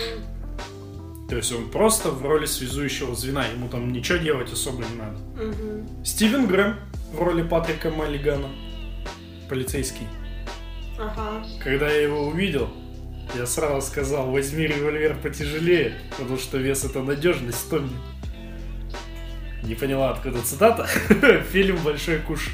То 1.28 1.36
есть 1.36 1.52
он 1.52 1.68
просто 1.70 2.10
в 2.10 2.26
роли 2.26 2.46
связующего 2.46 3.14
звена, 3.14 3.46
ему 3.46 3.68
там 3.68 3.92
ничего 3.92 4.18
делать 4.18 4.52
особо 4.52 4.78
не 4.84 4.96
надо. 4.96 5.18
Мгм. 5.36 6.04
Стивен 6.04 6.46
Грэм 6.48 6.74
в 7.12 7.22
роли 7.22 7.42
Патрика 7.42 7.90
Маллигана, 7.90 8.48
полицейский. 9.48 10.06
Ага. 10.98 11.44
Когда 11.62 11.88
я 11.88 12.02
его 12.02 12.26
увидел, 12.26 12.68
я 13.34 13.46
сразу 13.46 13.86
сказал, 13.86 14.30
возьми 14.30 14.66
револьвер 14.66 15.16
потяжелее, 15.22 15.94
потому 16.18 16.38
что 16.38 16.58
вес 16.58 16.84
это 16.84 17.02
надежность, 17.02 17.68
Томми. 17.70 17.90
Не 19.62 19.74
поняла, 19.74 20.10
откуда 20.10 20.40
цитата. 20.42 20.86
Фильм 21.52 21.76
«Большой 21.84 22.18
куш». 22.18 22.48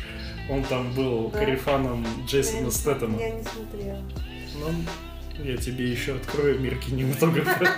Он 0.51 0.63
там 0.65 0.93
был 0.93 1.31
Да. 1.31 1.39
корефаном 1.41 2.05
Джейсона 2.27 2.71
Стэттема. 2.71 3.19
Я 3.21 3.31
не 3.31 3.43
смотрела. 3.43 4.03
Ну, 4.61 5.45
я 5.45 5.57
тебе 5.57 5.91
еще 5.91 6.15
открою 6.15 6.61
мир 6.61 6.77
кинематографа. 6.79 7.69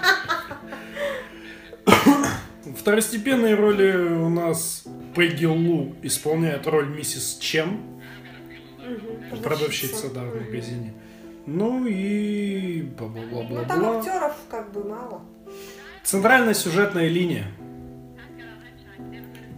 Второстепенные 2.78 3.54
роли 3.54 3.96
у 3.96 4.28
нас 4.28 4.84
Пегги 5.16 5.46
Лу 5.46 5.94
исполняет 6.02 6.66
роль 6.66 6.88
миссис 6.88 7.38
Чен, 7.40 7.80
Мгм. 8.86 9.42
продавщица, 9.42 10.08
да, 10.12 10.22
в 10.22 10.34
магазине. 10.34 10.94
Ну 11.50 11.86
и 11.86 12.82
Ну, 13.00 13.64
там 13.66 13.98
актеров 13.98 14.34
как 14.50 14.70
бы 14.70 14.84
мало. 14.84 15.22
Центральная 16.04 16.52
сюжетная 16.52 17.08
линия, 17.08 17.46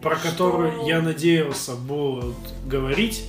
про 0.01 0.14
Что? 0.16 0.30
которую 0.30 0.86
я 0.86 1.03
надеялся 1.03 1.74
будут 1.74 2.36
говорить, 2.64 3.28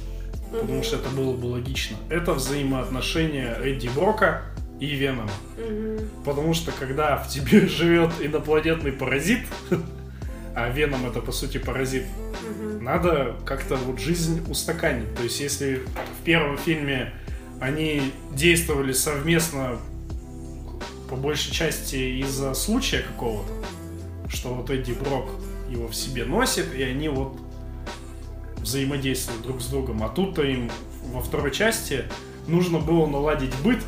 потому 0.52 0.76
Мгм. 0.76 0.84
что 0.84 0.98
это 0.98 1.10
было 1.10 1.36
бы 1.36 1.48
логично, 1.48 1.98
это 2.12 2.34
взаимоотношения 2.36 3.58
Эдди 3.64 3.90
Брока 3.96 4.44
и 4.80 4.86
Венома. 4.96 5.32
Мгм. 5.58 6.08
Потому 6.24 6.54
что 6.54 6.72
когда 6.72 7.18
в 7.18 7.30
тебе 7.30 7.62
живет 7.68 8.12
инопланетный 8.22 8.92
паразит, 8.92 9.40
а 10.56 10.70
Веном 10.70 11.08
это 11.10 11.20
по 11.20 11.32
сути 11.32 11.58
паразит, 11.58 12.06
Мгм. 12.48 12.84
надо 12.84 13.36
как-то 13.44 13.76
вот 13.76 14.00
жизнь 14.00 14.44
устаканить. 14.52 15.16
То 15.16 15.24
есть 15.24 15.40
если 15.40 15.82
в 16.20 16.24
первом 16.24 16.58
фильме 16.60 17.12
они 17.62 18.12
действовали 18.32 18.92
совместно 18.92 19.78
по 21.10 21.16
большей 21.16 21.52
части 21.52 21.96
из-за 22.22 22.56
случая 22.56 23.04
какого-то, 23.04 23.52
что 24.30 24.50
вот 24.54 24.70
Эдди 24.72 24.94
Брок 24.94 25.30
его 25.70 25.88
в 25.88 25.96
себе 25.96 26.26
носит, 26.26 26.74
и 26.74 26.82
они 26.82 27.08
вот 27.08 27.38
взаимодействуют 28.58 29.44
друг 29.44 29.62
с 29.62 29.68
другом. 29.68 30.04
А 30.04 30.10
тут-то 30.10 30.42
им 30.42 30.72
во 31.14 31.22
второй 31.22 31.52
части 31.52 32.06
нужно 32.48 32.80
было 32.80 33.06
наладить 33.06 33.54
быт 33.64 33.80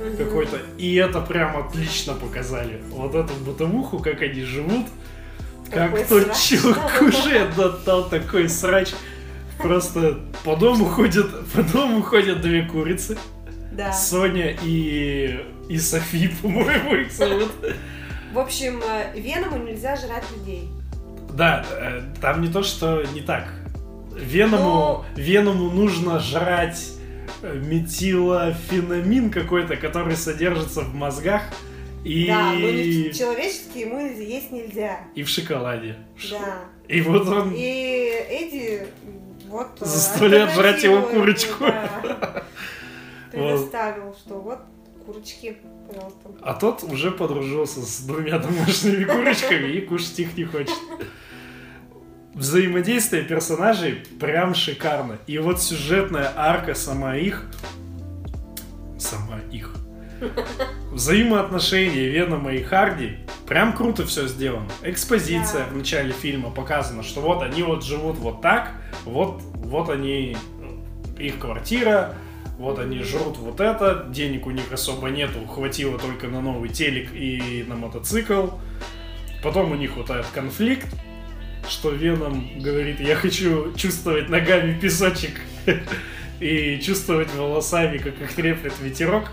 Мгм. 0.00 0.16
какой-то, 0.16 0.58
и 0.76 0.96
это 0.96 1.20
прям 1.20 1.56
отлично 1.56 2.14
показали. 2.14 2.82
Вот 2.90 3.14
эту 3.14 3.32
бытовуху, 3.34 4.00
как 4.00 4.22
они 4.22 4.42
живут, 4.42 4.86
как 5.70 6.08
тот 6.08 6.34
чувак 6.34 7.00
уже 7.00 7.48
да, 7.56 7.68
там 7.68 8.10
такой 8.10 8.48
срач. 8.48 8.88
Просто 9.58 10.20
по 10.44 10.56
дому 10.56 10.84
ходят, 10.86 11.26
по 11.50 11.62
дому 11.62 12.02
ходят 12.02 12.40
две 12.40 12.62
курицы. 12.62 13.16
Да. 13.72 13.92
Соня 13.92 14.56
и, 14.62 15.40
и 15.68 15.78
Софи, 15.78 16.28
по-моему, 16.42 16.94
их 16.94 17.12
зовут. 17.12 17.50
В 18.32 18.38
общем, 18.38 18.80
э, 18.82 19.18
Веному 19.18 19.64
нельзя 19.64 19.96
жрать 19.96 20.24
людей. 20.36 20.68
Да, 21.32 21.64
э, 21.70 22.02
там 22.20 22.40
не 22.42 22.48
то, 22.48 22.62
что 22.62 23.02
не 23.14 23.20
так. 23.20 23.48
Веному, 24.16 25.04
Веному 25.16 25.70
нужно 25.70 26.20
жрать 26.20 26.92
э, 27.42 27.56
метилофенамин 27.64 29.30
какой-то, 29.30 29.76
который 29.76 30.16
содержится 30.16 30.80
в 30.82 30.94
мозгах 30.94 31.42
и, 32.04 32.26
Да, 32.26 32.52
но 32.52 32.58
человеческие 32.60 33.86
ему 33.86 34.06
есть 34.06 34.52
нельзя. 34.52 35.00
и 35.14 35.22
в 35.22 35.28
шоколаде. 35.28 35.96
Да. 36.30 36.58
И 36.86 37.00
вот 37.00 37.26
он... 37.28 37.52
И 37.56 37.60
Эдди 38.30 38.86
вот... 39.54 39.68
э, 39.80 39.84
Заставляет 39.84 40.50
жрать 40.50 40.82
его 40.82 41.02
курочку. 41.02 41.64
да, 41.64 42.44
Вот. 43.32 43.68
Предоставил, 43.68 44.14
что 44.14 44.34
вот 44.40 44.58
курочки, 45.06 45.56
пожалуйста. 45.88 46.30
А 46.42 46.54
тот 46.54 46.82
уже 46.84 47.10
подружился 47.10 47.80
с 47.82 48.00
двумя 48.00 48.38
домашними 48.38 49.04
курочками 49.04 49.68
и 49.72 49.80
кушать 49.80 50.18
их 50.20 50.36
не 50.36 50.44
хочет. 50.44 50.74
Взаимодействие 52.34 53.22
персонажей 53.22 54.02
прям 54.20 54.54
шикарно. 54.54 55.18
И 55.28 55.38
вот 55.38 55.62
сюжетная 55.62 56.32
арка 56.34 56.74
сама 56.74 57.16
их... 57.16 57.44
Сама 58.98 59.38
их. 59.52 59.74
Взаимоотношения 60.92 62.08
Венома 62.08 62.52
и 62.52 62.62
Харди 62.62 63.16
прям 63.48 63.72
круто 63.72 64.06
все 64.06 64.26
сделано. 64.28 64.68
Экспозиция 64.82 65.64
Да. 65.64 65.70
в 65.72 65.76
начале 65.76 66.12
фильма 66.12 66.50
показана, 66.50 67.02
что 67.02 67.20
вот 67.20 67.42
они 67.42 67.62
вот 67.62 67.84
живут 67.84 68.16
вот 68.18 68.40
так, 68.42 68.72
вот, 69.04 69.40
вот 69.56 69.90
они, 69.90 70.36
их 71.18 71.38
квартира, 71.38 72.14
вот 72.58 72.78
они 72.78 73.02
жрут 73.02 73.36
вот 73.38 73.60
это, 73.60 74.06
денег 74.10 74.46
у 74.46 74.50
них 74.50 74.72
особо 74.72 75.08
нету, 75.08 75.44
хватило 75.46 75.98
только 75.98 76.28
на 76.28 76.40
новый 76.40 76.68
телек 76.68 77.08
и 77.12 77.64
на 77.66 77.74
мотоцикл. 77.74 78.48
Потом 79.42 79.72
у 79.72 79.74
них 79.74 79.96
вот 79.96 80.10
этот 80.10 80.26
конфликт, 80.32 80.86
что 81.68 81.90
Веном 81.90 82.48
говорит, 82.60 83.00
я 83.00 83.16
хочу 83.16 83.72
чувствовать 83.74 84.28
ногами 84.28 84.78
песочек 84.78 85.40
и 86.40 86.80
чувствовать 86.80 87.32
волосами, 87.34 87.98
как 87.98 88.20
их 88.20 88.34
треплет 88.34 88.72
ветерок. 88.80 89.30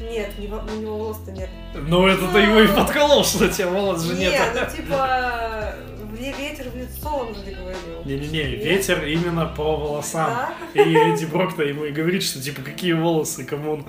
Нет, 0.00 0.30
у 0.38 0.42
него, 0.42 0.62
у 0.66 0.80
него 0.80 0.98
волос-то 0.98 1.30
нет. 1.30 1.50
Но 1.74 2.08
это-то 2.08 2.38
его 2.38 2.60
и 2.60 2.66
подколол, 2.66 3.24
что 3.24 3.44
у 3.44 3.48
тебя 3.48 3.68
волос 3.68 4.02
же 4.02 4.14
нет. 4.14 4.32
Не, 4.32 4.60
ну 4.60 4.76
типа 4.76 5.74
ве- 6.12 6.36
ветер 6.38 6.70
в 6.70 6.76
лицо, 6.76 7.08
он 7.08 7.34
же 7.34 7.42
говорил. 7.42 8.04
Не-не-не, 8.04 8.56
Нет? 8.56 8.64
ветер 8.64 9.04
именно 9.04 9.46
по 9.46 9.76
волосам. 9.76 10.30
Да? 10.74 10.82
И 10.82 10.94
Эдди 10.94 11.26
Брок-то 11.26 11.62
ему 11.62 11.84
и 11.84 11.92
говорит, 11.92 12.22
что 12.22 12.40
типа 12.40 12.62
какие 12.62 12.92
волосы, 12.92 13.44
come 13.44 13.68
on. 13.68 13.86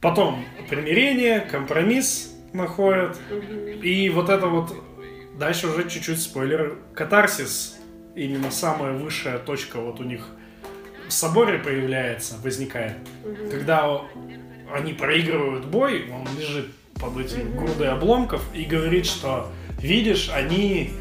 Потом 0.00 0.44
примирение, 0.68 1.40
компромисс 1.40 2.32
находят. 2.52 3.18
И 3.82 4.10
вот 4.10 4.28
это 4.28 4.46
вот, 4.48 4.74
дальше 5.38 5.68
уже 5.68 5.88
чуть-чуть 5.88 6.20
спойлеры, 6.20 6.76
катарсис, 6.94 7.78
именно 8.14 8.50
самая 8.50 8.92
высшая 8.92 9.38
точка 9.38 9.80
вот 9.80 10.00
у 10.00 10.04
них 10.04 10.26
в 11.08 11.12
соборе 11.12 11.58
появляется, 11.58 12.36
возникает. 12.42 12.96
Мгм. 13.24 13.50
Когда 13.50 14.00
они 14.72 14.92
проигрывают 14.92 15.66
бой, 15.66 16.10
он 16.10 16.26
лежит 16.38 16.68
под 16.94 17.18
этим 17.18 17.50
Мгм. 17.50 17.58
грудой 17.58 17.88
обломков 17.88 18.42
и 18.54 18.64
говорит, 18.64 19.06
что 19.06 19.48
видишь, 19.78 20.30
они 20.32 20.92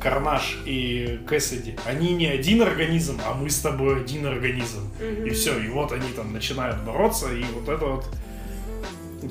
Карнаж 0.00 0.58
и 0.64 1.20
Кэссиди, 1.26 1.76
они 1.84 2.14
не 2.14 2.26
один 2.26 2.62
организм, 2.62 3.20
а 3.26 3.34
мы 3.34 3.50
с 3.50 3.58
тобой 3.58 4.00
один 4.00 4.26
организм. 4.26 4.88
Мгм. 5.00 5.26
И 5.26 5.30
все, 5.30 5.58
и 5.58 5.68
вот 5.68 5.90
они 5.92 6.12
там 6.12 6.32
начинают 6.32 6.80
бороться, 6.84 7.32
и 7.32 7.42
вот 7.44 7.68
это 7.68 7.84
вот 7.84 8.04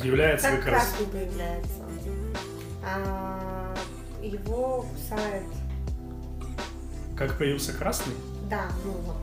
является 0.03 0.49
Так 0.49 0.59
как 0.63 0.73
раз... 0.73 0.87
красный 0.89 1.07
появляется. 1.07 1.85
А, 2.83 3.73
его 4.21 4.85
кусает. 4.93 5.43
Как 7.17 7.37
появился 7.37 7.73
красный? 7.73 8.13
Да, 8.49 8.65
ну 8.85 8.91
вот. 8.91 9.15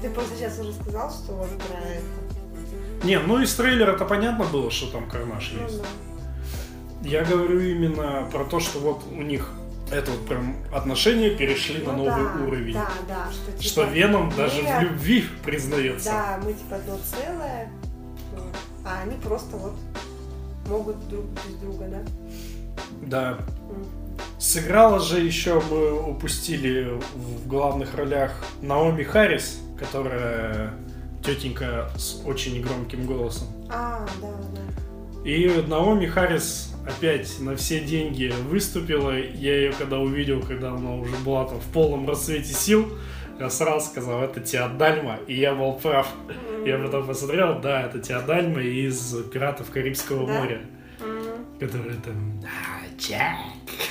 Ты 0.00 0.10
просто 0.10 0.36
сейчас 0.36 0.58
уже 0.58 0.72
сказал, 0.72 1.10
что 1.10 1.32
вот 1.32 1.48
про 1.58 1.78
это. 1.78 3.06
Не, 3.06 3.18
ну 3.18 3.40
из 3.40 3.54
трейлера-то 3.54 4.04
понятно 4.04 4.44
было, 4.44 4.70
что 4.70 4.90
там 4.90 5.08
Карнаж 5.08 5.52
Ну 5.54 5.64
есть. 5.64 5.78
да. 5.82 5.86
Я 7.02 7.24
говорю 7.24 7.60
именно 7.60 8.28
про 8.32 8.44
то, 8.44 8.60
что 8.60 8.78
вот 8.78 9.02
у 9.10 9.22
них 9.22 9.50
это 9.90 10.10
вот 10.10 10.26
прям 10.26 10.56
отношения 10.72 11.30
перешли 11.30 11.84
на 11.84 11.92
Ну 11.92 12.04
новый 12.04 12.24
да, 12.24 12.44
уровень. 12.46 12.74
Да, 12.74 12.88
да, 13.08 13.28
что 13.30 13.52
типа... 13.52 13.62
Что 13.62 13.84
Веном 13.84 14.32
даже 14.34 14.62
в 14.62 14.82
любви 14.82 15.24
признается. 15.44 16.10
Да, 16.10 16.40
мы 16.42 16.54
типа 16.54 16.76
одно 16.76 16.98
целое, 17.04 17.70
а 18.86 19.02
они 19.02 19.16
просто 19.16 19.56
вот 19.56 19.74
могут 20.68 21.08
друг 21.08 21.24
без 21.46 21.54
друга, 21.56 21.86
да? 21.88 22.02
Да. 23.02 23.38
М. 23.70 24.03
Сыграла 24.38 25.00
же 25.00 25.20
еще, 25.20 25.60
мы 25.70 25.92
упустили 26.10 26.98
в 27.14 27.48
главных 27.48 27.94
ролях 27.94 28.32
Наоми 28.60 29.02
Харрис, 29.02 29.60
которая 29.78 30.74
тетенька 31.24 31.90
с 31.96 32.22
очень 32.26 32.60
громким 32.62 33.06
голосом. 33.06 33.48
А, 33.70 34.06
да, 34.20 34.28
да. 34.54 35.28
И 35.28 35.48
Наоми 35.66 36.06
Харрис 36.06 36.74
опять 36.86 37.40
на 37.40 37.56
все 37.56 37.80
деньги 37.80 38.32
выступила. 38.48 39.16
Я 39.18 39.56
ее 39.56 39.72
когда 39.72 39.98
увидел, 39.98 40.42
когда 40.42 40.72
она 40.72 40.94
уже 40.96 41.16
была 41.24 41.46
там 41.46 41.58
в 41.58 41.72
полном 41.72 42.06
расцвете 42.08 42.52
сил, 42.52 42.86
Я 43.40 43.50
сразу 43.50 43.86
сказал, 43.86 44.22
это 44.22 44.40
Теодальма, 44.40 45.18
и 45.26 45.34
я 45.34 45.54
был 45.54 45.72
прав. 45.72 46.06
Я 46.64 46.78
потом 46.78 47.06
посмотрел, 47.06 47.58
да, 47.60 47.82
это 47.82 47.98
Теодальма 47.98 48.60
из 48.60 49.16
«Пиратов 49.32 49.70
Карибского 49.70 50.26
Да? 50.26 50.38
моря», 50.38 50.60
М. 51.60 51.68
который 51.68 51.94
там... 52.04 52.42
«А, 52.44 52.80
Джек!» 52.98 53.36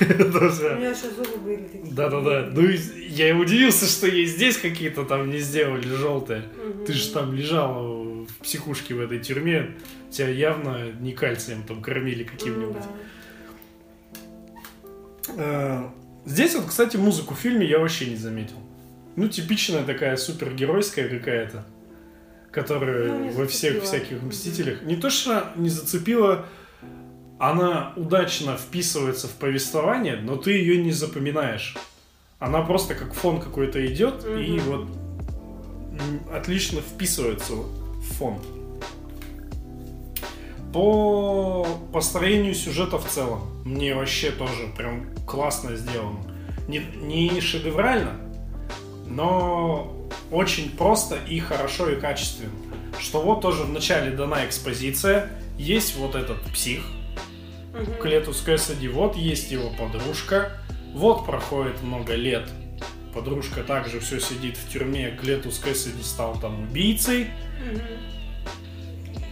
У 0.00 0.76
меня 0.76 0.90
еще 0.90 1.10
зубы 1.10 1.36
были 1.44 1.56
такие. 1.66 1.92
Да-да-да. 1.94 2.50
Ну, 2.52 2.62
и 2.68 2.76
я 3.08 3.28
и 3.30 3.32
удивился, 3.32 3.86
что 3.86 4.06
и 4.06 4.24
здесь 4.26 4.56
какие-то 4.58 5.04
там 5.04 5.30
не 5.30 5.38
сделали 5.38 5.86
желтые. 5.86 6.42
Ты 6.86 6.92
же 6.92 7.10
там 7.12 7.34
лежал 7.34 7.94
в 8.24 8.34
психушке 8.42 8.94
в 8.94 9.00
этой 9.00 9.18
тюрьме, 9.20 9.76
тебя 10.10 10.28
явно 10.28 10.90
не 11.00 11.12
кальцием 11.12 11.62
там 11.62 11.82
кормили 11.82 12.24
Ну 12.24 12.30
каким-нибудь. 12.30 12.82
да. 12.82 12.88
Э, 15.36 15.84
Здесь 16.26 16.54
вот, 16.54 16.66
кстати, 16.66 16.96
музыку 16.96 17.34
в 17.34 17.38
фильме 17.38 17.66
я 17.66 17.78
вообще 17.78 18.06
не 18.06 18.16
заметил. 18.16 18.56
Ну, 19.16 19.28
типичная 19.28 19.84
такая 19.84 20.16
супергеройская 20.16 21.06
какая-то, 21.08 21.66
которая 22.50 23.08
Ну, 23.12 23.30
во 23.32 23.46
всех 23.46 23.82
всяких. 23.82 24.22
Мстителях. 24.22 24.82
Не 24.82 24.96
то, 24.96 25.10
что 25.10 25.52
не 25.56 25.68
зацепила, 25.68 26.46
она 27.38 27.92
удачно 27.96 28.56
вписывается 28.56 29.28
в 29.28 29.32
повествование, 29.32 30.16
но 30.16 30.36
ты 30.36 30.52
ее 30.52 30.82
не 30.82 30.92
запоминаешь. 30.92 31.76
Она 32.38 32.62
просто 32.62 32.94
как 32.94 33.14
фон 33.14 33.40
какой-то 33.40 33.84
идет, 33.86 34.24
и 34.24 34.58
Мгм. 34.58 34.60
вот 34.66 34.88
отлично 36.34 36.80
вписывается 36.80 37.54
в 37.54 38.02
фон. 38.18 38.38
По 40.72 41.66
построению 41.92 42.54
сюжета 42.54 42.98
в 42.98 43.06
целом 43.08 43.42
мне 43.64 43.94
вообще 43.94 44.30
тоже 44.30 44.68
прям 44.76 45.06
классно 45.26 45.76
сделано. 45.76 46.18
Не, 46.66 46.80
не 47.00 47.40
шедеврально, 47.40 48.16
но 49.06 49.94
очень 50.32 50.70
просто 50.70 51.16
и 51.28 51.38
хорошо 51.38 51.90
и 51.90 51.96
качественно. 52.00 52.50
Что 52.98 53.20
вот 53.20 53.40
тоже 53.40 53.62
вначале 53.64 54.10
дана 54.10 54.44
экспозиция, 54.46 55.30
есть 55.58 55.96
вот 55.96 56.14
этот 56.16 56.40
псих, 56.52 56.82
Мгм. 57.74 57.94
Клетус 58.00 58.40
Кэссиди, 58.40 58.88
вот 58.88 59.16
есть 59.16 59.50
его 59.50 59.70
подружка, 59.70 60.52
вот 60.94 61.26
проходит 61.26 61.82
много 61.82 62.14
лет, 62.14 62.48
подружка 63.12 63.62
также 63.64 63.98
все 64.00 64.20
сидит 64.20 64.56
в 64.56 64.70
тюрьме, 64.72 65.10
Клетус 65.20 65.58
Кэссиди 65.58 66.02
стал 66.02 66.38
там 66.40 66.62
убийцей, 66.68 67.30
Мгм. 67.68 67.80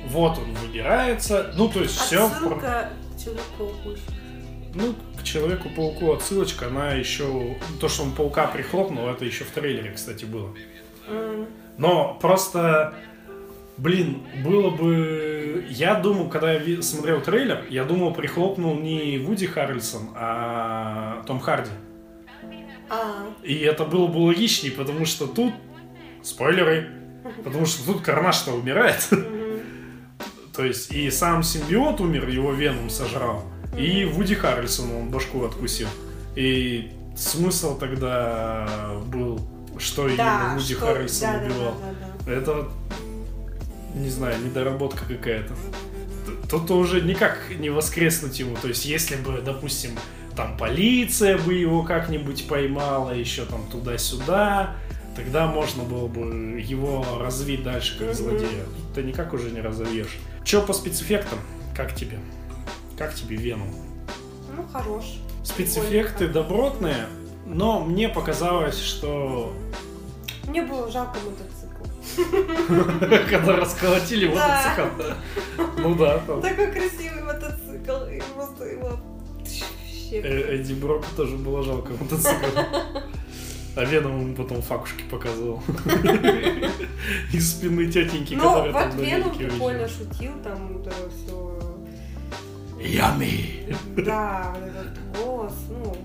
вот 0.09 0.39
он 0.39 0.53
выбирается, 0.55 1.53
ну 1.57 1.69
то 1.69 1.81
есть 1.81 1.97
все... 1.97 2.27
Отсылка 2.27 2.91
к 3.15 3.19
Человеку-пауку 3.23 3.91
еще. 3.91 4.03
Ну, 4.75 4.95
к 5.19 5.23
Человеку-пауку 5.23 6.13
отсылочка, 6.13 6.67
она 6.67 6.93
еще... 6.93 7.57
То, 7.81 7.89
что 7.89 8.03
он 8.05 8.13
паука 8.13 8.47
прихлопнул, 8.49 9.07
это 9.09 9.25
еще 9.25 9.45
в 9.45 9.51
трейлере, 9.51 9.93
кстати, 9.93 10.25
было. 10.25 10.53
М. 11.09 11.47
Но 11.79 12.19
просто, 12.21 12.95
блин, 13.77 14.23
было 14.45 14.71
бы... 14.71 15.67
Я 15.71 15.95
думал, 15.95 16.29
когда 16.29 16.53
я 16.53 16.83
смотрел 16.83 17.21
трейлер, 17.21 17.65
я 17.71 17.85
думал, 17.85 18.13
прихлопнул 18.13 18.79
не 18.79 19.19
Вуди 19.19 19.47
Харрельсон, 19.47 20.11
а 20.15 21.23
Том 21.27 21.41
Харди. 21.41 21.71
А, 22.91 23.27
И 23.43 23.55
это 23.59 23.85
было 23.85 24.07
бы 24.07 24.19
логичнее, 24.19 24.73
потому 24.73 25.05
что 25.07 25.27
тут... 25.27 25.53
Спойлеры. 26.23 26.91
Потому 27.45 27.67
что 27.67 27.85
тут 27.87 28.03
Карнаш-то 28.03 28.53
умирает. 28.53 29.09
То 30.55 30.65
есть 30.65 30.93
и 30.93 31.11
сам 31.11 31.43
симбиот 31.43 32.01
умер, 32.01 32.29
его 32.29 32.53
Веном 32.53 32.91
сожрал. 32.91 33.45
И 33.77 34.05
Вуди 34.05 34.35
Харрельсону 34.35 35.01
он 35.01 35.09
башку 35.11 35.45
откусил. 35.45 35.89
И 36.37 36.93
смысл 37.17 37.79
тогда 37.79 38.69
был, 39.07 39.41
что 39.79 40.09
именно 40.09 40.53
Вуди 40.55 40.75
что- 40.75 40.87
Харрельсон 40.87 41.29
да, 41.33 41.39
да, 41.39 41.45
убивал. 41.47 41.75
да, 41.81 41.89
да, 41.89 42.25
да. 42.27 42.33
Это, 42.33 42.69
не 43.95 44.11
знаю, 44.11 44.43
недоработка 44.43 45.05
какая-то. 45.07 45.55
Тут 46.51 46.71
уже 46.71 47.01
никак 47.01 47.39
не 47.59 47.71
воскреснуть 47.71 48.39
ему. 48.39 48.57
То 48.57 48.69
есть, 48.69 48.85
если 48.85 49.17
бы, 49.17 49.41
допустим, 49.41 49.93
там 50.37 50.57
полиция 50.57 51.39
бы 51.39 51.55
его 51.55 51.83
как-нибудь 51.83 52.47
поймала, 52.49 53.11
еще 53.11 53.45
там 53.45 53.67
туда-сюда, 53.71 54.77
тогда 55.17 55.47
можно 55.47 55.83
было 55.83 56.09
бы 56.09 56.61
его 56.61 57.05
развить 57.21 57.63
дальше 57.63 57.99
как 57.99 58.15
злодея. 58.15 58.65
Ты 58.95 59.03
никак 59.03 59.33
уже 59.35 59.51
не 59.51 59.61
разовьешь. 59.61 60.19
Че 60.45 60.63
по 60.63 60.73
спецэффектам? 60.73 61.39
Как 61.77 61.95
тебе? 61.95 62.19
Как 62.97 63.15
тебе 63.15 63.37
Веном? 63.37 63.69
Ну, 64.55 64.65
хорош. 64.73 65.05
Спецэффекты 65.45 66.29
добротные, 66.29 67.07
но 67.47 67.81
мне 67.81 68.09
показалось, 68.09 68.79
что 68.79 69.53
Мне 70.47 70.63
было 70.63 70.91
жалко 70.91 71.19
мотоцикл. 71.25 71.72
когда 73.31 73.57
расколотили 73.57 74.29
мотоцикл. 74.29 75.13
Ну 75.79 75.95
да, 75.95 76.19
Такой 76.19 76.71
красивый 76.71 77.23
мотоцикл, 77.23 78.05
и 78.11 78.23
просто 78.35 78.65
его... 78.65 79.01
Э, 80.13 80.55
Эдди 80.57 80.75
Броку 80.75 81.07
тоже 81.17 81.37
было 81.37 81.63
жалко 81.63 81.93
мотоцикл. 81.99 82.59
А 83.75 83.85
Веном 83.85 84.21
ему 84.21 84.35
потом 84.37 84.61
факушки 84.61 85.03
показывал. 85.11 85.63
Из 87.33 87.51
спины 87.53 87.91
тетеньки, 87.91 88.35
Ну, 88.35 88.43
которая 88.43 88.73
там 88.73 88.91
вот 88.91 89.01
на 89.01 89.05
Веном 89.05 89.35
прикольно 89.37 89.89
шутил, 89.89 90.33
там 90.45 90.75
вот 90.75 90.87
это 90.87 91.11
все. 91.11 91.59
Ями! 92.79 93.75
Да, 93.97 94.55
вот 94.55 94.69
этот 94.69 94.99
голос, 95.17 95.55
ну, 95.71 95.97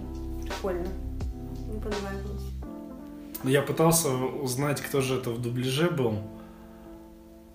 прикольно. 0.44 0.88
Мне 1.68 1.82
понравилось. 1.82 2.37
Я 3.44 3.62
пытался 3.62 4.10
узнать, 4.10 4.82
кто 4.82 5.02
же 5.02 5.16
это 5.18 5.30
в 5.30 5.42
дубляже 5.42 5.90
был. 5.90 6.22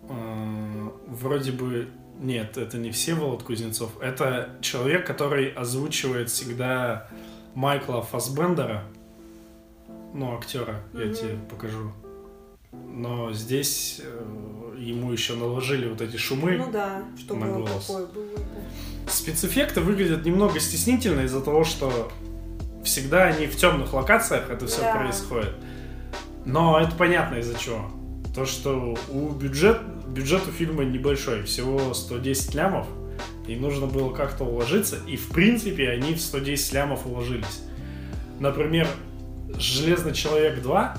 Э, 0.09 0.89
Вроде 1.09 1.53
бы... 1.53 1.89
Нет, 2.21 2.57
это 2.57 2.79
не 2.79 2.91
Всеволод 2.91 3.43
Кузнецов. 3.43 3.91
Это 4.01 4.51
человек, 4.61 5.07
который 5.07 5.49
озвучивает 5.51 6.31
всегда 6.31 7.09
Майкла 7.55 8.03
Фасбендера. 8.03 8.85
Ну, 10.15 10.37
актера, 10.37 10.83
я 10.93 11.07
Мгм. 11.07 11.15
тебе 11.15 11.37
покажу. 11.51 11.93
Но 12.73 13.33
здесь 13.33 14.01
э, 14.05 14.75
ему 14.79 15.11
еще 15.13 15.35
наложили 15.35 15.89
вот 15.89 16.01
эти 16.01 16.17
шумы. 16.17 16.57
Ну 16.59 16.71
да, 16.71 17.03
чтобы 17.19 17.47
на 17.47 17.57
он 17.57 17.65
голос. 17.65 17.87
такой 17.87 18.07
был. 18.07 18.27
да. 18.37 19.11
Спецэффекты 19.11 19.81
выглядят 19.81 20.25
немного 20.25 20.61
стеснительно 20.61 21.23
из-за 21.23 21.41
того, 21.41 21.65
что 21.65 22.11
всегда 22.85 23.25
они 23.25 23.47
в 23.47 23.57
темных 23.57 23.93
локациях 23.95 24.49
это 24.51 24.67
все 24.67 24.81
Да. 24.83 24.97
происходит. 24.97 25.55
Но 26.45 26.81
это 26.81 26.95
понятно 26.97 27.37
из-за 27.37 27.59
чего. 27.59 27.91
То, 28.35 28.47
что 28.47 28.97
у 29.11 29.29
бюджет, 29.31 29.81
бюджет 30.09 30.43
у 30.49 30.51
фильма 30.51 30.85
небольшой, 30.85 31.43
всего 31.43 31.93
110 31.95 32.55
лямов, 32.55 32.87
и 33.47 33.57
нужно 33.57 33.87
было 33.87 34.13
как-то 34.13 34.45
уложиться, 34.45 34.99
и 35.07 35.17
в 35.17 35.29
принципе 35.29 35.91
они 35.91 36.15
в 36.15 36.21
110 36.21 36.73
лямов 36.73 37.07
уложились. 37.07 37.63
Например, 38.41 38.89
«Железный 39.59 40.15
человек 40.15 40.59
2», 40.65 40.99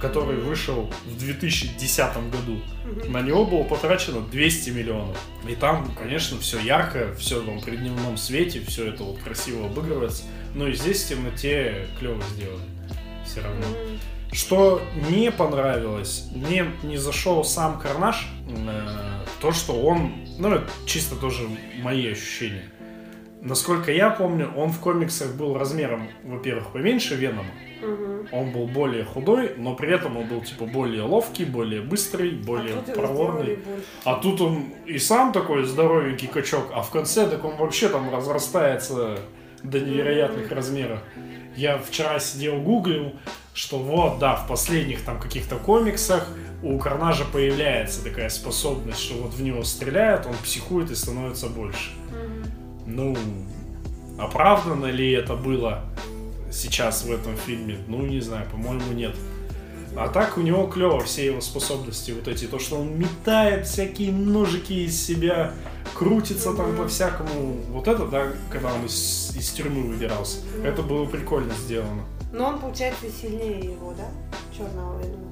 который 0.00 0.36
вышел 0.36 0.90
в 1.04 1.18
2010 1.18 2.16
году, 2.30 2.60
на 3.08 3.22
него 3.22 3.44
было 3.44 3.62
потрачено 3.62 4.20
200 4.20 4.70
миллионов. 4.70 5.16
И 5.48 5.54
там, 5.54 5.94
конечно, 5.98 6.38
все 6.38 6.58
ярко, 6.60 7.14
все 7.18 7.42
там 7.42 7.60
при 7.60 7.76
дневном 7.76 8.16
свете, 8.16 8.60
все 8.60 8.88
это 8.88 9.04
вот 9.04 9.18
красиво 9.18 9.66
обыгрывается. 9.66 10.24
Но 10.54 10.68
и 10.68 10.74
здесь 10.74 11.04
в 11.04 11.08
темноте 11.08 11.86
клево 11.98 12.22
сделали. 12.34 12.64
Все 13.24 13.40
равно. 13.40 13.64
Что 14.32 14.82
не 15.10 15.30
понравилось, 15.30 16.28
мне 16.34 16.66
не 16.82 16.98
зашел 16.98 17.42
сам 17.44 17.78
Карнаж, 17.78 18.28
э, 18.48 18.80
то, 19.40 19.52
что 19.52 19.72
он, 19.80 20.12
ну, 20.38 20.50
это 20.50 20.68
чисто 20.84 21.16
тоже 21.16 21.48
мои 21.82 22.10
ощущения. 22.12 22.64
Насколько 23.40 23.92
я 23.92 24.10
помню, 24.10 24.50
он 24.56 24.70
в 24.72 24.80
комиксах 24.80 25.34
был 25.36 25.56
размером, 25.56 26.08
во-первых, 26.24 26.72
поменьше 26.72 27.14
Венома, 27.14 27.50
Мгм. 27.80 28.28
он 28.32 28.50
был 28.50 28.66
более 28.66 29.04
худой, 29.04 29.52
но 29.56 29.74
при 29.74 29.94
этом 29.94 30.16
он 30.16 30.26
был 30.26 30.40
типа 30.40 30.66
более 30.66 31.02
ловкий, 31.02 31.44
более 31.44 31.80
быстрый, 31.80 32.30
более 32.32 32.74
а 32.74 32.92
проворный. 32.92 33.60
А 34.04 34.14
тут 34.16 34.40
он 34.40 34.64
и 34.86 34.98
сам 34.98 35.32
такой 35.32 35.64
здоровенький 35.64 36.26
качок, 36.28 36.70
а 36.74 36.82
в 36.82 36.90
конце 36.90 37.28
так 37.28 37.44
он 37.44 37.56
вообще 37.56 37.88
там 37.88 38.12
разрастается 38.12 39.18
до 39.62 39.80
невероятных 39.80 40.50
размеров. 40.50 40.98
Я 41.56 41.78
вчера 41.78 42.18
сидел 42.18 42.60
гуглил, 42.60 43.12
что 43.56 43.78
вот, 43.78 44.18
да, 44.18 44.36
в 44.36 44.46
последних 44.46 45.02
там 45.02 45.18
каких-то 45.18 45.56
комиксах 45.56 46.28
у 46.62 46.78
Карнажа 46.78 47.24
появляется 47.24 48.04
такая 48.04 48.28
способность, 48.28 49.00
что 49.00 49.14
вот 49.14 49.32
в 49.32 49.40
него 49.40 49.64
стреляют, 49.64 50.26
он 50.26 50.34
психует 50.44 50.90
и 50.90 50.94
становится 50.94 51.48
больше. 51.48 51.92
Ну, 52.84 53.16
оправдано 54.18 54.86
ли 54.86 55.10
это 55.10 55.36
было 55.36 55.84
сейчас 56.52 57.04
в 57.04 57.10
этом 57.10 57.34
фильме? 57.36 57.78
Ну, 57.88 58.02
не 58.02 58.20
знаю, 58.20 58.46
по-моему, 58.50 58.92
нет. 58.92 59.16
А 59.96 60.08
так 60.08 60.36
у 60.36 60.42
него 60.42 60.66
клево 60.66 61.00
все 61.00 61.24
его 61.24 61.40
способности 61.40 62.10
вот 62.10 62.28
эти. 62.28 62.44
То, 62.44 62.58
что 62.58 62.76
он 62.76 62.98
метает 62.98 63.66
всякие 63.66 64.12
ножики 64.12 64.74
из 64.84 65.02
себя, 65.02 65.52
крутится 65.94 66.52
там 66.52 66.72
Мгм. 66.72 66.82
по-всякому. 66.82 67.56
Вот 67.70 67.88
это, 67.88 68.04
да, 68.06 68.32
когда 68.50 68.74
он 68.74 68.84
из, 68.84 69.34
из 69.34 69.50
тюрьмы 69.52 69.88
выбирался. 69.88 70.40
Мгм. 70.58 70.66
Это 70.66 70.82
было 70.82 71.06
прикольно 71.06 71.54
сделано. 71.54 72.02
Но 72.36 72.48
он, 72.48 72.58
получается, 72.60 73.06
сильнее 73.10 73.60
его, 73.72 73.92
да? 73.94 74.04
Черного 74.56 74.98
Венома. 75.00 75.24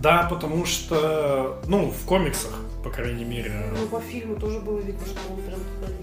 Да, 0.00 0.26
потому 0.30 0.64
что, 0.64 1.60
ну, 1.66 1.90
в 1.90 2.04
комиксах, 2.06 2.52
по 2.84 2.90
крайней 2.90 3.24
мере. 3.24 3.52
Ну, 3.78 3.86
по 3.88 4.00
фильму 4.00 4.36
тоже 4.36 4.60
было 4.60 4.78
видно, 4.78 5.04
что 5.06 5.18
он 5.32 5.40
прям 5.42 5.58
такой 5.80 5.94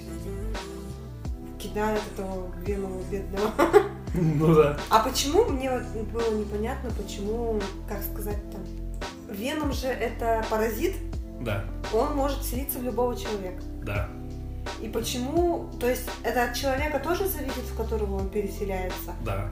кидает 1.60 2.02
этого 2.14 2.52
Венома 2.66 3.02
бедного. 3.10 3.52
Ну 4.14 4.54
да. 4.54 4.78
А 4.90 5.00
почему, 5.00 5.46
мне 5.46 5.72
вот 5.72 5.84
было 6.08 6.36
непонятно, 6.38 6.90
почему, 7.02 7.62
как 7.88 8.04
сказать-то, 8.04 8.58
Веном 9.34 9.72
же 9.72 9.88
это 9.88 10.44
паразит, 10.50 10.96
Да, 11.40 11.64
он 11.94 12.18
может 12.18 12.44
селиться 12.44 12.80
в 12.80 12.84
любого 12.84 13.16
человека. 13.16 13.62
да. 13.86 14.10
И 14.82 14.90
почему, 14.90 15.70
то 15.80 15.88
есть 15.90 16.10
это 16.24 16.44
от 16.44 16.56
человека 16.58 17.00
тоже 17.00 17.26
зависит, 17.28 17.64
в 17.64 17.78
которого 17.78 18.18
он 18.18 18.30
переселяется? 18.30 19.14
Да. 19.24 19.50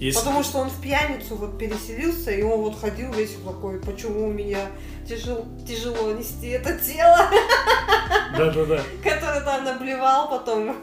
Если... 0.00 0.18
Потому 0.18 0.42
что 0.42 0.58
он 0.60 0.70
в 0.70 0.80
пьяницу 0.80 1.36
вот 1.36 1.58
переселился, 1.58 2.30
и 2.30 2.42
он 2.42 2.62
вот 2.62 2.80
ходил 2.80 3.12
весь 3.12 3.36
такой, 3.44 3.78
почему 3.80 4.28
у 4.28 4.32
меня 4.32 4.70
тяжело, 5.06 5.44
тяжело 5.68 6.12
нести 6.12 6.48
это 6.48 6.78
тело, 6.78 7.18
Да, 8.36 8.50
да, 8.50 8.64
да. 8.64 8.80
которое 9.04 9.42
там 9.42 9.64
наблевал 9.64 10.30
потом. 10.30 10.74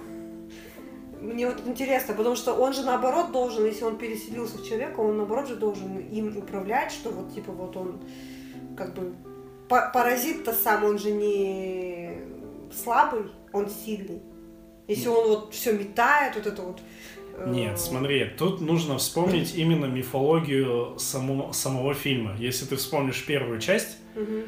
Мне 1.20 1.48
вот 1.48 1.66
интересно, 1.66 2.14
потому 2.14 2.36
что 2.36 2.54
он 2.54 2.74
же 2.74 2.84
наоборот 2.84 3.32
должен, 3.32 3.66
если 3.66 3.86
он 3.86 3.98
переселился 3.98 4.60
в 4.60 4.64
человека, 4.64 5.00
он 5.00 5.18
наоборот 5.18 5.48
же 5.48 5.56
должен 5.56 5.98
им 5.98 6.38
управлять, 6.38 6.92
что 6.92 7.10
вот 7.10 7.34
типа 7.34 7.52
вот 7.52 7.76
он 7.76 8.00
как 8.78 8.94
бы 8.94 9.16
па- 9.68 9.90
паразит-то 9.90 10.54
сам, 10.54 10.84
он 10.86 11.00
же 11.00 11.10
не 11.10 12.20
слабый, 12.72 13.32
он 13.52 13.68
сильный. 13.68 14.22
Если 14.88 15.10
он 15.10 15.28
вот 15.28 15.54
все 15.56 15.74
метает, 15.74 16.36
вот 16.36 16.46
это 16.46 16.62
вот. 16.62 16.82
Нет, 17.46 17.80
смотри, 17.80 18.26
тут 18.38 18.62
нужно 18.62 18.98
вспомнить 18.98 19.56
именно 19.56 19.86
мифологию 19.86 20.96
само- 20.98 21.54
самого 21.54 21.94
фильма. 21.94 22.36
Если 22.40 22.66
ты 22.66 22.76
вспомнишь 22.76 23.24
первую 23.26 23.60
часть, 23.60 23.98
мгм, 24.16 24.44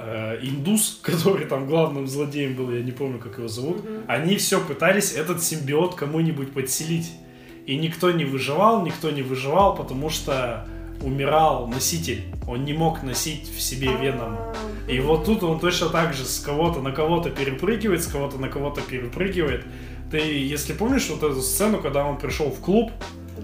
э, 0.00 0.38
индус, 0.42 0.98
который 1.02 1.46
там 1.46 1.66
главным 1.66 2.06
злодеем 2.08 2.54
был, 2.54 2.70
я 2.72 2.82
не 2.82 2.92
помню, 2.92 3.18
как 3.18 3.38
его 3.38 3.48
зовут, 3.48 3.84
Мгм. 3.84 4.02
они 4.08 4.36
все 4.36 4.60
пытались 4.60 5.12
этот 5.12 5.42
симбиот 5.42 5.94
кому-нибудь 5.94 6.52
подселить. 6.52 7.10
И 7.66 7.76
никто 7.76 8.10
не 8.10 8.24
выживал, 8.24 8.84
никто 8.84 9.10
не 9.10 9.22
выживал, 9.22 9.76
потому 9.76 10.08
что 10.10 10.66
умирал 11.02 11.68
носитель. 11.68 12.22
Он 12.48 12.64
не 12.64 12.72
мог 12.72 13.02
носить 13.02 13.48
в 13.48 13.60
себе 13.60 13.88
веном. 14.00 14.36
А, 14.38 14.54
И 14.90 14.98
вот 15.00 15.26
тут 15.26 15.42
он 15.44 15.60
точно 15.60 15.90
так 15.90 16.14
же 16.14 16.24
с 16.24 16.40
кого-то 16.40 16.80
на 16.80 16.90
кого-то 16.92 17.30
перепрыгивает, 17.30 18.02
с 18.02 18.06
кого-то 18.06 18.38
на 18.38 18.48
кого-то 18.48 18.80
перепрыгивает. 18.80 19.64
Ты, 20.10 20.18
если 20.18 20.72
помнишь 20.72 21.08
вот 21.10 21.22
эту 21.22 21.40
сцену, 21.42 21.80
когда 21.82 22.04
он 22.06 22.16
пришел 22.18 22.50
в 22.50 22.60
клуб, 22.60 22.90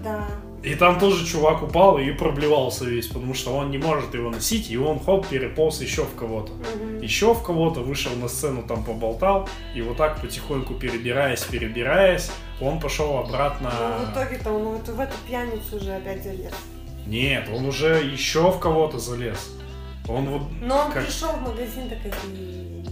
Да. 0.03 0.25
и 0.63 0.73
там 0.75 0.99
тоже 0.99 1.25
чувак 1.25 1.61
упал 1.61 1.99
и 1.99 2.11
проблевался 2.11 2.85
весь, 2.85 3.07
потому 3.07 3.33
что 3.35 3.51
он 3.55 3.69
не 3.69 3.77
может 3.77 4.13
его 4.15 4.31
носить, 4.31 4.71
и 4.71 4.77
он 4.77 4.99
хоп, 4.99 5.27
переполз 5.27 5.81
еще 5.81 6.03
в 6.05 6.15
кого-то. 6.15 6.53
мгм. 6.53 7.01
Еще 7.01 7.33
в 7.35 7.43
кого-то 7.43 7.81
вышел 7.81 8.11
на 8.15 8.27
сцену, 8.27 8.63
там 8.63 8.83
поболтал, 8.83 9.47
и 9.75 9.81
вот 9.83 9.97
так 9.97 10.19
потихоньку 10.21 10.73
перебираясь, 10.73 11.41
перебираясь, 11.43 12.31
он 12.59 12.79
пошел 12.79 13.17
обратно. 13.19 13.71
Ну, 13.99 14.05
в 14.07 14.11
итоге-то 14.11 14.51
он 14.51 14.63
вот 14.63 14.87
в 14.87 14.99
эту 14.99 15.13
пьяницу 15.27 15.75
уже 15.77 15.93
опять 15.93 16.23
залез. 16.23 16.53
Нет, 17.05 17.47
он 17.53 17.65
уже 17.67 18.01
еще 18.03 18.49
в 18.51 18.57
кого-то 18.59 18.97
залез. 18.97 19.51
Он 20.07 20.25
вот 20.29 20.41
Но 20.61 20.77
он 20.85 20.91
Как? 20.91 21.03
пришел 21.05 21.29
в 21.29 21.41
магазин 21.41 21.89
так 21.89 21.99
и... 22.05 22.83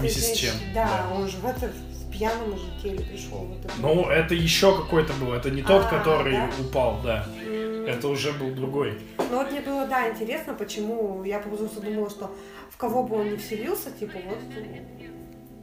Миссис. 0.00 0.32
Чен, 0.38 0.52
Да, 0.74 0.84
да. 1.10 1.14
он 1.14 1.28
же 1.28 1.36
в 1.38 1.46
это 1.46 1.70
пьяном 2.12 2.54
уже 2.54 2.64
теле 2.82 3.00
пришел. 3.04 3.38
Вот 3.38 3.64
это. 3.64 3.74
Ну, 3.80 4.08
это 4.08 4.34
еще 4.34 4.76
какой-то 4.76 5.12
был, 5.14 5.32
это 5.32 5.50
не 5.50 5.62
тот, 5.62 5.84
А, 5.86 5.88
который 5.88 6.32
да? 6.32 6.50
упал, 6.60 7.00
да. 7.02 7.26
Это 7.86 8.08
уже 8.08 8.32
был 8.32 8.50
другой. 8.54 8.98
Ну 9.18 9.38
вот 9.38 9.50
мне 9.50 9.60
было, 9.60 9.86
да, 9.86 10.08
интересно, 10.10 10.54
почему 10.54 11.24
я 11.24 11.40
просто 11.40 11.80
думала, 11.80 12.08
что 12.10 12.30
в 12.70 12.76
кого 12.76 13.02
бы 13.02 13.16
он 13.16 13.30
не 13.30 13.36
вселился, 13.36 13.90
типа, 13.90 14.18
вот 14.24 14.38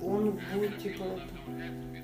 он 0.02 0.40
будет, 0.54 0.82
типа, 0.82 1.04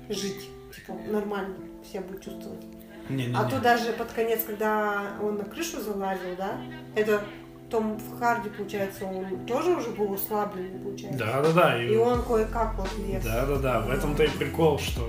жить, 0.08 0.48
типа, 0.74 0.94
нормально 1.10 1.56
себя 1.90 2.02
будет 2.02 2.22
чувствовать. 2.24 2.64
Не-не-не. 3.08 3.36
А 3.36 3.44
то 3.44 3.60
даже 3.60 3.92
под 3.92 4.10
конец, 4.12 4.42
когда 4.44 5.12
он 5.22 5.36
на 5.36 5.44
крышу 5.44 5.80
залазил, 5.80 6.34
да, 6.36 6.60
это 6.94 7.22
Том 7.70 7.98
в 7.98 8.18
Харди, 8.20 8.48
получается, 8.48 9.04
он 9.06 9.44
тоже 9.46 9.74
уже 9.74 9.90
был 9.90 10.14
ослабленный, 10.14 10.78
получается. 10.78 11.18
Да-да-да. 11.18 11.82
И 11.82 11.96
он 11.96 12.22
кое-как 12.22 12.74
вот 12.76 12.88
лез. 12.98 13.24
Да-да-да, 13.24 13.80
в 13.80 13.90
этом-то 13.90 14.22
и 14.22 14.28
прикол, 14.28 14.78
что 14.78 15.02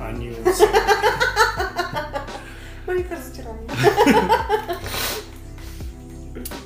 А, 0.00 0.08
они... 0.08 0.30
Маленькое 2.86 3.18
разочарование. 3.18 3.70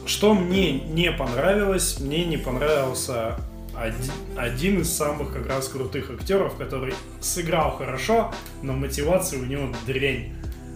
Что 0.07 0.35
мне 0.35 0.81
не 0.81 1.11
понравилось, 1.13 1.99
мне 2.01 2.25
не 2.25 2.37
понравился 2.37 3.37
один, 3.77 4.13
один 4.37 4.81
из 4.81 4.93
самых 4.97 5.33
как 5.33 5.47
раз 5.47 5.69
крутых 5.69 6.11
актеров, 6.11 6.57
который 6.57 6.95
сыграл 7.21 7.77
хорошо, 7.77 8.33
но 8.63 8.73
мотивация 8.75 9.41
у 9.41 9.45
него 9.45 9.69
дрянь. 9.87 10.35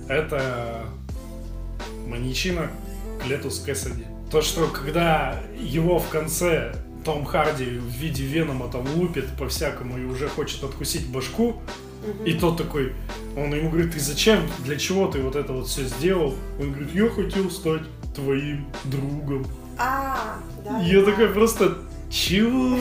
Это 0.09 0.84
маньячина 2.07 2.68
Клетус 3.25 3.61
Кэссиди. 3.61 4.05
То, 4.31 4.43
что 4.43 4.66
когда 4.66 5.41
его 5.59 5.99
в 5.99 6.09
конце 6.09 6.75
Том 7.05 7.25
Харди 7.25 7.64
в 7.64 7.87
виде 7.89 8.25
Венома 8.25 8.68
там 8.68 8.87
лупит 8.95 9.27
по-всякому 9.39 9.99
и 9.99 10.05
уже 10.05 10.29
хочет 10.29 10.62
откусить 10.64 11.07
башку, 11.09 11.61
Мгм. 12.07 12.25
и 12.25 12.33
тот 12.33 12.57
такой, 12.57 12.95
он 13.37 13.55
ему 13.55 13.70
говорит, 13.70 13.93
ты 13.93 14.01
зачем, 14.01 14.41
для 14.64 14.77
чего 14.77 15.07
ты 15.07 15.20
вот 15.20 15.37
это 15.37 15.53
вот 15.53 15.68
все 15.68 15.85
сделал? 15.85 16.35
Он 16.61 16.73
говорит, 16.73 16.93
я 16.95 17.09
хотел 17.09 17.49
стать 17.51 17.83
твоим 18.14 18.66
другом. 18.85 19.47
А, 19.79 20.39
да. 20.64 20.81
Я 20.83 21.01
да. 21.01 21.11
такой 21.12 21.29
просто, 21.29 21.79
чего? 22.11 22.77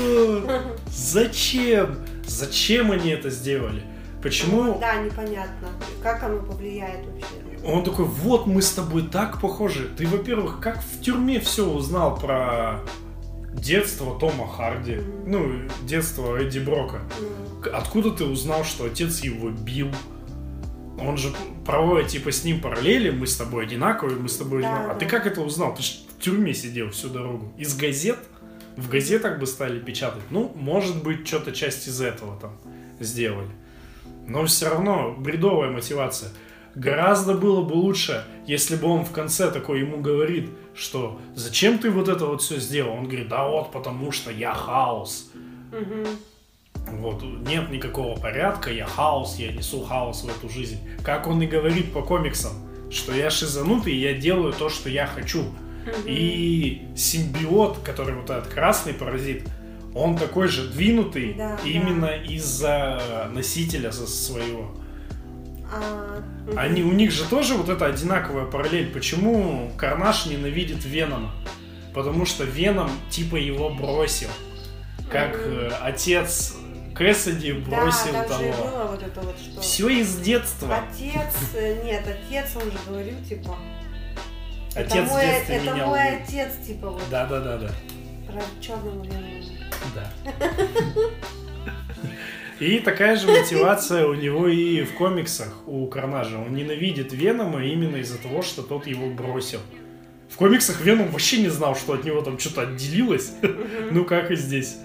Зачем? 0.91 1.99
Зачем 2.27 2.91
они 2.91 3.11
это 3.11 3.29
сделали? 3.29 3.83
Почему? 4.21 4.77
Да, 4.79 5.01
непонятно. 5.01 5.67
Как 6.03 6.23
оно 6.23 6.41
повлияет 6.43 7.05
вообще. 7.05 7.65
Он 7.65 7.83
такой, 7.83 8.05
вот 8.05 8.47
мы 8.47 8.61
с 8.61 8.71
тобой 8.71 9.03
так 9.03 9.39
похожи. 9.41 9.89
Ты, 9.97 10.07
во-первых, 10.07 10.59
как 10.59 10.81
в 10.81 11.01
тюрьме 11.01 11.39
все 11.39 11.67
узнал 11.67 12.17
про 12.17 12.79
детство 13.53 14.17
Тома 14.19 14.47
Харди, 14.47 14.99
ну, 15.25 15.67
детство 15.83 16.37
Эдди 16.37 16.59
Брока. 16.59 17.01
К- 17.61 17.67
Откуда 17.75 18.11
ты 18.11 18.23
узнал, 18.25 18.63
что 18.63 18.85
отец 18.85 19.19
его 19.19 19.49
бил? 19.49 19.89
Он 20.99 21.17
же 21.17 21.33
проводит 21.65 22.09
типа 22.09 22.31
с 22.31 22.43
ним 22.43 22.61
параллели, 22.61 23.09
мы 23.09 23.25
с 23.27 23.35
тобой 23.35 23.65
одинаковые, 23.65 24.17
мы 24.17 24.29
с 24.29 24.37
тобой 24.37 24.61
Да, 24.61 24.69
одинаковые. 24.69 24.95
А 24.95 24.99
ты 24.99 25.05
да. 25.05 25.11
как 25.11 25.25
это 25.27 25.41
узнал? 25.41 25.75
Ты 25.75 25.81
же 25.83 25.93
в 26.17 26.21
тюрьме 26.21 26.53
сидел 26.53 26.89
всю 26.91 27.09
дорогу. 27.09 27.51
Из 27.57 27.75
газет? 27.75 28.19
В 28.77 28.87
газетах 28.89 29.39
бы 29.39 29.45
стали 29.47 29.79
печатать. 29.79 30.21
Ну, 30.29 30.51
может 30.55 31.03
быть, 31.03 31.27
что-то 31.27 31.51
часть 31.51 31.87
из 31.87 31.99
этого 32.01 32.39
там 32.39 32.51
сделали. 32.99 33.49
Но 34.31 34.45
все 34.45 34.69
равно 34.69 35.13
бредовая 35.17 35.69
мотивация. 35.71 36.29
Гораздо 36.73 37.33
было 37.33 37.61
бы 37.61 37.73
лучше, 37.73 38.25
если 38.47 38.77
бы 38.77 38.87
он 38.87 39.03
в 39.03 39.11
конце 39.11 39.51
такой 39.51 39.81
ему 39.81 39.97
говорит, 39.97 40.49
что 40.73 41.19
зачем 41.35 41.79
ты 41.79 41.91
вот 41.91 42.07
это 42.07 42.25
вот 42.25 42.41
все 42.41 42.57
сделал? 42.57 42.93
Он 42.93 43.03
говорит, 43.03 43.27
да 43.27 43.45
вот 43.45 43.73
потому 43.73 44.11
что 44.13 44.31
я 44.31 44.53
хаос. 44.53 45.31
мгм. 45.71 46.07
Вот, 46.99 47.21
нет 47.23 47.69
никакого 47.69 48.17
порядка, 48.19 48.71
я 48.71 48.85
хаос, 48.85 49.35
я 49.37 49.51
несу 49.51 49.83
хаос 49.83 50.23
в 50.23 50.29
эту 50.29 50.49
жизнь. 50.49 50.79
Как 51.03 51.27
он 51.27 51.41
и 51.41 51.47
говорит 51.47 51.93
по 51.93 52.01
комиксам, 52.01 52.53
что 52.89 53.13
я 53.13 53.29
шизанутый, 53.29 53.95
я 53.95 54.13
делаю 54.13 54.53
то, 54.53 54.69
что 54.69 54.89
я 54.89 55.07
хочу. 55.07 55.43
И 56.05 56.87
симбиот, 56.95 57.79
который 57.79 58.15
вот 58.15 58.29
этот 58.29 58.47
красный 58.47 58.93
паразит, 58.93 59.43
он 59.93 60.17
такой 60.17 60.47
же 60.47 60.67
двинутый 60.69 61.33
Да, 61.33 61.57
именно 61.65 62.07
из-за 62.07 63.29
носителя 63.33 63.91
своего. 63.91 64.71
А. 65.73 66.21
Они, 66.57 66.83
у 66.83 66.91
них 66.91 67.11
же 67.11 67.25
тоже 67.25 67.55
вот 67.55 67.69
эта 67.69 67.85
одинаковая 67.85 68.45
параллель. 68.45 68.91
Почему 68.91 69.71
Карнаж 69.77 70.25
ненавидит 70.25 70.83
Венома? 70.85 71.31
Потому 71.93 72.25
что 72.25 72.43
Веном 72.43 72.89
типа 73.09 73.35
его 73.35 73.69
бросил. 73.69 74.29
Как 75.09 75.35
э, 75.35 75.71
отец 75.81 76.55
Кэссиди 76.95 77.53
бросил 77.53 78.11
да, 78.11 78.23
того. 78.23 78.43
было 78.43 78.87
вот 78.91 79.01
это 79.01 79.21
вот, 79.21 79.35
что... 79.39 79.61
Все 79.61 79.89
из 79.89 80.17
детства. 80.17 80.77
Отец, 80.77 81.33
э, 81.55 81.83
нет, 81.83 82.03
отец, 82.05 82.55
он 82.55 82.71
же 82.71 82.77
говорил, 82.87 83.15
типа, 83.27 83.57
Отец 84.75 84.93
это 84.93 85.03
мой, 85.05 85.25
это 85.25 85.59
меня 85.59 85.87
мой 85.87 86.07
убил. 86.07 86.21
отец, 86.23 86.51
типа, 86.65 86.89
вот, 86.91 87.01
Да, 87.09 87.25
да, 87.25 87.39
да, 87.39 87.57
да. 87.57 87.71
про 88.27 88.41
черного 88.61 89.03
Венома. 89.03 89.40
Да. 89.95 90.11
И 92.61 92.77
такая 92.77 93.15
же 93.15 93.27
мотивация 93.27 94.05
у 94.05 94.13
него 94.13 94.47
и 94.47 94.83
в 94.83 94.93
комиксах 94.93 95.67
у 95.67 95.87
Карнажа. 95.87 96.37
Он 96.37 96.53
ненавидит 96.53 97.11
Венома 97.11 97.63
именно 97.65 97.95
из-за 97.97 98.19
того, 98.19 98.43
что 98.43 98.61
тот 98.61 98.85
его 98.85 99.09
бросил. 99.09 99.59
В 100.29 100.37
комиксах 100.37 100.79
Веном 100.81 101.07
вообще 101.09 101.41
не 101.41 101.49
знал, 101.49 101.75
что 101.75 101.93
от 101.93 102.03
него 102.03 102.21
там 102.21 102.37
что-то 102.37 102.61
отделилось. 102.61 103.33
Ну, 103.91 104.05
как 104.05 104.29
и 104.29 104.35
здесь. 104.35 104.77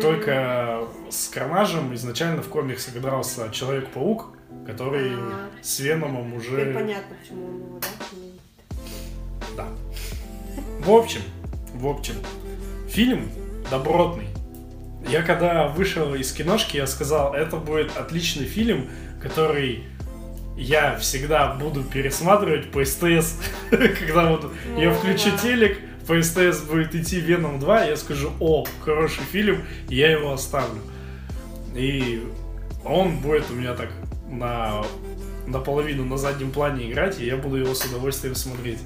Только 0.00 0.88
с 1.10 1.28
Карнажем 1.28 1.94
изначально 1.94 2.40
в 2.42 2.48
комиксах 2.48 2.98
дрался 3.00 3.50
Человек-паук, 3.52 4.30
который 4.66 5.10
А. 5.12 5.50
с 5.60 5.80
Веномом 5.80 6.40
Теперь 6.40 6.68
уже... 6.68 6.72
понятно, 6.74 7.16
почему 7.20 7.44
он 7.46 7.54
его, 7.56 7.78
да? 7.80 7.88
ненавидит. 8.16 8.40
Да. 9.56 9.68
В 10.80 10.90
общем, 10.90 11.20
в 11.74 11.86
общем, 11.86 12.14
фильм 12.88 13.28
добротный. 13.70 14.26
Я 15.08 15.22
когда 15.22 15.68
вышел 15.68 16.14
из 16.14 16.32
киношки, 16.32 16.76
я 16.76 16.86
сказал, 16.86 17.34
это 17.34 17.56
будет 17.56 17.96
отличный 17.96 18.44
фильм, 18.44 18.88
который 19.22 19.84
я 20.56 20.96
всегда 20.98 21.54
буду 21.54 21.82
пересматривать 21.82 22.70
по 22.70 22.84
СТС. 22.84 23.36
Когда 23.70 24.30
вот 24.30 24.52
я 24.76 24.92
включу 24.92 25.30
да. 25.30 25.38
телек, 25.38 25.78
по 26.06 26.20
СТС 26.20 26.60
будет 26.62 26.94
идти 26.94 27.18
Веном 27.20 27.58
2, 27.58 27.84
я 27.84 27.96
скажу, 27.96 28.30
о, 28.40 28.66
хороший 28.84 29.24
фильм, 29.24 29.64
я 29.88 30.10
его 30.10 30.32
оставлю. 30.32 30.80
И 31.74 32.22
он 32.84 33.18
будет 33.18 33.50
у 33.50 33.54
меня 33.54 33.74
так 33.74 33.90
на 34.28 34.82
наполовину 35.46 36.04
на 36.04 36.16
заднем 36.16 36.50
плане 36.50 36.90
играть, 36.90 37.20
и 37.20 37.26
я 37.26 37.36
буду 37.36 37.56
его 37.56 37.74
с 37.74 37.84
удовольствием 37.84 38.34
смотреть. 38.34 38.78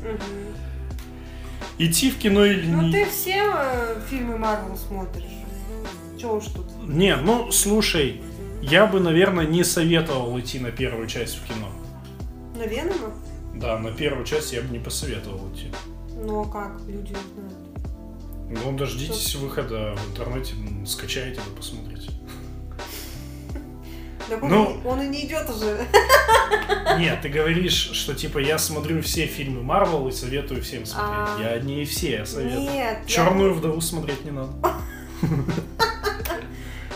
Идти 1.78 2.10
в 2.10 2.18
кино 2.18 2.44
или 2.44 2.66
Ну 2.66 2.82
не... 2.82 2.92
ты 2.92 3.06
все 3.10 3.52
э, 3.52 4.00
фильмы 4.08 4.38
Марвел 4.38 4.76
смотришь. 4.76 5.24
Чего 6.18 6.36
уж 6.36 6.44
тут? 6.46 6.66
Не, 6.86 7.16
ну 7.16 7.50
слушай, 7.50 8.22
я 8.62 8.86
бы, 8.86 9.00
наверное, 9.00 9.46
не 9.46 9.64
советовал 9.64 10.38
идти 10.38 10.58
на 10.58 10.70
первую 10.70 11.06
часть 11.08 11.38
в 11.38 11.46
кино. 11.46 11.68
На 12.56 12.66
Венома? 12.66 13.12
Да, 13.54 13.78
на 13.78 13.90
первую 13.90 14.24
часть 14.24 14.52
я 14.52 14.62
бы 14.62 14.68
не 14.68 14.78
посоветовал 14.78 15.52
идти. 15.52 15.72
Ну 16.24 16.42
а 16.42 16.44
как? 16.46 16.80
Люди 16.86 17.12
не 17.12 17.34
знают. 17.34 17.74
Ну, 18.64 18.76
дождитесь 18.76 19.34
выхода 19.34 19.96
в 19.96 20.10
интернете, 20.10 20.54
скачайте 20.86 21.40
посмотрите. 21.56 22.10
Он, 24.30 24.48
Ну. 24.48 24.80
и- 24.82 24.86
он 24.86 25.02
и 25.02 25.06
не 25.08 25.26
идет 25.26 25.48
уже. 25.50 25.84
Нет, 26.98 27.20
ты 27.22 27.28
говоришь, 27.28 27.90
что 27.92 28.14
типа 28.14 28.38
я 28.38 28.58
смотрю 28.58 29.02
все 29.02 29.26
фильмы 29.26 29.62
Марвел 29.62 30.06
и 30.08 30.12
советую 30.12 30.62
всем 30.62 30.86
смотреть. 30.86 31.36
А. 31.38 31.38
Я 31.40 31.58
не 31.60 31.84
все 31.84 32.24
советую. 32.24 32.60
Нет. 32.62 32.98
я- 33.02 33.06
Черную 33.06 33.54
вдову 33.54 33.80
смотреть 33.80 34.24
не 34.24 34.30
надо. 34.30 34.52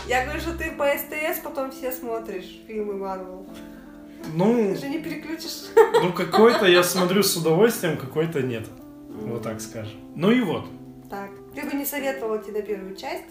Я 0.07 0.23
говорю, 0.25 0.39
что 0.41 0.53
ты 0.55 0.71
по 0.71 0.85
СТС 0.87 1.39
потом 1.43 1.71
все 1.71 1.91
смотришь 1.91 2.61
фильмы 2.67 2.95
Марвел. 2.95 3.45
Ну, 4.33 4.73
Ты 4.73 4.79
же 4.81 4.89
не 4.89 4.99
переключишь. 4.99 5.69
ну 5.75 6.11
какой-то 6.13 6.65
я 6.65 6.83
смотрю 6.83 7.21
с 7.23 7.35
удовольствием, 7.37 7.97
какой-то 7.97 8.41
нет. 8.41 8.65
Вот 9.09 9.43
так 9.43 9.61
скажем. 9.61 9.97
Ну 10.15 10.31
и 10.31 10.41
вот. 10.41 10.65
Так. 11.09 11.29
Ты 11.55 11.63
бы 11.63 11.73
не 11.75 11.85
советовал 11.85 12.37
идти 12.37 12.51
на 12.51 12.61
первую 12.61 12.95
часть? 12.95 13.25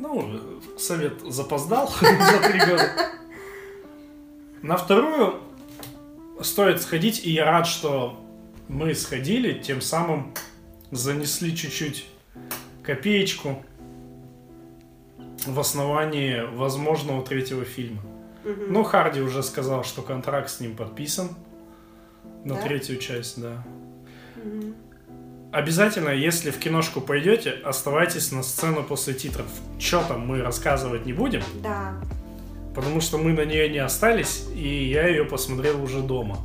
Ну, 0.00 0.40
совет 0.78 1.20
запоздал 1.28 1.88
за 2.00 2.48
три 2.48 2.58
года. 2.60 2.90
На 4.62 4.76
вторую 4.78 5.40
стоит 6.40 6.80
сходить, 6.80 7.24
и 7.26 7.30
я 7.30 7.44
рад, 7.44 7.66
что 7.66 8.18
мы 8.68 8.94
сходили, 8.94 9.60
тем 9.60 9.82
самым 9.82 10.32
занесли 10.90 11.54
чуть-чуть 11.54 12.06
копеечку 12.82 13.62
в 15.46 15.60
основании 15.60 16.40
возможного 16.56 17.22
третьего 17.22 17.64
фильма. 17.64 18.00
Мгм. 18.44 18.72
Ну, 18.72 18.82
Харди 18.84 19.20
уже 19.20 19.42
сказал, 19.42 19.84
что 19.84 20.00
контракт 20.00 20.48
с 20.50 20.60
ним 20.60 20.76
подписан 20.76 21.28
на 22.44 22.54
Да? 22.54 22.62
третью 22.62 22.96
часть, 22.96 23.38
да. 23.40 23.62
Мгм. 24.36 24.74
Обязательно, 25.52 26.10
если 26.10 26.50
в 26.52 26.58
киношку 26.58 27.00
пойдете, 27.00 27.50
оставайтесь 27.64 28.30
на 28.30 28.42
сцену 28.42 28.84
после 28.84 29.14
титров. 29.14 29.46
Что 29.80 30.02
там 30.04 30.26
мы 30.26 30.42
рассказывать 30.42 31.06
не 31.06 31.12
будем, 31.12 31.42
Да. 31.62 31.94
потому 32.74 33.00
что 33.00 33.18
мы 33.18 33.32
на 33.32 33.44
нее 33.44 33.68
не 33.68 33.78
остались, 33.78 34.44
и 34.54 34.84
я 34.90 35.08
ее 35.08 35.24
посмотрел 35.24 35.82
уже 35.82 36.02
дома. 36.02 36.38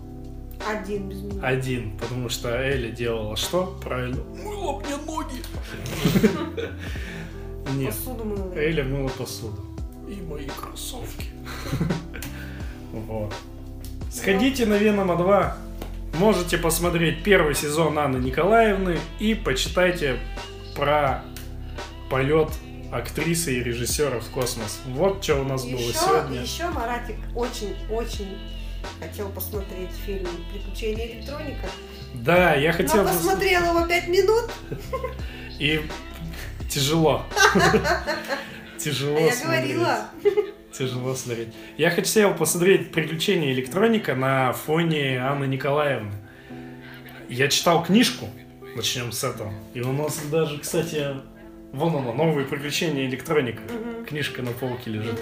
Один 0.67 1.07
без 1.09 1.21
меня. 1.21 1.39
Один, 1.43 1.95
потому 1.99 2.29
что 2.29 2.49
Эля 2.49 2.89
делала 2.89 3.35
что? 3.35 3.77
Правильно. 3.83 4.23
Мыла 4.43 4.79
мне 4.79 4.95
ноги. 5.05 5.35
Нет, 7.77 7.93
Посуду 7.93 8.23
мыла. 8.25 8.53
Эля 8.55 8.83
мыла 8.83 9.09
посуду. 9.09 9.63
И 10.07 10.19
мои 10.21 10.47
кроссовки. 10.47 11.27
Вот. 12.91 13.33
Сходите 14.09 14.65
на 14.65 14.75
Венома 14.77 15.17
2. 15.17 15.57
Можете 16.17 16.57
посмотреть 16.57 17.23
первый 17.23 17.55
сезон 17.55 17.99
Анны 17.99 18.17
Николаевны 18.17 18.99
и 19.19 19.35
почитайте 19.35 20.17
про 20.75 21.23
полет 22.09 22.49
актрисы 22.91 23.55
и 23.55 23.63
режиссера 23.63 24.19
в 24.19 24.29
космос. 24.29 24.79
Вот 24.85 25.21
что 25.21 25.41
у 25.41 25.43
нас 25.43 25.65
было 25.65 25.77
Еще, 25.77 25.93
сегодня. 25.93 26.41
еще 26.41 26.69
Маратик 26.69 27.17
очень-очень 27.35 28.37
хотел 29.01 29.29
посмотреть 29.29 29.89
фильм 30.05 30.27
«Приключения 30.53 31.17
электроника». 31.17 31.67
Да, 32.13 32.55
я 32.55 32.71
хотел... 32.71 33.03
Но 33.03 33.09
посмотрел 33.09 33.63
его 33.63 33.85
пять 33.85 34.07
минут, 34.07 34.49
И 35.59 35.81
тяжело. 36.69 37.23
Тяжело 38.77 39.17
а 39.17 39.21
я 39.21 39.33
смотреть. 39.33 39.73
говорила. 39.75 40.05
Тяжело 40.77 41.15
смотреть. 41.15 41.49
Я 41.77 41.89
хотел 41.89 42.33
посмотреть 42.33 42.91
«Приключения 42.91 43.53
электроника» 43.53 44.13
на 44.13 44.51
фоне 44.51 45.19
Анны 45.19 45.45
Николаевны. 45.45 46.11
Я 47.29 47.47
читал 47.47 47.83
книжку, 47.83 48.27
начнем 48.75 49.11
с 49.13 49.23
этого. 49.23 49.53
И 49.73 49.79
у 49.79 49.93
нас 49.93 50.19
даже, 50.29 50.59
кстати, 50.59 51.15
вон 51.71 51.95
она, 51.95 52.11
«Новые 52.11 52.45
приключения 52.45 53.05
электроника». 53.05 53.61
Мгм. 53.63 54.05
Книжка 54.05 54.41
на 54.41 54.51
полке 54.51 54.91
лежит. 54.91 55.17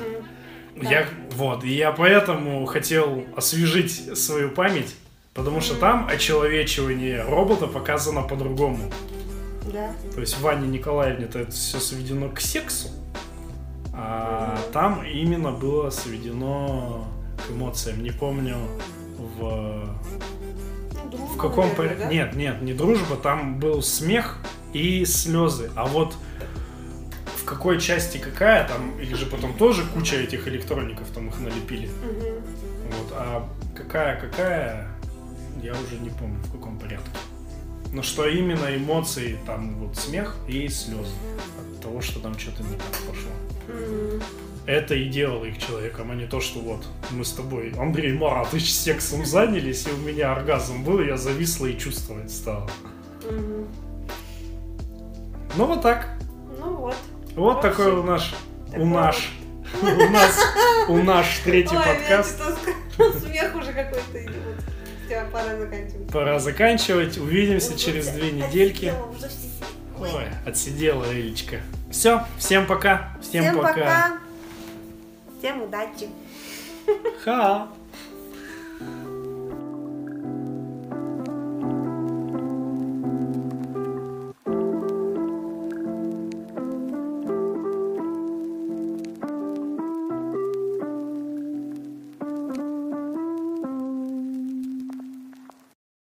Мгм. 0.76 0.90
Я, 0.90 1.08
вот, 1.34 1.64
и 1.64 1.70
я 1.70 1.92
поэтому 1.92 2.66
хотел 2.66 3.24
освежить 3.36 4.18
свою 4.18 4.50
память, 4.50 4.96
потому 5.36 5.62
что 5.62 5.76
там 5.76 6.08
очеловечивание 6.10 7.22
робота 7.22 7.68
показано 7.68 8.24
по-другому. 8.24 8.92
Да. 9.72 9.94
То 10.16 10.20
есть 10.20 10.36
в 10.36 10.42
Ване 10.42 10.68
Николаевне-то 10.68 11.40
это 11.40 11.52
все 11.52 11.80
сведено 11.80 12.30
к 12.30 12.42
сексу, 12.42 12.90
а 13.94 14.58
там 14.72 15.04
именно 15.06 15.52
было 15.52 15.90
сведено 15.90 17.06
к 17.46 17.52
эмоциям. 17.52 18.02
Не 18.02 18.12
помню 18.12 18.58
в, 19.18 19.98
дружба, 21.12 21.34
в 21.34 21.38
каком 21.38 21.70
порядке. 21.76 22.04
да? 22.04 22.10
Нет, 22.10 22.36
нет, 22.36 22.62
не 22.62 22.74
дружба, 22.74 23.16
там 23.16 23.60
был 23.60 23.82
смех 23.82 24.40
и 24.74 25.06
слезы. 25.06 25.72
А 25.76 25.86
вот 25.86 26.16
в 27.38 27.46
какой 27.46 27.80
части 27.80 28.18
какая 28.18 28.68
там, 28.68 29.00
или 29.00 29.14
же 29.14 29.26
потом 29.26 29.54
тоже 29.54 29.86
куча 29.94 30.16
этих 30.16 30.48
электроников 30.48 31.10
там 31.10 31.28
их 31.28 31.40
налепили. 31.40 31.88
Мгм. 31.88 32.42
Вот, 32.88 33.12
а 33.12 33.50
какая 33.76 34.20
какая, 34.20 34.88
я 35.62 35.74
уже 35.74 36.00
не 36.02 36.10
помню 36.10 36.40
в 36.46 36.52
каком 36.52 36.80
порядке. 36.80 37.10
Но 37.92 38.02
что 38.02 38.28
именно 38.28 38.76
эмоции, 38.76 39.38
там 39.46 39.76
вот 39.76 39.96
смех 39.96 40.36
и 40.48 40.68
слезы 40.68 41.14
от 41.76 41.82
того, 41.82 42.02
что 42.02 42.20
там 42.20 42.38
что-то 42.40 42.64
не 42.64 42.76
так 42.76 42.98
пошло. 43.08 43.30
Это 44.66 44.96
и 44.96 45.10
делало 45.10 45.44
их 45.44 45.58
человеком, 45.58 46.12
а 46.12 46.16
не 46.16 46.26
то, 46.26 46.40
что 46.40 46.60
вот 46.60 46.86
мы 47.12 47.26
с 47.26 47.32
тобой, 47.32 47.74
Андрей 47.78 48.14
Маратович, 48.14 48.74
сексом 48.74 49.26
занялись, 49.26 49.86
и 49.88 49.92
у 49.92 49.98
меня 49.98 50.32
оргазм 50.32 50.84
был, 50.86 51.02
я 51.02 51.18
зависла 51.18 51.66
и 51.66 51.78
чувствовать 51.78 52.32
стала. 52.32 52.70
Ну 55.56 55.66
вот 55.66 55.82
так. 55.82 56.08
Ну 56.58 56.76
вот. 56.76 56.96
Вот 57.36 57.62
такой 57.62 57.92
у 57.92 58.04
наш, 58.04 58.34
у 58.74 58.86
наш, 58.86 59.32
у 59.82 59.86
нас, 59.86 60.40
у 60.88 60.98
наш 60.98 61.40
третий 61.40 61.76
подкаст. 61.76 62.42
смех 63.20 63.56
уже 63.56 63.74
какой-то 63.74 64.24
идет. 64.24 64.34
Все, 65.06 65.26
пора 65.32 65.58
заканчивать. 65.58 66.12
Пора 66.12 66.40
заканчивать. 66.40 67.18
Увидимся 67.18 67.78
через 67.78 68.08
две 68.08 68.32
недельки. 68.32 68.94
Ой, 70.00 70.26
отсидела 70.46 71.06
Элечка. 71.14 71.58
Все, 71.94 72.26
всем 72.40 72.66
пока. 72.66 73.12
Всем, 73.22 73.44
Всем 73.44 73.56
пока. 73.58 73.74
пока. 73.74 74.18
Всем 75.38 75.62
удачи. 75.62 76.10
Ха. 77.24 77.68